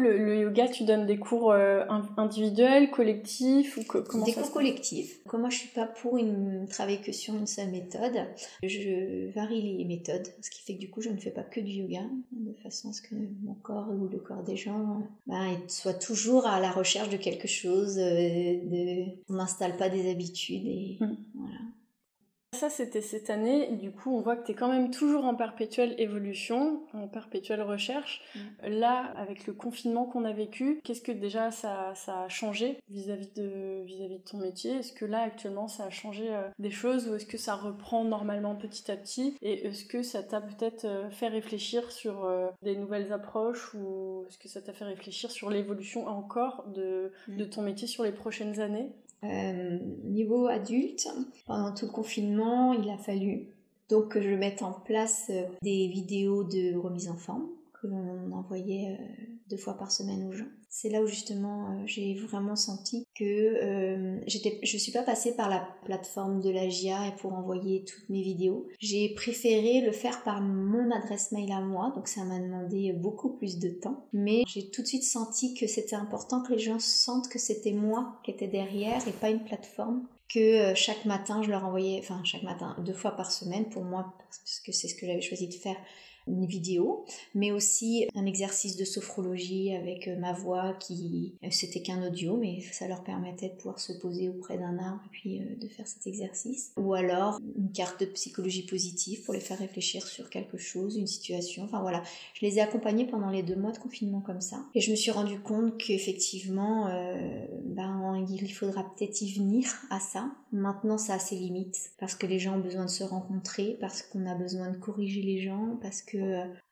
Le, 0.02 0.40
yoga, 0.40 0.68
tu 0.68 0.84
donnes 0.84 1.06
des 1.06 1.18
cours 1.18 1.52
euh, 1.52 1.84
individuels, 2.16 2.90
collectifs 2.90 3.76
ou 3.76 3.82
comment 3.84 4.24
Des 4.24 4.32
cours 4.32 4.52
collectifs. 4.52 5.22
Comme 5.24 5.40
moi, 5.40 5.50
je 5.50 5.58
suis 5.58 5.68
pas 5.68 5.86
pour 5.86 6.18
une, 6.18 6.66
travailler 6.68 7.00
que 7.00 7.12
sur 7.12 7.34
une 7.34 7.46
seule 7.46 7.70
méthode. 7.70 8.26
Je 8.62 9.32
varie 9.32 9.78
les 9.78 9.84
méthodes, 9.84 10.26
ce 10.40 10.50
qui 10.50 10.62
fait 10.62 10.74
que 10.74 10.80
du 10.80 10.90
coup, 10.90 11.00
je 11.00 11.10
ne 11.10 11.16
fais 11.16 11.30
pas 11.30 11.42
que 11.42 11.60
du 11.60 11.72
yoga, 11.72 12.02
de 12.32 12.52
façon 12.62 12.90
à 12.90 12.92
ce 12.92 13.02
que 13.02 13.14
mon 13.42 13.54
corps 13.54 13.88
ou 13.90 14.08
le 14.08 14.18
corps 14.18 14.42
des 14.42 14.56
gens 14.56 15.02
bah, 15.26 15.46
soit 15.68 15.94
toujours 15.94 16.46
à 16.46 16.60
la 16.60 16.70
recherche 16.70 17.08
de 17.08 17.16
quelque 17.16 17.48
chose. 17.48 17.98
Euh, 17.98 18.58
de... 18.64 19.04
On 19.28 19.34
n'installe 19.34 19.76
pas 19.76 19.88
des 19.88 20.10
habitudes 20.10 20.66
et 20.66 20.96
mm. 21.00 21.16
voilà. 21.34 21.58
Ça, 22.54 22.68
c'était 22.68 23.00
cette 23.00 23.30
année. 23.30 23.72
Du 23.72 23.90
coup, 23.90 24.14
on 24.14 24.20
voit 24.20 24.36
que 24.36 24.44
tu 24.44 24.52
es 24.52 24.54
quand 24.54 24.68
même 24.68 24.90
toujours 24.90 25.24
en 25.24 25.34
perpétuelle 25.34 25.94
évolution, 25.98 26.82
en 26.92 27.08
perpétuelle 27.08 27.62
recherche. 27.62 28.20
Mm. 28.34 28.68
Là, 28.68 29.12
avec 29.16 29.46
le 29.46 29.54
confinement 29.54 30.04
qu'on 30.04 30.24
a 30.26 30.32
vécu, 30.32 30.80
qu'est-ce 30.84 31.00
que 31.00 31.12
déjà 31.12 31.50
ça, 31.50 31.94
a 32.06 32.28
changé 32.28 32.78
vis-à-vis 32.90 33.32
de, 33.34 33.82
vis 33.84 34.02
-vis 34.02 34.08
de 34.10 34.18
ton 34.18 34.36
métier? 34.36 34.72
Est-ce 34.72 34.92
que 34.92 35.06
là, 35.06 35.22
actuellement, 35.22 35.66
ça 35.66 35.84
a 35.84 35.90
changé 35.90 36.28
euh, 36.28 36.46
des 36.58 36.70
choses 36.70 37.08
ou 37.08 37.14
est-ce 37.14 37.24
que 37.24 37.38
ça 37.38 37.54
reprend 37.54 38.04
normalement 38.04 38.54
petit 38.54 38.90
à 38.90 38.96
petit? 38.96 39.34
Et 39.40 39.66
est-ce 39.66 39.86
que 39.86 40.02
ça 40.02 40.22
t'a 40.22 40.42
peut-être 40.42 40.84
euh, 40.84 41.08
fait 41.10 41.28
réfléchir 41.28 41.90
sur 41.90 42.26
euh, 42.26 42.48
des 42.60 42.76
nouvelles 42.76 43.14
approches 43.14 43.72
ou 43.72 44.26
est-ce 44.28 44.36
que 44.36 44.48
ça 44.48 44.60
t'a 44.60 44.74
fait 44.74 44.84
réfléchir 44.84 45.30
sur 45.30 45.48
l'évolution 45.48 46.06
encore 46.06 46.64
de, 46.68 47.12
mm. 47.28 47.36
de 47.38 47.44
ton 47.44 47.62
métier 47.62 47.88
sur 47.88 48.04
les 48.04 48.12
prochaines 48.12 48.60
années? 48.60 48.90
Euh, 49.24 49.78
niveau 50.04 50.46
adulte, 50.46 51.08
pendant 51.46 51.72
tout 51.74 51.86
le 51.86 51.92
confinement, 51.92 52.72
il 52.72 52.88
a 52.90 52.98
fallu 52.98 53.48
donc 53.88 54.08
que 54.08 54.22
je 54.22 54.30
mette 54.30 54.62
en 54.62 54.72
place 54.72 55.26
euh, 55.30 55.44
des 55.62 55.86
vidéos 55.88 56.44
de 56.44 56.76
remise 56.76 57.08
en 57.08 57.16
forme 57.16 57.48
que 57.82 57.88
l'on 57.88 58.32
envoyait 58.32 58.96
euh, 58.98 59.04
deux 59.50 59.56
fois 59.56 59.76
par 59.76 59.90
semaine 59.90 60.24
aux 60.24 60.32
gens. 60.32 60.46
C'est 60.68 60.88
là 60.88 61.02
où 61.02 61.06
justement 61.06 61.66
euh, 61.66 61.82
j'ai 61.84 62.14
vraiment 62.14 62.54
senti 62.56 63.04
que 63.14 63.24
euh, 63.24 64.20
j'étais, 64.26 64.60
je 64.62 64.76
suis 64.78 64.92
pas 64.92 65.02
passée 65.02 65.34
par 65.34 65.50
la 65.50 65.66
plateforme 65.84 66.40
de 66.40 66.50
la 66.50 66.68
GIA 66.68 67.12
pour 67.20 67.34
envoyer 67.34 67.84
toutes 67.84 68.08
mes 68.08 68.22
vidéos. 68.22 68.68
J'ai 68.78 69.12
préféré 69.14 69.80
le 69.80 69.92
faire 69.92 70.22
par 70.22 70.40
mon 70.40 70.90
adresse 70.92 71.32
mail 71.32 71.50
à 71.52 71.60
moi, 71.60 71.92
donc 71.94 72.08
ça 72.08 72.24
m'a 72.24 72.38
demandé 72.38 72.92
beaucoup 72.92 73.30
plus 73.30 73.58
de 73.58 73.68
temps. 73.68 74.06
Mais 74.12 74.44
j'ai 74.46 74.70
tout 74.70 74.82
de 74.82 74.86
suite 74.86 75.04
senti 75.04 75.54
que 75.54 75.66
c'était 75.66 75.96
important 75.96 76.42
que 76.42 76.52
les 76.52 76.58
gens 76.58 76.78
sentent 76.78 77.28
que 77.28 77.38
c'était 77.38 77.72
moi 77.72 78.20
qui 78.24 78.30
étais 78.30 78.48
derrière 78.48 79.06
et 79.06 79.12
pas 79.12 79.30
une 79.30 79.44
plateforme 79.44 80.06
que 80.32 80.72
chaque 80.74 81.04
matin 81.04 81.42
je 81.42 81.50
leur 81.50 81.66
envoyais, 81.66 81.98
enfin 81.98 82.22
chaque 82.24 82.42
matin, 82.42 82.74
deux 82.86 82.94
fois 82.94 83.10
par 83.10 83.30
semaine 83.30 83.68
pour 83.68 83.84
moi, 83.84 84.14
parce 84.18 84.60
que 84.60 84.72
c'est 84.72 84.88
ce 84.88 84.94
que 84.94 85.06
j'avais 85.06 85.20
choisi 85.20 85.46
de 85.46 85.52
faire, 85.52 85.76
une 86.26 86.46
vidéo, 86.46 87.04
mais 87.34 87.52
aussi 87.52 88.06
un 88.14 88.26
exercice 88.26 88.76
de 88.76 88.84
sophrologie 88.84 89.74
avec 89.74 90.08
euh, 90.08 90.16
ma 90.16 90.32
voix 90.32 90.74
qui 90.74 91.34
euh, 91.42 91.48
c'était 91.50 91.82
qu'un 91.82 92.06
audio, 92.06 92.36
mais 92.36 92.60
ça 92.72 92.86
leur 92.86 93.02
permettait 93.02 93.48
de 93.48 93.54
pouvoir 93.54 93.80
se 93.80 93.92
poser 93.92 94.28
auprès 94.28 94.58
d'un 94.58 94.78
arbre 94.78 95.02
et 95.06 95.10
puis 95.10 95.40
euh, 95.40 95.56
de 95.56 95.68
faire 95.68 95.86
cet 95.86 96.06
exercice. 96.06 96.72
Ou 96.76 96.94
alors 96.94 97.38
une 97.56 97.72
carte 97.72 98.00
de 98.00 98.06
psychologie 98.06 98.66
positive 98.66 99.22
pour 99.24 99.34
les 99.34 99.40
faire 99.40 99.58
réfléchir 99.58 100.06
sur 100.06 100.30
quelque 100.30 100.58
chose, 100.58 100.96
une 100.96 101.06
situation. 101.06 101.64
Enfin 101.64 101.80
voilà, 101.80 102.02
je 102.34 102.46
les 102.46 102.58
ai 102.58 102.60
accompagnés 102.60 103.06
pendant 103.06 103.30
les 103.30 103.42
deux 103.42 103.56
mois 103.56 103.72
de 103.72 103.78
confinement 103.78 104.20
comme 104.20 104.40
ça, 104.40 104.64
et 104.74 104.80
je 104.80 104.90
me 104.90 104.96
suis 104.96 105.10
rendu 105.10 105.40
compte 105.40 105.78
qu'effectivement, 105.78 106.86
ben 107.64 108.26
il 108.28 108.52
faudra 108.52 108.84
peut-être 108.84 109.20
y 109.22 109.32
venir 109.32 109.66
à 109.90 110.00
ça. 110.00 110.30
Maintenant, 110.52 110.98
ça 110.98 111.14
a 111.14 111.18
ses 111.18 111.36
limites 111.36 111.92
parce 111.98 112.14
que 112.14 112.26
les 112.26 112.38
gens 112.38 112.56
ont 112.56 112.60
besoin 112.60 112.84
de 112.84 112.90
se 112.90 113.04
rencontrer, 113.04 113.76
parce 113.80 114.02
qu'on 114.02 114.26
a 114.26 114.34
besoin 114.34 114.70
de 114.70 114.76
corriger 114.76 115.22
les 115.22 115.40
gens, 115.40 115.78
parce 115.80 116.02
que 116.02 116.11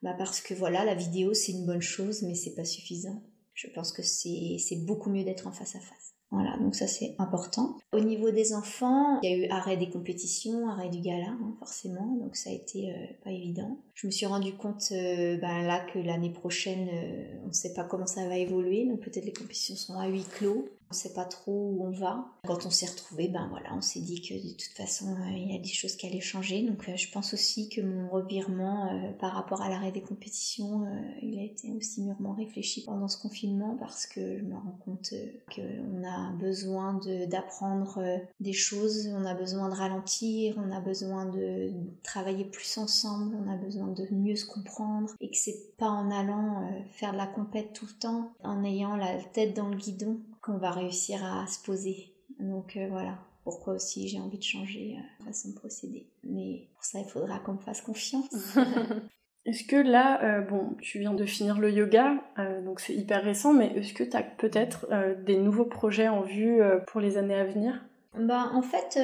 bah 0.03 0.15
parce 0.17 0.41
que 0.41 0.55
voilà, 0.55 0.85
la 0.85 0.95
vidéo 0.95 1.35
c'est 1.35 1.53
une 1.53 1.67
bonne 1.67 1.83
chose, 1.83 2.23
mais 2.23 2.35
c'est 2.35 2.55
pas 2.55 2.65
suffisant. 2.65 3.23
Je 3.55 3.69
pense 3.75 3.93
que 3.93 4.03
c'est 4.03 4.85
beaucoup 4.87 5.11
mieux 5.11 5.25
d'être 5.25 5.47
en 5.47 5.53
face 5.53 5.77
à 5.77 5.81
face. 5.81 6.15
Voilà, 6.33 6.57
donc 6.59 6.77
ça 6.77 6.87
c'est 6.87 7.17
important. 7.19 7.77
Au 7.93 7.99
niveau 7.99 8.31
des 8.31 8.55
enfants, 8.55 9.21
il 9.23 9.31
y 9.31 9.35
a 9.35 9.37
eu 9.37 9.51
arrêt 9.51 9.77
des 9.77 9.91
compétitions, 9.91 10.69
arrêt 10.69 10.89
du 10.89 11.01
gala, 11.01 11.27
hein, 11.27 11.57
forcément, 11.59 12.17
donc 12.21 12.37
ça 12.37 12.51
a 12.51 12.53
été 12.53 12.93
euh, 12.93 13.07
pas 13.25 13.33
évident. 13.33 13.79
Je 13.95 14.07
me 14.07 14.13
suis 14.13 14.27
rendu 14.27 14.53
compte 14.55 14.93
euh, 14.93 15.37
ben 15.39 15.67
là 15.67 15.85
que 15.93 15.99
l'année 15.99 16.33
prochaine, 16.33 16.89
euh, 16.89 17.41
on 17.45 17.49
ne 17.49 17.53
sait 17.53 17.75
pas 17.75 17.83
comment 17.83 18.07
ça 18.07 18.29
va 18.29 18.39
évoluer, 18.39 18.87
donc 18.87 19.01
peut-être 19.01 19.25
les 19.25 19.33
compétitions 19.33 19.75
seront 19.75 19.99
à 19.99 20.07
huis 20.07 20.25
clos. 20.39 20.69
On 20.93 20.95
sait 20.95 21.13
pas 21.13 21.25
trop 21.25 21.71
où 21.71 21.87
on 21.87 21.91
va. 21.91 22.27
Quand 22.45 22.67
on 22.67 22.71
s'est 22.71 22.87
retrouvé, 22.87 23.29
ben 23.29 23.47
voilà, 23.49 23.73
on 23.77 23.81
s'est 23.81 24.01
dit 24.01 24.21
que 24.21 24.35
de 24.35 24.53
toute 24.55 24.77
façon 24.77 25.15
euh, 25.15 25.37
il 25.37 25.53
y 25.53 25.57
a 25.57 25.61
des 25.61 25.69
choses 25.69 25.95
qui 25.95 26.07
allaient 26.07 26.21
changer. 26.21 26.63
Donc 26.63 26.89
euh, 26.89 26.97
je 26.97 27.09
pense 27.13 27.33
aussi 27.33 27.69
que 27.69 27.81
mon 27.81 28.09
revirement 28.09 28.93
euh, 28.93 29.13
par 29.13 29.35
rapport 29.35 29.63
à 29.63 29.69
l'arrêt 29.69 29.93
des 29.93 30.01
compétitions, 30.01 30.85
il 31.23 31.39
a 31.39 31.45
été 31.45 31.73
aussi 31.73 32.03
mûrement 32.03 32.33
réfléchi 32.33 32.83
pendant 32.85 33.07
ce 33.07 33.23
confinement 33.23 33.77
parce 33.79 34.05
que 34.07 34.39
je 34.39 34.43
me 34.43 34.55
rends 34.55 34.79
compte 34.85 35.15
qu'on 35.55 36.05
a 36.05 36.33
besoin 36.33 36.99
d'apprendre 37.29 38.03
des 38.41 38.53
choses, 38.53 39.09
on 39.15 39.25
a 39.25 39.35
besoin 39.35 39.69
de 39.69 39.75
ralentir, 39.75 40.57
on 40.59 40.73
a 40.73 40.81
besoin 40.81 41.27
de 41.27 41.71
travailler 42.03 42.45
plus 42.45 42.79
ensemble, 42.79 43.37
on 43.37 43.49
a 43.49 43.57
besoin 43.57 43.87
de 43.89 44.09
mieux 44.13 44.35
se 44.35 44.47
comprendre 44.47 45.15
et 45.21 45.31
que 45.31 45.37
c'est 45.37 45.77
pas 45.77 45.89
en 45.89 46.11
allant 46.11 46.69
faire 46.91 47.13
de 47.13 47.17
la 47.17 47.29
compète 47.29 47.73
tout 47.75 47.87
le 47.87 47.99
temps, 47.99 48.33
en 48.43 48.65
ayant 48.65 48.97
la 48.97 49.23
tête 49.23 49.55
dans 49.55 49.69
le 49.69 49.77
guidon 49.77 50.19
qu'on 50.41 50.59
va 50.59 50.71
réussir 50.71 51.25
à 51.25 51.47
se 51.47 51.63
poser. 51.63 52.13
Donc 52.39 52.77
euh, 52.77 52.87
voilà, 52.91 53.19
pourquoi 53.45 53.75
aussi 53.75 54.09
j'ai 54.09 54.21
envie 54.21 54.39
de 54.39 54.43
changer 54.43 54.97
euh, 54.99 55.25
façon 55.27 55.51
de 55.51 55.55
procéder. 55.55 56.07
Mais 56.25 56.69
pour 56.75 56.85
ça, 56.85 57.01
il 57.01 57.07
faudra 57.07 57.39
qu'on 57.39 57.55
me 57.55 57.61
fasse 57.61 57.81
confiance. 57.81 58.57
Est-ce 59.47 59.65
que 59.65 59.77
là, 59.77 60.23
euh, 60.23 60.41
bon, 60.43 60.77
tu 60.81 60.99
viens 60.99 61.15
de 61.15 61.25
finir 61.25 61.59
le 61.59 61.73
yoga, 61.73 62.23
donc 62.63 62.79
c'est 62.79 62.95
hyper 62.95 63.25
récent, 63.25 63.55
mais 63.55 63.73
est-ce 63.75 63.95
que 63.95 64.05
tu 64.05 64.15
as 64.15 64.23
peut-être 64.23 64.87
des 65.25 65.39
nouveaux 65.39 65.65
projets 65.65 66.09
en 66.09 66.21
vue 66.21 66.61
pour 66.89 67.01
les 67.01 67.17
années 67.17 67.35
à 67.35 67.47
venir? 67.47 67.83
Bah, 68.15 68.51
en 68.53 68.61
fait, 68.61 69.01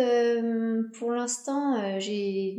pour 0.98 1.12
l'instant, 1.12 1.98
j'ai 1.98 2.58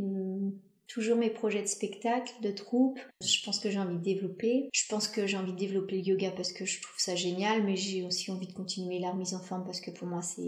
toujours 0.88 1.16
mes 1.16 1.30
projets 1.30 1.62
de 1.62 1.68
spectacle, 1.68 2.32
de 2.42 2.50
troupe. 2.50 2.98
Je 3.22 3.44
pense 3.44 3.60
que 3.60 3.70
j'ai 3.70 3.78
envie 3.78 3.96
de 3.96 4.02
développer. 4.02 4.68
Je 4.72 4.86
pense 4.88 5.06
que 5.06 5.26
j'ai 5.26 5.36
envie 5.36 5.52
de 5.52 5.58
développer 5.58 5.96
le 5.96 6.08
yoga 6.08 6.30
parce 6.32 6.52
que 6.52 6.64
je 6.64 6.80
trouve 6.80 6.98
ça 6.98 7.14
génial, 7.14 7.62
mais 7.62 7.76
j'ai 7.76 8.02
aussi 8.02 8.30
envie 8.30 8.46
de 8.46 8.54
continuer 8.54 8.98
la 8.98 9.10
remise 9.10 9.34
en 9.34 9.40
forme 9.40 9.64
parce 9.64 9.80
que 9.80 9.90
pour 9.90 10.08
moi 10.08 10.22
c'est 10.22 10.40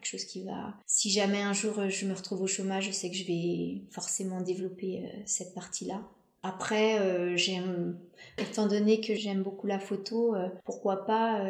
quelque 0.00 0.10
chose 0.10 0.24
qui 0.24 0.44
va. 0.44 0.74
Si 0.86 1.10
jamais 1.10 1.40
un 1.40 1.52
jour 1.52 1.88
je 1.88 2.06
me 2.06 2.14
retrouve 2.14 2.42
au 2.42 2.46
chômage, 2.46 2.86
je 2.86 2.92
sais 2.92 3.10
que 3.10 3.16
je 3.16 3.24
vais 3.24 3.82
forcément 3.90 4.40
développer 4.40 5.04
euh, 5.04 5.22
cette 5.26 5.54
partie-là. 5.54 6.02
Après, 6.42 6.98
euh, 6.98 7.36
j'aime, 7.36 7.96
étant 8.36 8.66
donné 8.66 9.00
que 9.00 9.14
j'aime 9.14 9.42
beaucoup 9.42 9.68
la 9.68 9.78
photo, 9.78 10.34
euh, 10.34 10.48
pourquoi 10.64 11.06
pas 11.06 11.44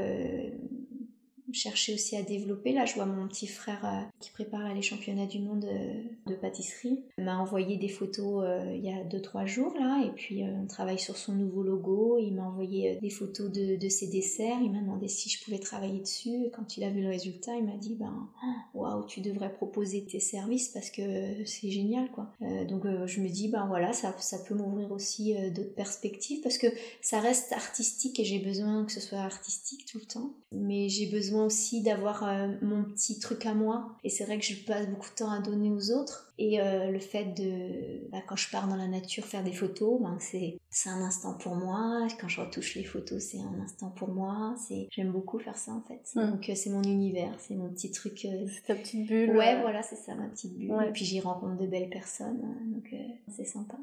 chercher 1.53 1.95
aussi 1.95 2.17
à 2.17 2.23
développer. 2.23 2.73
Là, 2.73 2.85
je 2.85 2.95
vois 2.95 3.07
mon 3.07 3.29
petit 3.29 3.47
frère 3.47 3.85
euh, 3.85 4.03
qui 4.21 4.31
prépare 4.31 4.73
les 4.75 4.83
championnats 4.83 5.27
du 5.27 5.41
monde 5.41 5.65
euh, 5.65 6.03
de, 6.27 6.35
pâtisserie. 6.35 7.05
Il 7.19 7.25
m'a 7.25 7.38
envoyé 7.38 7.77
des 7.77 7.88
photos 7.88 8.45
euh, 8.45 8.75
il 8.75 8.85
y 8.85 8.91
a 8.91 9.05
2-3 9.05 9.47
jours 9.47 9.75
là, 9.79 10.05
et 10.05 10.11
puis 10.11 10.43
on 10.45 10.67
travaille 10.67 10.99
sur 10.99 11.17
son 11.17 11.35
nouveau 11.35 11.62
logo. 11.62 12.19
Il 12.19 12.35
m'a 12.35 12.45
envoyé 12.45 12.99
des 13.01 13.11
photos 13.11 13.51
de, 13.51 13.77
de, 13.77 13.88
ses 13.88 14.09
desserts. 14.09 14.59
Il 14.62 14.73
m'a 14.73 14.81
demandé 14.81 15.09
si 15.09 15.29
je 15.29 15.43
pouvais 15.45 15.59
travailler 15.59 16.01
dessus. 16.01 16.47
Et 16.47 16.51
quand 16.51 16.77
il 16.77 16.85
a 16.85 16.91
vu 16.91 17.03
le 17.03 17.09
résultat, 17.09 17.55
il 17.57 17.65
m'a 17.65 17.77
dit 17.77 17.95
ben 17.95 18.29
waouh, 18.75 19.05
tu 19.07 19.21
devrais 19.21 19.53
proposer 19.53 20.05
tes 20.05 20.21
services 20.21 20.69
parce 20.69 20.91
que 20.91 21.45
c'est 21.45 21.71
génial 21.71 22.11
quoi. 22.11 22.33
donc 22.69 22.85
je 23.07 23.21
me 23.21 23.29
dis 23.29 23.49
ben 23.49 23.67
voilà, 23.67 23.93
ça, 23.93 24.15
ça 24.19 24.38
peut 24.38 24.55
m'ouvrir 24.55 24.91
aussi 24.93 25.35
d'autres 25.51 25.75
perspectives 25.75 26.41
parce 26.43 26.59
que 26.59 26.67
ça 27.01 27.21
reste 27.21 27.53
artistique 27.53 28.19
et 28.21 28.25
j'ai 28.25 28.38
besoin 28.38 28.85
que 28.85 28.93
ce 28.93 29.01
soit 29.01 29.19
artistique 29.19 29.87
tout 29.87 29.99
le 29.99 30.07
temps. 30.07 30.35
Mais 30.53 30.88
j'ai 30.88 31.07
besoin 31.07 31.41
aussi 31.44 31.83
d'avoir 31.83 32.24
euh, 32.24 32.48
mon 32.62 32.85
petit 32.85 33.18
truc 33.18 33.46
à 33.46 33.55
moi. 33.55 33.96
Et 34.05 34.11
c'est 34.11 34.24
vrai 34.24 34.38
que 34.38 34.44
je 34.44 34.55
passe 34.64 34.88
beaucoup 34.88 35.09
de 35.09 35.14
temps 35.14 35.31
à 35.31 35.40
donner 35.40 35.70
aux 35.70 35.90
autres. 35.90 36.33
Et 36.38 36.61
euh, 36.61 36.90
le 36.90 36.98
fait 36.98 37.26
de, 37.26 38.09
bah, 38.11 38.18
quand 38.26 38.37
je 38.37 38.50
pars 38.50 38.66
dans 38.66 38.76
la 38.76 38.88
nature 38.88 39.24
faire 39.24 39.44
des 39.44 39.52
photos, 39.52 40.00
ben, 40.00 40.16
c'est, 40.20 40.59
un 40.87 41.02
instant 41.02 41.35
pour 41.35 41.55
moi. 41.55 42.07
Quand 42.20 42.28
je 42.28 42.40
retouche 42.40 42.74
les 42.74 42.85
photos, 42.85 43.22
c'est 43.22 43.40
un 43.40 43.61
instant 43.62 43.90
pour 43.90 44.09
moi. 44.09 44.55
C'est, 44.66 44.88
j'aime 44.90 45.12
beaucoup 45.12 45.38
faire 45.38 45.57
ça 45.57 45.72
en 45.72 45.83
fait. 45.83 46.02
Donc 46.14 46.48
euh, 46.48 46.55
c'est 46.55 46.70
mon 46.70 46.83
univers, 46.83 47.35
c'est 47.38 47.55
mon 47.55 47.68
petit 47.68 47.90
truc. 47.90 48.18
C'est 48.20 48.66
ta 48.66 48.74
petite 48.74 49.07
bulle. 49.07 49.37
Ouais, 49.37 49.61
voilà, 49.61 49.83
c'est 49.83 49.96
ça, 49.96 50.14
ma 50.14 50.28
petite 50.28 50.57
bulle. 50.57 50.74
Et 50.88 50.92
puis 50.92 51.05
j'y 51.05 51.20
rencontre 51.20 51.57
de 51.57 51.66
belles 51.66 51.90
personnes. 51.90 52.40
Donc 52.66 52.94
c'est 53.28 53.44
sympa. 53.44 53.76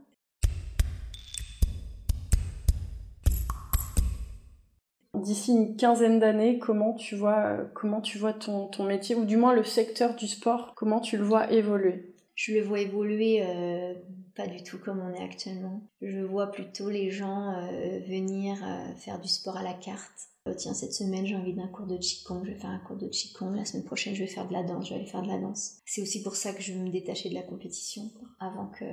D'ici 5.19 5.51
une 5.51 5.75
quinzaine 5.75 6.19
d'années, 6.19 6.59
comment 6.59 6.93
tu 6.93 7.15
vois, 7.15 7.57
comment 7.73 8.01
tu 8.01 8.17
vois 8.17 8.33
ton, 8.33 8.67
ton 8.67 8.83
métier, 8.83 9.15
ou 9.15 9.25
du 9.25 9.37
moins 9.37 9.53
le 9.53 9.63
secteur 9.63 10.15
du 10.15 10.27
sport, 10.27 10.73
comment 10.75 10.99
tu 10.99 11.17
le 11.17 11.23
vois 11.23 11.51
évoluer? 11.51 12.13
Je 12.35 12.53
le 12.53 12.61
vois 12.61 12.79
évoluer 12.79 13.43
euh, 13.43 13.93
pas 14.33 14.47
du 14.47 14.63
tout 14.63 14.77
comme 14.77 15.01
on 15.01 15.13
est 15.13 15.21
actuellement. 15.21 15.81
Je 16.01 16.19
vois 16.19 16.47
plutôt 16.51 16.89
les 16.89 17.11
gens 17.11 17.51
euh, 17.51 17.99
venir 18.07 18.57
euh, 18.63 18.95
faire 18.95 19.19
du 19.19 19.27
sport 19.27 19.57
à 19.57 19.63
la 19.63 19.73
carte. 19.73 20.29
tiens, 20.55 20.73
cette 20.73 20.93
semaine 20.93 21.25
j'ai 21.25 21.35
envie 21.35 21.53
d'un 21.53 21.67
cours 21.67 21.85
de 21.85 21.97
Qigong, 21.97 22.45
je 22.45 22.51
vais 22.51 22.57
faire 22.57 22.69
un 22.69 22.79
cours 22.79 22.95
de 22.95 23.09
Qigong. 23.09 23.55
La 23.55 23.65
semaine 23.65 23.83
prochaine 23.83 24.15
je 24.15 24.21
vais 24.21 24.29
faire 24.29 24.47
de 24.47 24.53
la 24.53 24.63
danse, 24.63 24.85
je 24.85 24.93
vais 24.93 25.01
aller 25.01 25.09
faire 25.09 25.21
de 25.21 25.27
la 25.27 25.37
danse. 25.37 25.79
C'est 25.85 26.01
aussi 26.01 26.23
pour 26.23 26.37
ça 26.37 26.53
que 26.53 26.61
je 26.61 26.71
veux 26.71 26.79
me 26.79 26.91
détacher 26.91 27.27
de 27.27 27.35
la 27.35 27.43
compétition, 27.43 28.09
avant 28.39 28.67
que 28.67 28.85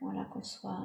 voilà 0.00 0.24
qu'on 0.26 0.42
soit 0.42 0.78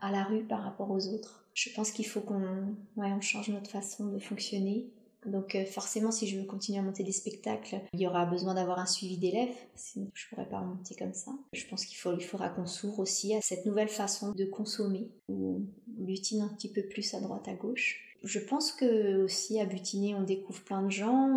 à 0.00 0.10
la 0.10 0.24
rue 0.24 0.44
par 0.44 0.62
rapport 0.62 0.90
aux 0.90 1.08
autres. 1.08 1.46
Je 1.54 1.70
pense 1.74 1.90
qu'il 1.90 2.06
faut 2.06 2.20
qu'on 2.20 2.76
ouais, 2.96 3.12
on 3.12 3.20
change 3.20 3.48
notre 3.48 3.70
façon 3.70 4.06
de 4.06 4.18
fonctionner. 4.18 4.90
Donc 5.26 5.54
euh, 5.54 5.64
forcément, 5.64 6.12
si 6.12 6.28
je 6.28 6.38
veux 6.38 6.46
continuer 6.46 6.78
à 6.78 6.82
monter 6.82 7.02
des 7.02 7.12
spectacles, 7.12 7.80
il 7.92 8.00
y 8.00 8.06
aura 8.06 8.24
besoin 8.24 8.54
d'avoir 8.54 8.78
un 8.78 8.86
suivi 8.86 9.18
d'élèves, 9.18 9.54
sinon 9.74 10.10
je 10.14 10.28
pourrais 10.28 10.48
pas 10.48 10.60
monter 10.60 10.94
comme 10.94 11.12
ça. 11.12 11.32
Je 11.52 11.66
pense 11.66 11.84
qu'il 11.84 11.96
faut, 11.96 12.12
il 12.12 12.24
faudra 12.24 12.48
qu'on 12.48 12.66
s'ouvre 12.66 13.00
aussi 13.00 13.34
à 13.34 13.40
cette 13.40 13.66
nouvelle 13.66 13.88
façon 13.88 14.32
de 14.32 14.44
consommer, 14.44 15.10
où 15.28 15.56
on 15.56 16.02
butine 16.04 16.42
un 16.42 16.48
petit 16.48 16.72
peu 16.72 16.82
plus 16.82 17.14
à 17.14 17.20
droite 17.20 17.48
à 17.48 17.54
gauche. 17.54 18.07
Je 18.24 18.38
pense 18.38 18.72
que 18.72 19.22
aussi 19.22 19.60
à 19.60 19.64
butiner, 19.64 20.14
on 20.14 20.22
découvre 20.22 20.60
plein 20.62 20.82
de 20.82 20.90
gens, 20.90 21.28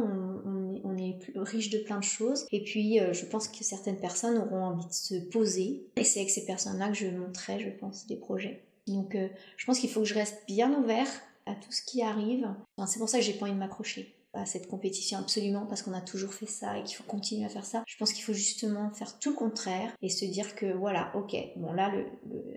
on, 0.46 0.82
on, 0.84 0.98
est, 0.98 1.20
plus 1.20 1.34
riche 1.38 1.70
de 1.70 1.78
plein 1.80 2.00
de 2.00 2.04
choses. 2.04 2.46
Et 2.52 2.64
puis, 2.64 3.00
euh, 3.00 3.14
je 3.14 3.26
pense 3.26 3.48
que 3.48 3.64
certaines 3.64 4.00
personnes 4.00 4.38
auront 4.38 4.64
envie 4.64 4.88
de 4.88 4.94
se 4.94 5.16
poser. 5.16 5.86
Et 5.96 6.04
c'est 6.04 6.20
avec 6.20 6.32
ces 6.32 6.46
personnes-là 6.46 6.90
que 6.90 6.96
je 6.96 7.08
montrerai, 7.08 7.60
je 7.60 7.70
pense, 7.70 8.08
des 8.08 8.16
projets. 8.16 8.64
Donc 8.88 9.16
euh, 9.16 9.28
je 9.58 9.66
pense 9.66 9.80
qu'il 9.80 9.90
faut 9.90 10.02
que 10.02 10.08
je 10.08 10.14
reste 10.14 10.44
bien 10.48 10.74
ouvert 10.74 11.08
à 11.46 11.54
tout 11.54 11.72
ce 11.72 11.82
qui 11.82 12.02
arrive. 12.02 12.48
c'est 12.88 13.00
pour 13.00 13.10
ça 13.10 13.20
que 13.20 13.24
j'ai 13.24 13.34
pas 13.34 13.46
envie 13.46 13.54
de 13.54 13.60
m'accrocher 13.60 14.16
à 14.34 14.46
cette 14.46 14.68
compétition 14.68 15.20
absolument 15.20 15.66
parce 15.66 15.82
qu'on 15.82 15.94
a 15.94 16.02
toujours 16.02 16.34
fait 16.34 16.46
ça 16.46 16.78
et 16.78 16.84
qu'il 16.84 16.96
faut 16.96 17.04
continuer 17.04 17.46
à 17.46 17.50
faire 17.50 17.66
ça. 17.66 17.84
Je 17.86 17.98
pense 17.98 18.14
qu'il 18.14 18.24
faut 18.24 18.34
justement 18.34 18.92
faire 18.92 19.20
tout 19.20 19.32
le 19.32 19.36
contraire 19.36 19.92
et 20.02 20.10
se 20.10 20.26
dire 20.26 20.56
que 20.56 20.74
voilà, 20.74 21.12
ok, 21.16 21.36
bon 21.58 21.74
là, 21.74 21.90
le, 21.90 22.06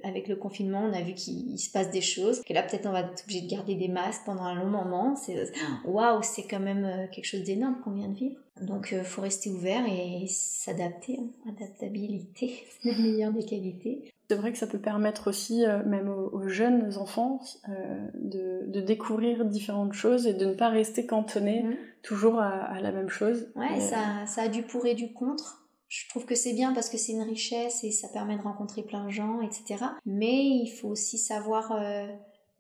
avec 0.03 0.29
le 0.29 0.37
confinement, 0.37 0.83
on 0.85 0.93
a 0.93 1.03
vu 1.03 1.15
qu'il 1.15 1.59
se 1.59 1.71
passe 1.71 1.91
des 1.91 2.01
choses, 2.01 2.43
que 2.43 2.53
là 2.53 2.63
peut-être 2.63 2.87
on 2.87 2.93
va 2.93 3.01
être 3.01 3.25
obligé 3.25 3.43
de 3.43 3.51
garder 3.51 3.75
des 3.75 3.89
masques 3.89 4.23
pendant 4.25 4.45
un 4.45 4.55
long 4.55 4.71
moment. 4.71 5.17
C'est 5.17 5.53
waouh, 5.85 6.23
c'est 6.23 6.47
quand 6.47 6.61
même 6.61 6.85
euh, 6.85 7.07
quelque 7.09 7.27
chose 7.27 7.43
d'énorme 7.43 7.81
qu'on 7.83 7.93
vient 7.93 8.09
de 8.09 8.17
vivre. 8.17 8.44
Donc 8.61 8.91
il 8.93 8.99
euh, 8.99 9.05
faut 9.05 9.23
rester 9.23 9.51
ouvert 9.51 9.85
et 9.87 10.27
s'adapter. 10.29 11.19
Hein. 11.21 11.51
Adaptabilité, 11.51 12.65
c'est 12.83 12.93
la 12.93 12.99
meilleure 12.99 13.33
des 13.33 13.45
qualités. 13.45 14.13
C'est 14.31 14.37
vrai 14.37 14.53
que 14.53 14.59
ça 14.59 14.67
peut 14.67 14.79
permettre 14.79 15.29
aussi, 15.29 15.67
euh, 15.67 15.85
même 15.85 16.09
aux, 16.09 16.49
jeunes 16.49 16.97
enfants, 16.97 17.41
euh, 17.69 18.09
de, 18.15 18.81
découvrir 18.81 19.45
différentes 19.45 19.93
choses 19.93 20.27
et 20.27 20.33
de 20.33 20.47
ne 20.47 20.55
pas 20.55 20.71
rester 20.71 21.05
cantonné 21.05 21.63
mhm. 21.63 21.77
toujours 22.03 22.39
à, 22.39 22.81
la 22.81 22.91
même 22.91 23.09
chose. 23.09 23.49
Ouais, 23.55 23.81
ça, 23.81 24.27
ça 24.27 24.43
a 24.43 24.49
du 24.49 24.63
pour 24.63 24.87
et 24.87 24.95
du 24.95 25.13
contre. 25.13 25.65
Je 25.89 26.09
trouve 26.09 26.25
que 26.25 26.35
c'est 26.35 26.55
bien 26.55 26.73
parce 26.73 26.89
que 26.89 26.97
c'est 26.97 27.13
une 27.13 27.23
richesse 27.23 27.85
et 27.85 27.93
ça 27.93 28.09
permet 28.09 28.37
de 28.37 28.43
rencontrer 28.43 28.83
plein 28.83 29.05
de 29.05 29.11
gens, 29.11 29.41
etc. 29.43 29.85
Mais 30.07 30.43
il 30.43 30.69
faut 30.69 30.89
aussi 30.89 31.19
savoir 31.19 31.73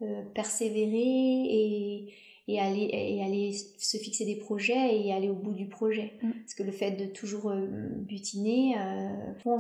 euh, 0.03 0.23
persévérer 0.35 0.93
et, 0.93 2.15
et 2.47 2.61
aller, 2.61 2.91
et 2.93 3.25
aller 3.25 3.53
se 3.79 3.97
fixer 3.97 4.25
des 4.25 4.37
projets 4.37 5.01
et 5.01 5.13
aller 5.13 5.31
au 5.31 5.35
bout 5.35 5.55
du 5.55 5.67
projet. 5.67 6.13
Mm. 6.23 6.31
Parce 6.31 6.55
que 6.55 6.63
le 6.63 6.73
fait 6.73 6.93
de 6.93 7.07
toujours 7.07 7.51
euh, 7.51 7.67
butiner, 7.67 8.77
euh, 8.79 9.33
bon, 9.45 9.59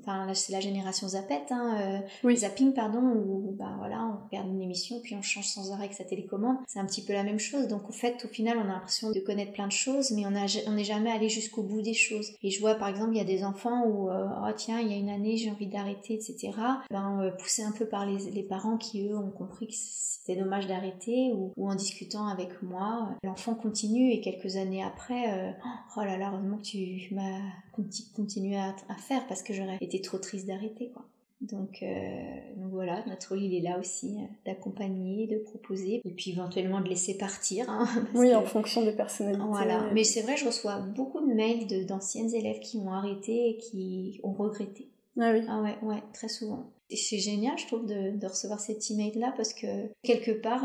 enfin, 0.00 0.32
c'est 0.34 0.52
la 0.52 0.60
génération 0.60 1.08
Zapette, 1.08 1.52
hein, 1.52 2.02
euh, 2.24 2.34
zapping, 2.34 2.72
pardon, 2.72 3.00
où 3.00 3.54
bah, 3.56 3.74
voilà, 3.78 4.00
on 4.02 4.26
regarde 4.26 4.48
une 4.48 4.62
émission 4.62 5.00
puis 5.02 5.14
on 5.14 5.22
change 5.22 5.46
sans 5.46 5.72
arrêt 5.72 5.84
avec 5.84 5.94
sa 5.94 6.04
télécommande. 6.04 6.56
C'est 6.66 6.80
un 6.80 6.86
petit 6.86 7.02
peu 7.02 7.12
la 7.12 7.22
même 7.22 7.38
chose. 7.38 7.68
Donc, 7.68 7.88
au 7.88 7.92
fait, 7.92 8.24
au 8.24 8.28
final, 8.28 8.58
on 8.58 8.68
a 8.68 8.74
l'impression 8.74 9.10
de 9.12 9.20
connaître 9.20 9.52
plein 9.52 9.66
de 9.66 9.72
choses, 9.72 10.10
mais 10.10 10.24
on 10.26 10.30
n'est 10.72 10.84
jamais 10.84 11.10
allé 11.10 11.28
jusqu'au 11.28 11.62
bout 11.62 11.82
des 11.82 11.94
choses. 11.94 12.32
Et 12.42 12.50
je 12.50 12.60
vois, 12.60 12.74
par 12.74 12.88
exemple, 12.88 13.10
il 13.12 13.18
y 13.18 13.20
a 13.20 13.24
des 13.24 13.44
enfants 13.44 13.86
où, 13.86 14.10
oh 14.10 14.52
tiens, 14.56 14.80
il 14.80 14.90
y 14.90 14.94
a 14.94 14.96
une 14.96 15.08
année, 15.08 15.36
j'ai 15.36 15.50
envie 15.50 15.66
d'arrêter, 15.66 16.14
etc. 16.14 16.50
Ben, 16.90 17.32
poussé 17.38 17.62
un 17.62 17.72
peu 17.72 17.86
par 17.86 18.06
les, 18.06 18.30
les 18.30 18.42
parents 18.42 18.76
qui, 18.76 19.06
eux, 19.06 19.16
ont 19.16 19.30
compris 19.30 19.68
que 19.68 19.74
c'était 19.74 20.40
dommage 20.40 20.66
d'arrêter 20.66 21.32
ou, 21.32 21.52
ou 21.56 21.68
en 21.68 21.74
discutant 21.74 22.23
avec 22.28 22.62
moi. 22.62 23.10
L'enfant 23.22 23.54
continue 23.54 24.10
et 24.10 24.20
quelques 24.20 24.56
années 24.56 24.82
après, 24.82 25.32
euh, 25.32 25.52
oh 25.96 26.00
là 26.00 26.16
là, 26.16 26.30
heureusement 26.32 26.58
que 26.58 26.62
tu 26.62 27.14
m'as 27.14 27.40
continué 28.14 28.56
à, 28.56 28.74
faire 28.98 29.26
parce 29.26 29.42
que 29.42 29.52
j'aurais 29.52 29.78
été 29.80 30.00
trop 30.00 30.18
triste 30.18 30.46
d'arrêter 30.46 30.90
quoi. 30.90 31.04
Donc, 31.40 31.82
euh, 31.82 31.86
donc, 32.56 32.70
voilà, 32.70 33.04
notre 33.06 33.30
rôle 33.30 33.42
il 33.42 33.54
est 33.54 33.60
là 33.60 33.78
aussi 33.78 34.16
euh, 34.16 34.26
d'accompagner, 34.46 35.26
de 35.26 35.36
proposer 35.38 36.00
et 36.02 36.10
puis 36.10 36.30
éventuellement 36.30 36.80
de 36.80 36.88
laisser 36.88 37.18
partir. 37.18 37.68
Hein, 37.68 37.86
oui, 38.14 38.34
en 38.34 38.44
fonction 38.44 38.82
des 38.82 38.92
personnalités. 38.92 39.44
Voilà, 39.46 39.90
mais 39.92 40.04
c'est 40.04 40.22
vrai, 40.22 40.36
je 40.36 40.46
reçois 40.46 40.78
beaucoup 40.78 41.20
de 41.20 41.34
mails 41.34 41.86
d'anciennes 41.86 42.32
élèves 42.34 42.60
qui 42.60 42.78
ont 42.78 42.92
arrêté 42.92 43.50
et 43.50 43.56
qui 43.58 44.20
ont 44.22 44.32
regretté. 44.32 44.88
Ah 45.20 45.32
oui. 45.32 45.44
Ah 45.48 45.60
ouais, 45.60 45.76
ouais, 45.82 46.02
très 46.14 46.28
souvent. 46.28 46.70
C'est 46.90 47.18
génial, 47.18 47.58
je 47.58 47.66
trouve, 47.66 47.86
de, 47.86 48.16
de 48.16 48.26
recevoir 48.26 48.60
cet 48.60 48.90
email 48.90 49.12
là 49.18 49.32
parce 49.36 49.52
que 49.52 49.66
quelque 50.02 50.30
part, 50.30 50.64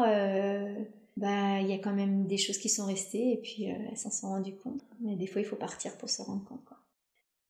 bah 1.19 1.59
il 1.59 1.67
y 1.67 1.73
a 1.73 1.77
quand 1.77 1.93
même 1.93 2.25
des 2.27 2.37
choses 2.37 2.57
qui 2.57 2.69
sont 2.69 2.85
restées 2.85 3.33
et 3.33 3.37
puis 3.37 3.69
euh, 3.69 3.75
elles 3.89 3.97
s'en 3.97 4.11
sont 4.11 4.29
rendues 4.29 4.55
compte. 4.55 4.81
Mais 5.01 5.15
des 5.15 5.27
fois 5.27 5.41
il 5.41 5.45
faut 5.45 5.55
partir 5.55 5.97
pour 5.97 6.09
se 6.09 6.21
rendre 6.21 6.43
compte. 6.45 6.63
Quoi. 6.65 6.77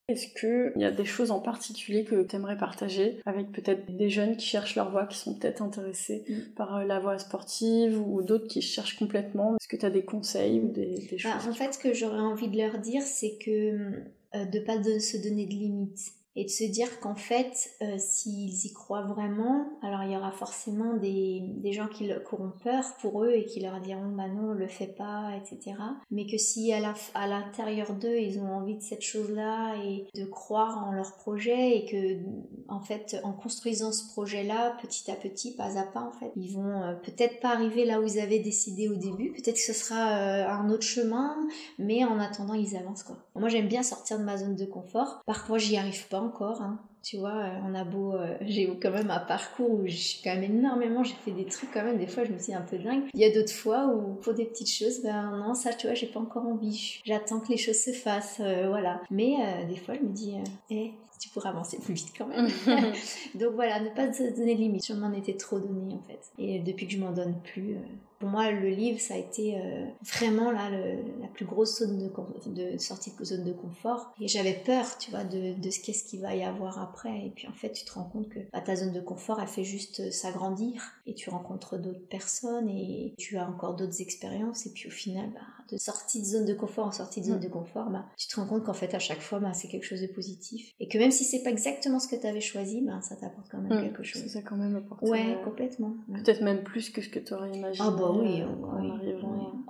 Est-ce 0.08 0.28
qu'il 0.34 0.82
y 0.82 0.86
a 0.86 0.92
des 0.92 1.06
choses 1.06 1.30
en 1.30 1.40
particulier 1.40 2.04
que 2.04 2.24
tu 2.24 2.36
aimerais 2.36 2.58
partager 2.58 3.20
avec 3.28 3.52
peut-être 3.52 3.96
des 3.96 4.10
jeunes 4.10 4.38
qui 4.38 4.48
cherchent 4.48 4.76
leur 4.76 4.90
voie, 4.90 5.06
qui 5.06 5.20
sont 5.20 5.36
peut-être 5.36 5.62
intéressés 5.62 6.24
mm. 6.28 6.56
par 6.56 6.78
euh, 6.78 6.84
la 6.84 7.00
voie 7.00 7.20
sportive 7.20 8.02
ou 8.02 8.24
d'autres 8.24 8.48
qui 8.48 8.64
cherchent 8.64 8.98
complètement? 8.98 9.56
Est-ce 9.58 9.68
que 9.68 9.78
tu 9.78 9.86
as 9.86 9.92
des 9.92 10.04
conseils 10.04 10.60
ou 10.62 10.70
des, 10.70 11.08
bah, 11.12 11.18
choses 11.18 11.48
En 11.48 11.54
fait, 11.54 11.76
ce 11.76 11.78
que 11.78 11.94
j'aurais 11.94 12.22
envie 12.22 12.48
de 12.48 12.58
leur 12.58 12.80
dire, 12.80 13.04
c'est 13.04 13.38
que 13.38 14.04
euh, 14.36 14.46
de 14.46 14.60
pas 14.60 14.80
de 14.80 14.98
se 14.98 15.18
donner 15.18 15.46
de 15.46 15.54
limites 15.54 16.14
et 16.36 16.46
de 16.46 16.50
se 16.50 16.64
dire 16.64 17.00
qu'en 17.00 17.16
fait, 17.16 17.70
euh, 17.82 17.98
s'ils 17.98 18.66
y 18.66 18.74
croient 18.74 19.06
vraiment, 19.06 19.68
alors 19.82 20.04
il 20.04 20.12
y 20.12 20.18
aura 20.18 20.32
forcément 20.32 20.94
des, 20.94 21.42
des 21.58 21.74
gens 21.74 21.88
qui, 21.88 22.10
auront 22.32 22.52
peur 22.64 22.84
pour 23.02 23.24
eux 23.24 23.32
et 23.32 23.46
qui 23.46 23.60
leur 23.60 23.80
diront 23.82 24.10
bah 24.10 24.28
non, 24.28 24.54
le 24.54 24.68
fais 24.68 24.88
pas, 24.88 25.32
etc. 25.36 25.76
Mais 26.12 26.28
que 26.28 26.38
si 26.38 26.72
à 26.72 27.28
l'intérieur 27.28 27.94
d'eux, 27.94 28.18
ils 28.18 28.40
ont 28.40 28.54
envie 28.54 28.76
de 28.76 28.82
cette 28.82 29.02
chose-là 29.02 29.76
et 29.84 30.08
de 30.16 30.26
croire 30.26 30.88
en 30.88 30.92
leur 30.92 31.14
projet 31.18 31.78
et 31.78 31.86
que 31.86 32.20
en 32.68 32.82
fait, 32.82 33.18
en 33.24 33.34
construisant 33.34 33.92
ce 33.92 34.08
projet-là, 34.10 34.78
petit 34.82 35.10
à 35.10 35.16
petit, 35.16 35.56
pas 35.56 35.78
à 35.78 35.84
pas, 35.84 36.02
en 36.02 36.12
fait, 36.12 36.32
ils 36.36 36.54
vont 36.54 36.82
euh, 36.82 36.94
peut-être 36.94 37.40
pas 37.40 37.50
arriver 37.50 37.86
là 37.86 38.00
où 38.00 38.04
ils 38.06 38.20
avaient 38.20 38.40
décidé 38.40 38.88
au 38.88 38.96
début, 38.96 39.34
peut-être 39.34 39.56
que 39.56 39.62
ce 39.62 39.74
sera 39.74 40.18
euh, 40.18 40.48
un 40.48 40.70
autre 40.70 40.84
chemin, 40.84 41.36
mais 41.78 42.06
en 42.06 42.20
attendant, 42.20 42.54
ils 42.54 42.76
avancent 42.76 43.04
quoi. 43.04 43.18
Moi, 43.36 43.50
j'aime 43.50 43.68
bien 43.68 43.84
sortir 43.84 44.20
de 44.20 44.24
ma 44.24 44.38
zone 44.38 44.56
de 44.56 44.66
confort. 44.66 45.22
Parfois, 45.26 45.58
j'y 45.58 45.78
arrive 45.78 46.08
pas 46.10 46.19
encore. 46.22 46.62
Hein. 46.62 46.80
Tu 47.02 47.18
vois, 47.18 47.36
euh, 47.36 47.60
on 47.66 47.74
a 47.76 47.84
beau, 47.86 48.14
euh, 48.14 48.36
j'ai 48.42 48.68
quand 48.82 48.92
même 48.92 49.10
un 49.10 49.20
parcours 49.20 49.72
où 49.72 49.88
je 49.88 49.96
suis 49.96 50.22
quand 50.22 50.36
même 50.36 50.44
énormément, 50.44 51.04
j'ai 51.04 51.16
fait 51.16 51.32
des 51.32 51.46
trucs 51.46 51.72
quand 51.72 51.84
même, 51.84 51.98
des 51.98 52.08
fois 52.08 52.26
je 52.26 52.32
me 52.32 52.38
suis 52.38 52.54
un 52.54 52.62
peu 52.62 52.78
dingue. 52.78 53.04
Il 53.14 53.22
y 53.22 53.26
a 53.26 53.32
d'autres 53.32 53.54
fois 53.54 53.88
où 53.88 54.16
pour 54.16 54.34
des 54.34 54.46
petites 54.46 54.72
choses, 54.72 55.02
ben 55.02 55.32
non, 55.38 55.54
ça 55.54 55.74
tu 55.74 55.88
vois, 55.88 55.94
j'ai 55.94 56.08
pas 56.08 56.20
encore 56.20 56.46
envie. 56.46 57.00
J'attends 57.06 57.40
que 57.40 57.50
les 57.50 57.58
choses 57.58 57.80
se 57.80 57.92
fassent, 57.92 58.42
euh, 58.42 58.68
voilà. 58.68 59.02
Mais 59.10 59.38
des 59.68 59.78
fois 59.78 59.96
je 59.96 60.02
me 60.02 60.12
dis, 60.12 60.36
eh, 60.70 60.92
tu 61.22 61.30
pourrais 61.30 61.50
avancer 61.50 61.80
plus 61.80 61.94
vite 61.94 62.12
quand 62.18 62.28
même. 62.28 62.48
Donc 63.36 63.54
voilà, 63.54 63.80
ne 63.80 63.90
pas 63.90 64.12
se 64.12 64.24
donner 64.36 64.56
de 64.56 64.60
limite. 64.60 64.86
Je 64.86 64.94
m'en 64.94 65.14
étais 65.14 65.36
trop 65.36 65.60
donné 65.60 65.94
en 65.94 66.02
fait. 66.02 66.20
Et 66.38 66.60
depuis 66.60 66.86
que 66.86 66.94
je 66.94 67.00
m'en 67.00 67.12
donne 67.12 67.36
plus, 67.44 67.78
pour 68.20 68.30
moi, 68.30 68.52
le 68.52 68.70
livre, 68.70 69.00
ça 69.00 69.14
a 69.14 69.18
été 69.18 69.58
euh, 69.58 69.86
vraiment 70.02 70.52
là, 70.52 70.70
la 70.70 71.28
plus 71.28 71.46
grosse 71.46 71.80
zone 71.80 71.98
de, 71.98 72.74
de, 72.74 72.78
sortie 72.78 73.14
de 73.18 73.24
zone 73.24 73.46
de 73.46 73.54
confort. 73.54 74.14
Et 74.20 74.28
j'avais 74.28 74.54
peur, 74.54 74.98
tu 74.98 75.10
vois, 75.10 75.24
de, 75.24 75.60
de 75.60 75.70
ce 75.70 75.80
qu'est-ce 75.80 76.04
qu'il 76.04 76.22
va 76.22 76.36
y 76.36 76.44
avoir 76.44 76.80
après. 76.80 77.26
Et 77.26 77.32
puis 77.34 77.48
en 77.48 77.54
fait, 77.54 77.72
tu 77.72 77.86
te 77.86 77.94
rends 77.94 78.04
compte 78.04 78.28
que 78.30 78.40
bah, 78.52 78.60
ta 78.60 78.76
zone 78.76 78.92
de 78.92 79.00
confort, 79.00 79.40
elle 79.42 79.48
fait 79.48 79.64
juste 79.64 80.02
euh, 80.02 80.12
s'agrandir. 80.12 80.82
Et 81.06 81.14
tu 81.14 81.30
rencontres 81.30 81.78
d'autres 81.78 82.08
personnes 82.10 82.70
et 82.70 83.16
tu 83.18 83.38
as 83.38 83.48
encore 83.48 83.76
d'autres 83.76 84.02
expériences. 84.02 84.66
Et 84.66 84.72
puis 84.72 84.88
au 84.88 84.92
final, 84.92 85.30
bah, 85.34 85.40
de 85.72 85.78
sortie 85.78 86.20
de 86.22 86.26
zone 86.26 86.46
de 86.46 86.54
confort 86.54 86.88
en 86.88 86.92
sortie 86.92 87.22
de 87.22 87.28
zone 87.28 87.38
mm. 87.38 87.44
de 87.44 87.48
confort, 87.48 87.90
bah, 87.90 88.06
tu 88.18 88.28
te 88.28 88.36
rends 88.36 88.48
compte 88.48 88.64
qu'en 88.64 88.74
fait, 88.74 88.94
à 88.94 89.00
chaque 89.00 89.22
fois, 89.22 89.40
bah, 89.40 89.54
c'est 89.54 89.68
quelque 89.68 89.86
chose 89.86 90.02
de 90.02 90.08
positif. 90.08 90.74
Et 90.80 90.88
que 90.88 90.98
même 90.98 91.12
si 91.12 91.24
c'est 91.24 91.44
pas 91.44 91.52
exactement 91.52 92.00
ce 92.00 92.08
que 92.08 92.16
tu 92.16 92.28
avais 92.28 92.42
choisi, 92.42 92.82
bah, 92.82 93.00
ça 93.02 93.16
t'apporte 93.16 93.48
quand 93.50 93.60
même 93.60 93.80
mm. 93.80 93.84
quelque 93.84 94.04
chose. 94.04 94.26
Ça 94.28 94.42
quand 94.42 94.58
même 94.58 94.76
apporté. 94.76 95.10
Ouais, 95.10 95.36
euh, 95.36 95.44
complètement. 95.44 95.96
Peut-être 96.14 96.42
même 96.42 96.64
plus 96.64 96.90
que 96.90 97.02
ce 97.02 97.10
que 97.10 97.20
tu 97.20 97.34
aurais 97.34 97.52
imaginé. 97.52 97.88
Ah 97.88 97.92
bah 98.14 98.20
oui, 98.22 98.44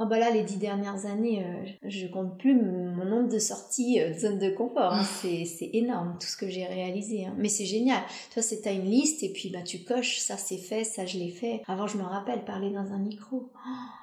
Oh 0.02 0.06
bah 0.06 0.18
là, 0.18 0.30
les 0.32 0.44
dix 0.44 0.56
dernières 0.56 1.06
années, 1.06 1.44
euh, 1.44 1.70
je 1.84 2.08
compte 2.08 2.38
plus 2.38 2.56
mon 2.56 3.04
nombre 3.04 3.28
de 3.28 3.38
sorties 3.38 4.00
euh, 4.00 4.14
de 4.14 4.18
zone 4.18 4.40
de 4.40 4.50
confort. 4.50 4.94
Hein. 4.94 5.04
C'est 5.22 5.70
énorme 5.74 6.18
tout 6.18 6.28
ce 6.28 6.38
que 6.38 6.48
j'ai 6.48 6.66
réalisé. 6.66 7.26
Hein. 7.26 7.36
Mais 7.38 7.50
c'est 7.50 7.66
génial. 7.66 8.02
Toi, 8.34 8.42
c'est 8.42 8.62
t'as 8.62 8.72
une 8.72 8.86
liste 8.86 9.24
et 9.24 9.34
puis 9.34 9.50
bah 9.50 9.62
tu 9.62 9.84
coches, 9.84 10.20
ça 10.20 10.38
c'est 10.38 10.58
fait, 10.58 10.86
ça 10.86 11.06
je 11.06 11.18
l'ai 11.18 11.30
fait. 11.30 11.62
Avant, 11.68 11.86
je 11.86 11.98
me 11.98 12.04
rappelle 12.04 12.46
parler 12.46 12.70
dans 12.70 12.94
un 12.94 12.98
micro. 12.98 13.52
Oh, 13.54 13.60
oh 13.68 14.00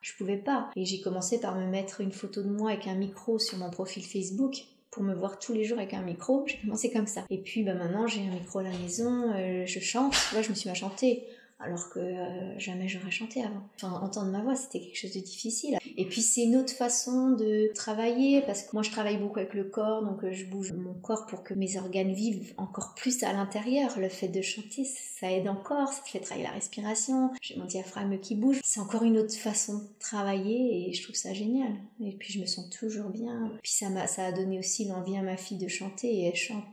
je 0.00 0.12
pouvais 0.16 0.36
pas. 0.36 0.70
Et 0.76 0.84
j'ai 0.84 1.00
commencé 1.00 1.40
par 1.40 1.56
me 1.56 1.66
mettre 1.66 2.00
une 2.00 2.12
photo 2.12 2.42
de 2.42 2.50
moi 2.50 2.70
avec 2.70 2.86
un 2.86 2.94
micro 2.94 3.40
sur 3.40 3.58
mon 3.58 3.70
profil 3.70 4.04
Facebook 4.04 4.66
pour 4.90 5.02
me 5.02 5.14
voir 5.14 5.38
tous 5.38 5.52
les 5.52 5.64
jours 5.64 5.78
avec 5.78 5.94
un 5.94 6.02
micro. 6.02 6.44
J'ai 6.46 6.58
commencé 6.58 6.92
comme 6.92 7.08
ça. 7.08 7.24
Et 7.28 7.38
puis 7.38 7.64
bah 7.64 7.74
maintenant 7.74 8.06
j'ai 8.06 8.20
un 8.20 8.32
micro 8.32 8.60
à 8.60 8.62
la 8.62 8.70
maison, 8.70 9.32
euh, 9.34 9.66
je 9.66 9.80
chante. 9.80 10.14
Là 10.32 10.42
je 10.42 10.50
me 10.50 10.54
suis 10.54 10.68
mis 10.68 10.72
à 10.72 10.74
chanter 10.74 11.24
alors 11.60 11.90
que 11.90 11.98
euh, 11.98 12.58
jamais 12.58 12.86
j'aurais 12.86 13.10
chanté 13.10 13.42
avant. 13.42 13.62
Enfin, 13.76 13.92
entendre 14.00 14.30
ma 14.30 14.42
voix, 14.42 14.54
c'était 14.54 14.80
quelque 14.80 14.96
chose 14.96 15.12
de 15.12 15.20
difficile. 15.20 15.76
Et 15.96 16.06
puis 16.06 16.22
c'est 16.22 16.42
une 16.42 16.56
autre 16.56 16.72
façon 16.72 17.30
de 17.30 17.72
travailler, 17.74 18.42
parce 18.42 18.62
que 18.62 18.70
moi 18.72 18.82
je 18.82 18.90
travaille 18.90 19.16
beaucoup 19.16 19.40
avec 19.40 19.54
le 19.54 19.64
corps, 19.64 20.04
donc 20.04 20.22
euh, 20.22 20.32
je 20.32 20.44
bouge 20.44 20.72
mon 20.72 20.94
corps 20.94 21.26
pour 21.26 21.42
que 21.42 21.54
mes 21.54 21.76
organes 21.76 22.12
vivent 22.12 22.54
encore 22.58 22.94
plus 22.94 23.22
à 23.24 23.32
l'intérieur. 23.32 23.98
Le 23.98 24.08
fait 24.08 24.28
de 24.28 24.40
chanter, 24.40 24.84
ça 24.84 25.32
aide 25.32 25.48
encore, 25.48 25.92
ça 25.92 26.02
fait 26.04 26.20
travailler 26.20 26.46
la 26.46 26.54
respiration, 26.54 27.32
j'ai 27.42 27.56
mon 27.56 27.64
diaphragme 27.64 28.18
qui 28.20 28.36
bouge. 28.36 28.60
C'est 28.62 28.80
encore 28.80 29.02
une 29.02 29.18
autre 29.18 29.34
façon 29.34 29.78
de 29.78 29.88
travailler 29.98 30.88
et 30.88 30.92
je 30.92 31.02
trouve 31.02 31.16
ça 31.16 31.34
génial. 31.34 31.72
Et 32.00 32.12
puis 32.12 32.32
je 32.32 32.40
me 32.40 32.46
sens 32.46 32.70
toujours 32.70 33.10
bien. 33.10 33.50
Puis 33.62 33.72
ça 33.72 33.90
m'a, 33.90 34.06
ça 34.06 34.26
a 34.26 34.32
donné 34.32 34.60
aussi 34.60 34.84
l'envie 34.84 35.16
à 35.16 35.22
ma 35.22 35.36
fille 35.36 35.58
de 35.58 35.68
chanter 35.68 36.08
et 36.08 36.24
elle 36.28 36.36
chante 36.36 36.64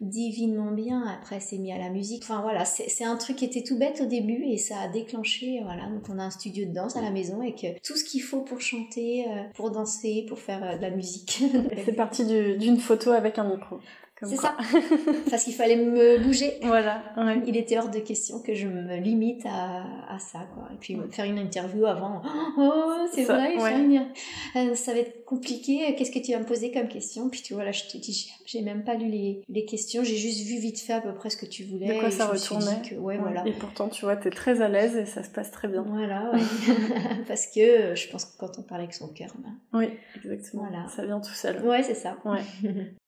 divinement 0.00 0.72
bien. 0.72 1.06
Après, 1.06 1.40
c'est 1.40 1.58
mis 1.58 1.72
à 1.72 1.78
la 1.78 1.90
musique. 1.90 2.22
Enfin 2.24 2.42
voilà, 2.42 2.64
c'est 2.64 3.04
un 3.04 3.16
truc 3.16 3.36
qui 3.36 3.44
était 3.44 3.62
tout 3.62 3.78
bête 3.78 4.00
au 4.00 4.06
début 4.06 4.44
et 4.44 4.58
ça 4.58 4.78
a 4.80 4.88
déclenché. 4.88 5.60
Voilà, 5.64 5.88
donc 5.88 6.04
on 6.08 6.18
a 6.18 6.24
un 6.24 6.30
studio 6.30 6.66
de 6.66 6.72
danse 6.72 6.96
à 6.96 7.02
la 7.02 7.10
maison 7.10 7.40
avec 7.40 7.80
tout 7.84 7.96
ce 7.96 8.04
qu'il 8.04 8.22
faut 8.22 8.42
pour 8.42 8.60
chanter, 8.60 9.26
euh, 9.28 9.42
pour 9.54 9.70
danser, 9.70 10.26
pour 10.28 10.38
faire 10.38 10.62
euh, 10.64 10.76
de 10.76 10.82
la 10.82 10.90
musique. 10.90 11.42
c'est 11.84 11.94
parti 11.94 12.24
d'une 12.24 12.78
photo 12.78 13.12
avec 13.12 13.38
un 13.38 13.44
micro. 13.44 13.78
C'est 14.22 14.36
ça. 14.36 14.56
Parce 15.30 15.44
qu'il 15.44 15.54
fallait 15.54 15.76
me 15.76 16.18
bouger. 16.18 16.58
Voilà. 16.62 17.02
Il 17.46 17.56
était 17.56 17.78
hors 17.78 17.90
de 17.90 17.98
question 17.98 18.40
que 18.40 18.54
je 18.54 18.66
me 18.68 18.96
limite 18.96 19.44
à, 19.46 20.18
ça, 20.18 20.46
quoi. 20.54 20.68
Et 20.72 20.76
puis 20.78 20.96
faire 21.10 21.24
une 21.24 21.38
interview 21.38 21.86
avant. 21.86 22.22
Oh, 22.56 23.06
c'est 23.12 23.24
vrai, 23.24 23.56
euh, 23.56 24.74
ça 24.74 24.92
va 24.92 25.00
être 25.00 25.24
compliqué. 25.24 25.94
Qu'est-ce 25.96 26.12
que 26.12 26.18
tu 26.18 26.32
vas 26.32 26.38
me 26.38 26.44
poser 26.44 26.70
comme 26.70 26.88
question? 26.88 27.28
Puis 27.28 27.42
tu 27.42 27.54
vois, 27.54 27.64
là, 27.64 27.72
je 27.72 27.84
te 27.84 27.96
dis, 27.96 28.30
j'ai 28.46 28.62
même 28.62 28.84
pas 28.84 28.94
lu 28.94 29.08
les, 29.08 29.64
questions. 29.64 30.04
J'ai 30.04 30.16
juste 30.16 30.46
vu 30.46 30.58
vite 30.58 30.78
fait 30.80 30.92
à 30.92 31.00
peu 31.00 31.12
près 31.14 31.30
ce 31.30 31.36
que 31.36 31.46
tu 31.46 31.64
voulais. 31.64 31.94
De 31.94 32.00
quoi 32.00 32.10
ça 32.10 32.26
retournait. 32.26 32.96
ouais, 32.98 33.18
voilà. 33.18 33.46
Et 33.46 33.52
pourtant, 33.52 33.88
tu 33.88 34.04
vois, 34.04 34.16
tu 34.16 34.28
es 34.28 34.30
très 34.30 34.60
à 34.60 34.68
l'aise 34.68 34.96
et 34.96 35.06
ça 35.06 35.22
se 35.22 35.30
passe 35.30 35.50
très 35.50 35.68
bien. 35.68 35.82
Voilà, 35.82 36.32
Parce 37.28 37.46
que 37.46 37.94
je 37.94 38.08
pense 38.10 38.26
que 38.26 38.38
quand 38.38 38.58
on 38.58 38.62
parle 38.62 38.82
avec 38.82 38.94
son 38.94 39.08
cœur, 39.08 39.34
ben, 39.38 39.56
oui, 39.72 39.88
exactement. 40.16 40.66
Voilà. 40.68 40.88
Ça 40.88 41.04
vient 41.04 41.20
tout 41.20 41.34
seul. 41.34 41.64
Ouais, 41.66 41.82
c'est 41.82 41.94
ça. 41.94 42.16
Ouais. 42.24 42.42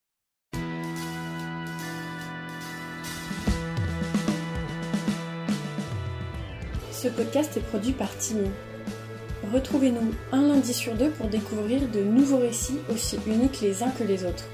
Ce 6.96 7.08
podcast 7.08 7.54
est 7.58 7.60
produit 7.60 7.92
par 7.92 8.08
Timmy. 8.16 8.48
Retrouvez-nous 9.52 10.14
un 10.32 10.48
lundi 10.48 10.72
sur 10.72 10.94
deux 10.94 11.10
pour 11.10 11.26
découvrir 11.26 11.86
de 11.88 12.00
nouveaux 12.00 12.38
récits 12.38 12.78
aussi 12.90 13.18
uniques 13.26 13.60
les 13.60 13.82
uns 13.82 13.90
que 13.90 14.02
les 14.02 14.24
autres. 14.24 14.46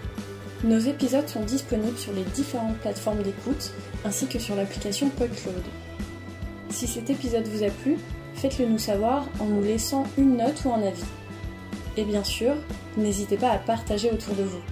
Nos 0.65 0.81
épisodes 0.81 1.29
sont 1.29 1.45
disponibles 1.45 1.97
sur 1.97 2.13
les 2.13 2.25
différentes 2.25 2.79
plateformes 2.79 3.23
d'écoute 3.23 3.73
ainsi 4.05 4.27
que 4.27 4.41
sur 4.41 4.57
l'application 4.57 5.09
PodCloud. 5.11 5.63
Si 6.71 6.89
cet 6.89 7.11
épisode 7.11 7.47
vous 7.47 7.63
a 7.63 7.71
plu, 7.71 7.97
faites-le 8.35 8.67
nous 8.67 8.79
savoir 8.79 9.29
en 9.39 9.45
nous 9.45 9.63
laissant 9.63 10.03
une 10.19 10.37
note 10.37 10.65
ou 10.65 10.73
un 10.73 10.83
avis. 10.83 11.05
Et 11.97 12.05
bien 12.05 12.25
sûr, 12.25 12.55
n'hésitez 12.97 13.37
pas 13.37 13.51
à 13.51 13.59
partager 13.59 14.11
autour 14.11 14.35
de 14.35 14.43
vous. 14.43 14.63